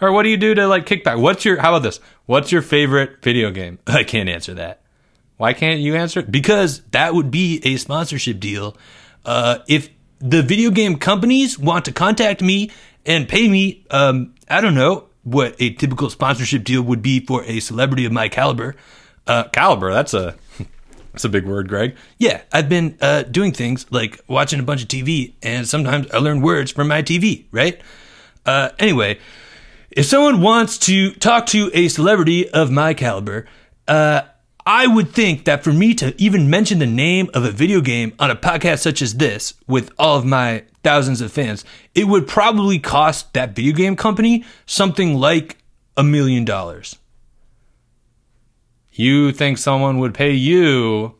Or 0.00 0.12
what 0.12 0.22
do 0.22 0.28
you 0.28 0.36
do 0.36 0.54
to 0.54 0.66
like 0.66 0.86
kick 0.86 1.04
back? 1.04 1.18
What's 1.18 1.44
your 1.44 1.60
how 1.60 1.74
about 1.74 1.82
this? 1.82 2.00
What's 2.26 2.52
your 2.52 2.62
favorite 2.62 3.22
video 3.22 3.50
game? 3.50 3.78
I 3.86 4.04
can't 4.04 4.28
answer 4.28 4.54
that. 4.54 4.82
Why 5.36 5.54
can't 5.54 5.80
you 5.80 5.96
answer 5.96 6.20
it? 6.20 6.30
because 6.30 6.82
that 6.90 7.14
would 7.14 7.30
be 7.30 7.60
a 7.64 7.76
sponsorship 7.78 8.40
deal. 8.40 8.76
Uh, 9.24 9.58
if 9.68 9.88
the 10.18 10.42
video 10.42 10.70
game 10.70 10.96
companies 10.96 11.58
want 11.58 11.86
to 11.86 11.92
contact 11.92 12.42
me 12.42 12.70
and 13.06 13.26
pay 13.26 13.48
me, 13.48 13.86
um, 13.90 14.34
I 14.48 14.60
don't 14.60 14.74
know 14.74 15.09
what 15.22 15.54
a 15.58 15.72
typical 15.74 16.10
sponsorship 16.10 16.64
deal 16.64 16.82
would 16.82 17.02
be 17.02 17.24
for 17.24 17.44
a 17.44 17.60
celebrity 17.60 18.04
of 18.04 18.12
my 18.12 18.28
caliber. 18.28 18.76
Uh, 19.26 19.44
caliber. 19.44 19.92
That's 19.92 20.14
a 20.14 20.36
that's 21.12 21.24
a 21.24 21.28
big 21.28 21.46
word, 21.46 21.68
Greg. 21.68 21.96
Yeah, 22.18 22.42
I've 22.52 22.68
been 22.68 22.96
uh, 23.00 23.22
doing 23.24 23.52
things 23.52 23.86
like 23.90 24.20
watching 24.28 24.60
a 24.60 24.62
bunch 24.62 24.82
of 24.82 24.88
TV, 24.88 25.34
and 25.42 25.68
sometimes 25.68 26.10
I 26.10 26.18
learn 26.18 26.40
words 26.40 26.72
from 26.72 26.88
my 26.88 27.02
TV, 27.02 27.44
right? 27.52 27.80
Uh, 28.46 28.70
anyway, 28.78 29.18
if 29.90 30.06
someone 30.06 30.40
wants 30.40 30.78
to 30.78 31.12
talk 31.14 31.46
to 31.46 31.70
a 31.74 31.88
celebrity 31.88 32.48
of 32.48 32.70
my 32.70 32.94
caliber, 32.94 33.46
uh, 33.86 34.22
I 34.66 34.86
would 34.86 35.12
think 35.12 35.44
that 35.44 35.64
for 35.64 35.72
me 35.72 35.94
to 35.94 36.14
even 36.20 36.50
mention 36.50 36.78
the 36.78 36.86
name 36.86 37.30
of 37.34 37.44
a 37.44 37.50
video 37.50 37.80
game 37.80 38.12
on 38.18 38.30
a 38.30 38.36
podcast 38.36 38.80
such 38.80 39.02
as 39.02 39.14
this 39.14 39.54
with 39.66 39.90
all 39.98 40.18
of 40.18 40.24
my 40.24 40.64
thousands 40.82 41.20
of 41.20 41.32
fans, 41.32 41.64
it 41.94 42.04
would 42.04 42.26
probably 42.26 42.78
cost 42.78 43.32
that 43.34 43.54
video 43.56 43.74
game 43.74 43.96
company 43.96 44.44
something 44.66 45.14
like 45.14 45.58
a 45.96 46.02
million 46.02 46.44
dollars. 46.44 46.96
You 48.92 49.32
think 49.32 49.58
someone 49.58 49.98
would 49.98 50.14
pay 50.14 50.32
you 50.32 51.14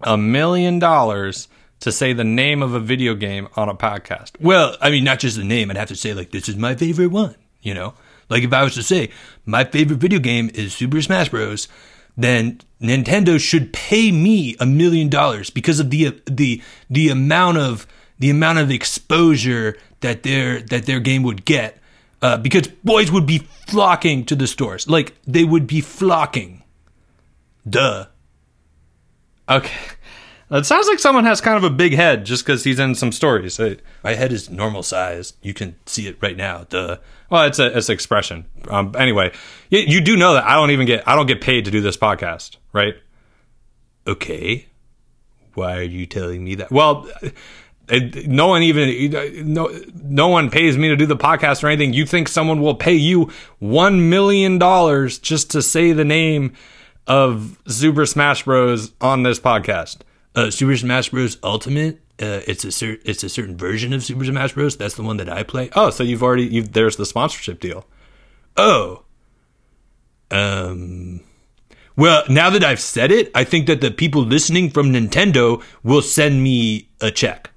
a 0.00 0.16
million 0.16 0.78
dollars 0.78 1.48
to 1.80 1.92
say 1.92 2.12
the 2.12 2.24
name 2.24 2.62
of 2.62 2.74
a 2.74 2.80
video 2.80 3.14
game 3.14 3.48
on 3.56 3.68
a 3.68 3.74
podcast? 3.74 4.32
Well, 4.40 4.76
I 4.80 4.90
mean, 4.90 5.04
not 5.04 5.20
just 5.20 5.36
the 5.36 5.44
name. 5.44 5.70
I'd 5.70 5.76
have 5.76 5.88
to 5.88 5.96
say, 5.96 6.12
like, 6.14 6.30
this 6.30 6.48
is 6.48 6.56
my 6.56 6.74
favorite 6.74 7.08
one, 7.08 7.36
you 7.62 7.74
know? 7.74 7.94
Like, 8.28 8.42
if 8.42 8.52
I 8.52 8.64
was 8.64 8.74
to 8.74 8.82
say, 8.82 9.10
my 9.46 9.64
favorite 9.64 10.00
video 10.00 10.18
game 10.18 10.50
is 10.54 10.74
Super 10.74 11.00
Smash 11.00 11.28
Bros., 11.28 11.68
then 12.18 12.60
Nintendo 12.82 13.40
should 13.40 13.72
pay 13.72 14.10
me 14.12 14.56
a 14.58 14.66
million 14.66 15.08
dollars 15.08 15.48
because 15.50 15.78
of 15.78 15.90
the, 15.90 16.20
the, 16.26 16.60
the 16.90 17.08
amount 17.08 17.58
of, 17.58 17.86
the 18.18 18.28
amount 18.28 18.58
of 18.58 18.70
exposure 18.70 19.78
that 20.00 20.24
their, 20.24 20.60
that 20.60 20.86
their 20.86 21.00
game 21.00 21.22
would 21.22 21.44
get. 21.44 21.78
Uh, 22.20 22.36
because 22.36 22.66
boys 22.82 23.12
would 23.12 23.26
be 23.26 23.38
flocking 23.68 24.24
to 24.24 24.34
the 24.34 24.48
stores. 24.48 24.88
Like, 24.88 25.14
they 25.24 25.44
would 25.44 25.68
be 25.68 25.80
flocking. 25.80 26.64
Duh. 27.68 28.06
Okay. 29.48 29.76
It 30.50 30.64
sounds 30.64 30.86
like 30.86 30.98
someone 30.98 31.24
has 31.24 31.40
kind 31.42 31.58
of 31.58 31.64
a 31.64 31.74
big 31.74 31.92
head 31.92 32.24
just 32.24 32.44
because 32.44 32.64
he's 32.64 32.78
in 32.78 32.94
some 32.94 33.12
stories. 33.12 33.60
My 34.02 34.14
head 34.14 34.32
is 34.32 34.48
normal 34.48 34.82
size. 34.82 35.34
You 35.42 35.52
can 35.52 35.76
see 35.84 36.06
it 36.06 36.16
right 36.22 36.36
now. 36.36 36.64
Duh. 36.70 36.96
Well, 37.28 37.44
it's 37.44 37.58
a 37.58 37.76
it's 37.76 37.90
an 37.90 37.92
expression. 37.92 38.46
Um, 38.68 38.94
anyway, 38.98 39.32
you, 39.68 39.80
you 39.80 40.00
do 40.00 40.16
know 40.16 40.34
that 40.34 40.44
I 40.46 40.54
don't 40.54 40.70
even 40.70 40.86
get 40.86 41.06
I 41.06 41.14
don't 41.14 41.26
get 41.26 41.42
paid 41.42 41.66
to 41.66 41.70
do 41.70 41.82
this 41.82 41.98
podcast, 41.98 42.56
right? 42.72 42.94
Okay. 44.06 44.66
Why 45.52 45.76
are 45.76 45.82
you 45.82 46.06
telling 46.06 46.44
me 46.44 46.54
that? 46.54 46.70
Well, 46.70 47.06
it, 47.88 48.26
no 48.26 48.46
one 48.46 48.62
even 48.62 49.52
no 49.52 49.70
no 49.94 50.28
one 50.28 50.48
pays 50.48 50.78
me 50.78 50.88
to 50.88 50.96
do 50.96 51.04
the 51.04 51.16
podcast 51.16 51.62
or 51.62 51.68
anything. 51.68 51.92
You 51.92 52.06
think 52.06 52.28
someone 52.28 52.62
will 52.62 52.74
pay 52.74 52.94
you 52.94 53.30
one 53.58 54.08
million 54.08 54.58
dollars 54.58 55.18
just 55.18 55.50
to 55.50 55.60
say 55.60 55.92
the 55.92 56.04
name 56.06 56.54
of 57.06 57.58
Super 57.66 58.06
Smash 58.06 58.44
Bros 58.44 58.92
on 59.02 59.24
this 59.24 59.38
podcast? 59.38 59.98
Uh, 60.38 60.50
Super 60.50 60.76
Smash 60.76 61.08
Bros. 61.10 61.36
Ultimate. 61.42 62.00
Uh, 62.20 62.40
it's 62.46 62.64
a 62.64 62.72
cer- 62.72 62.98
it's 63.04 63.22
a 63.24 63.28
certain 63.28 63.56
version 63.56 63.92
of 63.92 64.02
Super 64.04 64.24
Smash 64.24 64.52
Bros. 64.54 64.76
That's 64.76 64.94
the 64.94 65.02
one 65.02 65.16
that 65.18 65.28
I 65.28 65.42
play. 65.42 65.70
Oh, 65.74 65.90
so 65.90 66.02
you've 66.02 66.22
already 66.22 66.44
you've 66.46 66.72
there's 66.72 66.96
the 66.96 67.06
sponsorship 67.06 67.60
deal. 67.60 67.86
Oh. 68.56 69.02
Um. 70.30 71.20
Well, 71.96 72.22
now 72.28 72.50
that 72.50 72.62
I've 72.62 72.80
said 72.80 73.10
it, 73.10 73.30
I 73.34 73.42
think 73.42 73.66
that 73.66 73.80
the 73.80 73.90
people 73.90 74.22
listening 74.22 74.70
from 74.70 74.92
Nintendo 74.92 75.62
will 75.82 76.02
send 76.02 76.42
me 76.42 76.88
a 77.00 77.10
check, 77.10 77.50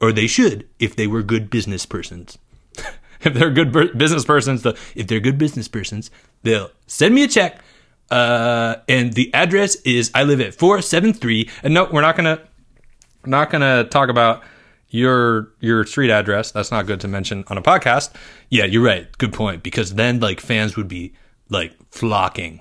or 0.00 0.10
they 0.10 0.26
should 0.26 0.68
if 0.80 0.96
they 0.96 1.06
were 1.06 1.22
good 1.22 1.50
business 1.50 1.86
persons. 1.86 2.38
If 3.20 3.32
they're 3.32 3.50
good 3.50 3.72
bu- 3.72 3.94
business 3.94 4.22
persons, 4.26 4.66
If 4.94 5.06
they're 5.06 5.18
good 5.18 5.38
business 5.38 5.66
persons, 5.66 6.10
they'll 6.42 6.70
send 6.86 7.14
me 7.14 7.22
a 7.22 7.28
check. 7.28 7.58
Uh, 8.10 8.76
and 8.88 9.12
the 9.14 9.32
address 9.34 9.76
is 9.76 10.10
I 10.14 10.24
live 10.24 10.40
at 10.40 10.54
four 10.54 10.80
seven 10.82 11.12
three. 11.12 11.50
and 11.62 11.74
no, 11.74 11.88
we're 11.90 12.00
not 12.02 12.16
gonna 12.16 12.40
not 13.24 13.50
gonna 13.50 13.84
talk 13.84 14.08
about 14.08 14.42
your 14.88 15.52
your 15.60 15.84
street 15.84 16.10
address. 16.10 16.52
That's 16.52 16.70
not 16.70 16.86
good 16.86 17.00
to 17.00 17.08
mention 17.08 17.44
on 17.48 17.58
a 17.58 17.62
podcast. 17.62 18.12
Yeah, 18.50 18.64
you're 18.64 18.84
right. 18.84 19.06
Good 19.18 19.32
point. 19.32 19.62
Because 19.62 19.94
then, 19.94 20.20
like, 20.20 20.40
fans 20.40 20.76
would 20.76 20.88
be 20.88 21.14
like 21.48 21.74
flocking. 21.90 22.60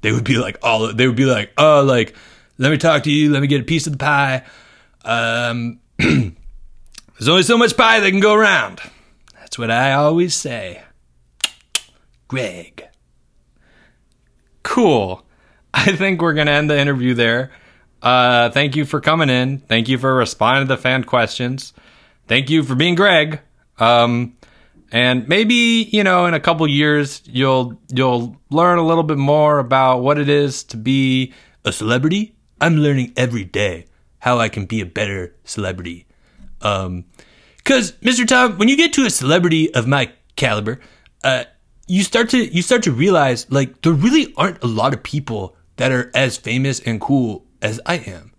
They 0.00 0.12
would 0.12 0.24
be 0.24 0.36
like 0.36 0.58
all. 0.62 0.92
They 0.92 1.06
would 1.06 1.16
be 1.16 1.26
like, 1.26 1.52
oh, 1.56 1.82
like, 1.82 2.14
let 2.58 2.70
me 2.70 2.78
talk 2.78 3.04
to 3.04 3.10
you. 3.10 3.30
Let 3.30 3.40
me 3.40 3.46
get 3.46 3.60
a 3.60 3.64
piece 3.64 3.86
of 3.86 3.92
the 3.92 3.98
pie. 3.98 4.42
Um, 5.04 5.80
there's 5.98 7.28
only 7.28 7.42
so 7.42 7.56
much 7.56 7.76
pie 7.76 8.00
that 8.00 8.10
can 8.10 8.20
go 8.20 8.34
around. 8.34 8.80
That's 9.38 9.58
what 9.58 9.70
I 9.70 9.92
always 9.92 10.34
say. 10.34 10.82
Greg. 12.26 12.88
Cool. 14.64 15.24
I 15.74 15.94
think 15.94 16.20
we're 16.20 16.34
going 16.34 16.48
to 16.48 16.52
end 16.52 16.68
the 16.68 16.78
interview 16.78 17.14
there. 17.14 17.52
Uh, 18.02 18.50
thank 18.50 18.74
you 18.74 18.84
for 18.84 19.00
coming 19.00 19.30
in. 19.30 19.58
Thank 19.58 19.88
you 19.88 19.96
for 19.96 20.14
responding 20.14 20.66
to 20.66 20.74
the 20.74 20.80
fan 20.80 21.04
questions. 21.04 21.72
Thank 22.26 22.50
you 22.50 22.64
for 22.64 22.74
being 22.74 22.96
Greg. 22.96 23.40
Um, 23.78 24.36
and 24.92 25.26
maybe 25.28 25.88
you 25.90 26.04
know 26.04 26.26
in 26.26 26.34
a 26.34 26.40
couple 26.40 26.66
years 26.68 27.22
you'll 27.24 27.80
you'll 27.88 28.36
learn 28.50 28.78
a 28.78 28.86
little 28.86 29.02
bit 29.02 29.18
more 29.18 29.58
about 29.58 29.98
what 29.98 30.18
it 30.18 30.28
is 30.28 30.62
to 30.64 30.76
be 30.76 31.32
a 31.64 31.72
celebrity. 31.72 32.36
I'm 32.60 32.76
learning 32.76 33.12
every 33.16 33.44
day 33.44 33.86
how 34.18 34.38
I 34.38 34.48
can 34.48 34.66
be 34.66 34.80
a 34.80 34.86
better 34.86 35.34
celebrity. 35.44 36.06
Um, 36.62 37.06
cause 37.64 37.92
Mr. 38.02 38.26
Tom, 38.26 38.56
when 38.56 38.68
you 38.68 38.76
get 38.76 38.92
to 38.94 39.04
a 39.04 39.10
celebrity 39.10 39.74
of 39.74 39.86
my 39.86 40.12
caliber, 40.36 40.80
uh, 41.24 41.44
you 41.86 42.02
start 42.02 42.30
to 42.30 42.38
you 42.38 42.62
start 42.62 42.82
to 42.84 42.92
realize 42.92 43.50
like 43.50 43.82
there 43.82 43.92
really 43.92 44.32
aren't 44.36 44.62
a 44.62 44.66
lot 44.66 44.94
of 44.94 45.02
people 45.02 45.56
that 45.76 45.92
are 45.92 46.10
as 46.14 46.36
famous 46.36 46.80
and 46.80 47.00
cool 47.00 47.44
as 47.60 47.80
I 47.84 47.96
am, 47.96 48.32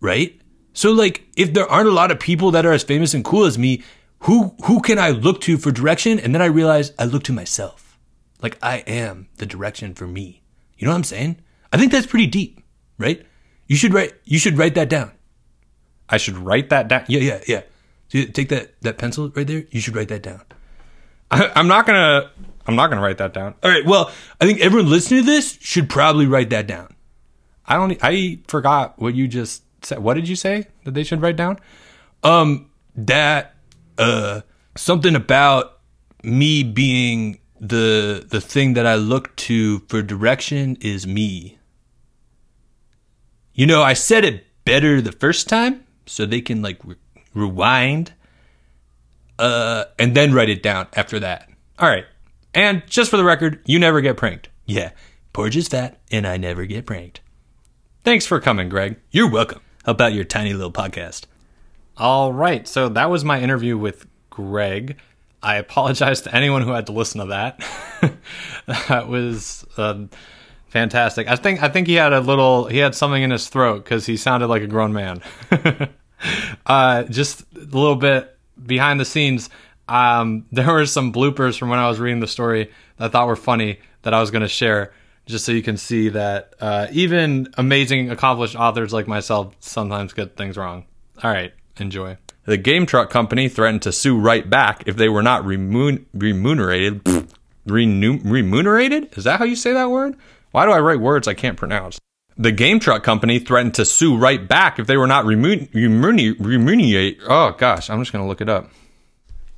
right? 0.00 0.40
So 0.72 0.92
like 0.92 1.24
if 1.36 1.52
there 1.52 1.70
aren't 1.70 1.88
a 1.88 1.92
lot 1.92 2.10
of 2.10 2.20
people 2.20 2.50
that 2.52 2.66
are 2.66 2.72
as 2.72 2.82
famous 2.82 3.14
and 3.14 3.24
cool 3.24 3.44
as 3.44 3.58
me, 3.58 3.82
who 4.20 4.54
who 4.64 4.80
can 4.80 4.98
I 4.98 5.10
look 5.10 5.40
to 5.42 5.56
for 5.56 5.70
direction? 5.70 6.18
And 6.18 6.34
then 6.34 6.42
I 6.42 6.46
realize 6.46 6.92
I 6.98 7.04
look 7.04 7.24
to 7.24 7.32
myself. 7.32 7.98
Like 8.40 8.58
I 8.62 8.78
am 8.86 9.28
the 9.36 9.46
direction 9.46 9.94
for 9.94 10.06
me. 10.06 10.42
You 10.78 10.86
know 10.86 10.92
what 10.92 10.98
I'm 10.98 11.04
saying? 11.04 11.40
I 11.72 11.76
think 11.76 11.92
that's 11.92 12.06
pretty 12.06 12.26
deep, 12.26 12.60
right? 12.98 13.24
You 13.66 13.76
should 13.76 13.94
write 13.94 14.14
you 14.24 14.38
should 14.38 14.58
write 14.58 14.74
that 14.74 14.88
down. 14.88 15.12
I 16.08 16.18
should 16.18 16.36
write 16.36 16.70
that 16.70 16.88
down. 16.88 17.04
Yeah, 17.08 17.20
yeah, 17.20 17.40
yeah. 17.46 17.62
Take 18.32 18.48
that 18.50 18.80
that 18.82 18.98
pencil 18.98 19.30
right 19.34 19.46
there. 19.46 19.64
You 19.70 19.80
should 19.80 19.96
write 19.96 20.08
that 20.08 20.22
down. 20.22 20.42
I, 21.30 21.50
I'm 21.56 21.68
not 21.68 21.86
gonna. 21.86 22.30
I'm 22.66 22.76
not 22.76 22.88
gonna 22.88 23.02
write 23.02 23.18
that 23.18 23.32
down. 23.34 23.54
All 23.62 23.70
right. 23.70 23.84
Well, 23.84 24.10
I 24.40 24.46
think 24.46 24.60
everyone 24.60 24.90
listening 24.90 25.20
to 25.20 25.26
this 25.26 25.58
should 25.60 25.88
probably 25.88 26.26
write 26.26 26.50
that 26.50 26.66
down. 26.66 26.94
I 27.66 27.76
don't. 27.76 27.98
I 28.02 28.38
forgot 28.48 28.98
what 28.98 29.14
you 29.14 29.28
just 29.28 29.62
said. 29.82 29.98
What 29.98 30.14
did 30.14 30.28
you 30.28 30.36
say 30.36 30.66
that 30.84 30.94
they 30.94 31.04
should 31.04 31.20
write 31.20 31.36
down? 31.36 31.58
Um, 32.22 32.70
that 32.96 33.54
uh 33.98 34.40
something 34.76 35.14
about 35.14 35.78
me 36.22 36.62
being 36.62 37.38
the 37.60 38.26
the 38.28 38.40
thing 38.40 38.74
that 38.74 38.86
I 38.86 38.94
look 38.94 39.34
to 39.36 39.80
for 39.88 40.02
direction 40.02 40.76
is 40.80 41.06
me. 41.06 41.58
You 43.52 43.66
know, 43.66 43.82
I 43.82 43.92
said 43.92 44.24
it 44.24 44.46
better 44.64 45.00
the 45.00 45.12
first 45.12 45.48
time, 45.48 45.84
so 46.06 46.26
they 46.26 46.40
can 46.40 46.60
like 46.60 46.78
re- 46.84 46.96
rewind, 47.34 48.12
uh, 49.38 49.84
and 49.98 50.14
then 50.16 50.34
write 50.34 50.48
it 50.48 50.62
down 50.62 50.88
after 50.94 51.20
that. 51.20 51.48
All 51.78 51.88
right. 51.88 52.04
And 52.54 52.82
just 52.86 53.10
for 53.10 53.16
the 53.16 53.24
record, 53.24 53.60
you 53.66 53.78
never 53.78 54.00
get 54.00 54.16
pranked. 54.16 54.48
Yeah, 54.64 54.92
Porge 55.32 55.56
is 55.56 55.68
fat, 55.68 56.00
and 56.10 56.26
I 56.26 56.36
never 56.36 56.64
get 56.64 56.86
pranked. 56.86 57.20
Thanks 58.04 58.26
for 58.26 58.40
coming, 58.40 58.68
Greg. 58.68 58.96
You're 59.10 59.30
welcome. 59.30 59.60
How 59.84 59.92
about 59.92 60.12
your 60.12 60.24
tiny 60.24 60.52
little 60.52 60.72
podcast? 60.72 61.24
All 61.96 62.32
right. 62.32 62.66
So 62.66 62.88
that 62.90 63.10
was 63.10 63.24
my 63.24 63.40
interview 63.40 63.76
with 63.76 64.06
Greg. 64.30 64.96
I 65.42 65.56
apologize 65.56 66.22
to 66.22 66.34
anyone 66.34 66.62
who 66.62 66.70
had 66.70 66.86
to 66.86 66.92
listen 66.92 67.20
to 67.20 67.26
that. 67.26 67.60
that 68.88 69.08
was 69.08 69.66
uh, 69.76 70.06
fantastic. 70.68 71.28
I 71.28 71.36
think 71.36 71.62
I 71.62 71.68
think 71.68 71.86
he 71.86 71.94
had 71.94 72.12
a 72.12 72.20
little 72.20 72.66
he 72.66 72.78
had 72.78 72.94
something 72.94 73.22
in 73.22 73.30
his 73.30 73.48
throat 73.48 73.84
because 73.84 74.06
he 74.06 74.16
sounded 74.16 74.46
like 74.46 74.62
a 74.62 74.66
grown 74.66 74.92
man. 74.92 75.22
uh, 76.66 77.02
just 77.04 77.42
a 77.54 77.58
little 77.58 77.96
bit 77.96 78.36
behind 78.64 79.00
the 79.00 79.04
scenes. 79.04 79.50
Um, 79.88 80.46
there 80.52 80.72
were 80.72 80.86
some 80.86 81.12
bloopers 81.12 81.58
from 81.58 81.70
when 81.70 81.78
I 81.78 81.88
was 81.88 81.98
reading 81.98 82.20
the 82.20 82.26
story 82.26 82.70
that 82.96 83.06
I 83.06 83.08
thought 83.08 83.26
were 83.26 83.36
funny 83.36 83.78
that 84.02 84.14
I 84.14 84.20
was 84.20 84.30
going 84.30 84.42
to 84.42 84.48
share, 84.48 84.92
just 85.26 85.44
so 85.44 85.52
you 85.52 85.62
can 85.62 85.76
see 85.76 86.10
that 86.10 86.54
uh, 86.60 86.86
even 86.92 87.48
amazing, 87.56 88.10
accomplished 88.10 88.56
authors 88.56 88.92
like 88.92 89.08
myself 89.08 89.54
sometimes 89.60 90.12
get 90.12 90.36
things 90.36 90.56
wrong. 90.56 90.84
All 91.22 91.30
right, 91.30 91.52
enjoy. 91.78 92.18
The 92.46 92.58
game 92.58 92.84
truck 92.84 93.08
company 93.08 93.48
threatened 93.48 93.82
to 93.82 93.92
sue 93.92 94.18
right 94.18 94.48
back 94.48 94.84
if 94.86 94.96
they 94.96 95.08
were 95.08 95.22
not 95.22 95.44
remun- 95.44 96.04
remunerated. 96.12 97.02
Remun- 97.66 98.20
remunerated? 98.24 99.16
Is 99.16 99.24
that 99.24 99.38
how 99.38 99.46
you 99.46 99.56
say 99.56 99.72
that 99.72 99.90
word? 99.90 100.16
Why 100.50 100.66
do 100.66 100.72
I 100.72 100.80
write 100.80 101.00
words 101.00 101.26
I 101.26 101.32
can't 101.34 101.56
pronounce? 101.56 101.98
The 102.36 102.52
game 102.52 102.80
truck 102.80 103.02
company 103.02 103.38
threatened 103.38 103.74
to 103.74 103.84
sue 103.84 104.16
right 104.16 104.46
back 104.46 104.78
if 104.78 104.86
they 104.86 104.96
were 104.98 105.06
not 105.06 105.24
remun- 105.24 105.70
remun- 105.70 106.36
remunerate. 106.38 107.18
Oh 107.26 107.52
gosh, 107.52 107.88
I'm 107.88 108.00
just 108.00 108.12
going 108.12 108.24
to 108.24 108.28
look 108.28 108.42
it 108.42 108.48
up. 108.48 108.70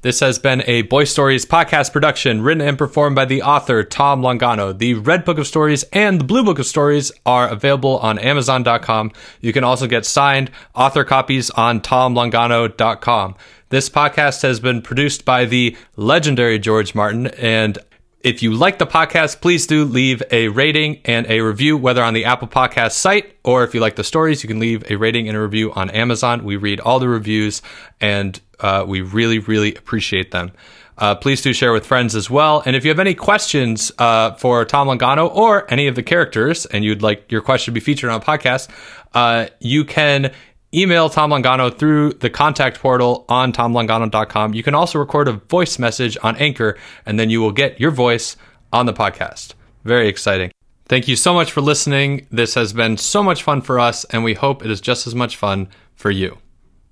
This 0.06 0.20
has 0.20 0.38
been 0.38 0.62
a 0.68 0.82
Boy 0.82 1.02
Stories 1.02 1.44
podcast 1.44 1.92
production 1.92 2.40
written 2.40 2.60
and 2.60 2.78
performed 2.78 3.16
by 3.16 3.24
the 3.24 3.42
author 3.42 3.82
Tom 3.82 4.22
Longano. 4.22 4.72
The 4.78 4.94
Red 4.94 5.24
Book 5.24 5.36
of 5.36 5.48
Stories 5.48 5.82
and 5.92 6.20
the 6.20 6.24
Blue 6.24 6.44
Book 6.44 6.60
of 6.60 6.66
Stories 6.66 7.10
are 7.26 7.48
available 7.48 7.98
on 7.98 8.16
Amazon.com. 8.20 9.10
You 9.40 9.52
can 9.52 9.64
also 9.64 9.88
get 9.88 10.06
signed 10.06 10.52
author 10.76 11.02
copies 11.02 11.50
on 11.50 11.80
TomLongano.com. 11.80 13.34
This 13.70 13.90
podcast 13.90 14.42
has 14.42 14.60
been 14.60 14.80
produced 14.80 15.24
by 15.24 15.44
the 15.44 15.76
legendary 15.96 16.60
George 16.60 16.94
Martin 16.94 17.26
and 17.26 17.76
if 18.20 18.42
you 18.42 18.52
like 18.52 18.78
the 18.78 18.86
podcast, 18.86 19.40
please 19.40 19.66
do 19.66 19.84
leave 19.84 20.22
a 20.30 20.48
rating 20.48 21.00
and 21.04 21.26
a 21.30 21.40
review, 21.40 21.76
whether 21.76 22.02
on 22.02 22.14
the 22.14 22.24
Apple 22.24 22.48
Podcast 22.48 22.92
site 22.92 23.36
or 23.44 23.62
if 23.62 23.74
you 23.74 23.80
like 23.80 23.96
the 23.96 24.04
stories, 24.04 24.42
you 24.42 24.48
can 24.48 24.58
leave 24.58 24.90
a 24.90 24.96
rating 24.96 25.28
and 25.28 25.36
a 25.36 25.40
review 25.40 25.72
on 25.72 25.90
Amazon. 25.90 26.44
We 26.44 26.56
read 26.56 26.80
all 26.80 26.98
the 26.98 27.08
reviews 27.08 27.62
and 28.00 28.40
uh, 28.58 28.84
we 28.86 29.00
really, 29.02 29.38
really 29.38 29.74
appreciate 29.74 30.30
them. 30.30 30.52
Uh, 30.98 31.14
please 31.14 31.42
do 31.42 31.52
share 31.52 31.72
with 31.72 31.86
friends 31.86 32.14
as 32.14 32.30
well. 32.30 32.62
And 32.64 32.74
if 32.74 32.84
you 32.84 32.90
have 32.90 32.98
any 32.98 33.14
questions 33.14 33.92
uh, 33.98 34.32
for 34.34 34.64
Tom 34.64 34.88
Longano 34.88 35.32
or 35.34 35.70
any 35.70 35.88
of 35.88 35.94
the 35.94 36.02
characters, 36.02 36.64
and 36.64 36.84
you'd 36.84 37.02
like 37.02 37.30
your 37.30 37.42
question 37.42 37.74
to 37.74 37.78
be 37.78 37.84
featured 37.84 38.08
on 38.08 38.20
a 38.20 38.24
podcast, 38.24 38.68
uh, 39.12 39.48
you 39.60 39.84
can 39.84 40.32
email 40.74 41.08
Tom 41.08 41.30
Longano 41.30 41.76
through 41.76 42.14
the 42.14 42.30
contact 42.30 42.80
portal 42.80 43.24
on 43.28 43.52
tomlongano.com. 43.52 44.54
You 44.54 44.62
can 44.62 44.74
also 44.74 44.98
record 44.98 45.28
a 45.28 45.32
voice 45.32 45.78
message 45.78 46.16
on 46.22 46.36
Anchor, 46.36 46.76
and 47.04 47.18
then 47.18 47.30
you 47.30 47.40
will 47.40 47.52
get 47.52 47.80
your 47.80 47.90
voice 47.90 48.36
on 48.72 48.86
the 48.86 48.92
podcast. 48.92 49.54
Very 49.84 50.08
exciting. 50.08 50.50
Thank 50.88 51.08
you 51.08 51.16
so 51.16 51.34
much 51.34 51.50
for 51.50 51.60
listening. 51.60 52.26
This 52.30 52.54
has 52.54 52.72
been 52.72 52.96
so 52.96 53.22
much 53.22 53.42
fun 53.42 53.60
for 53.60 53.80
us, 53.80 54.04
and 54.06 54.22
we 54.22 54.34
hope 54.34 54.64
it 54.64 54.70
is 54.70 54.80
just 54.80 55.06
as 55.06 55.14
much 55.14 55.36
fun 55.36 55.68
for 55.94 56.10
you. 56.10 56.38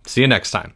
See 0.07 0.21
you 0.21 0.29
next 0.29 0.51
time. 0.51 0.75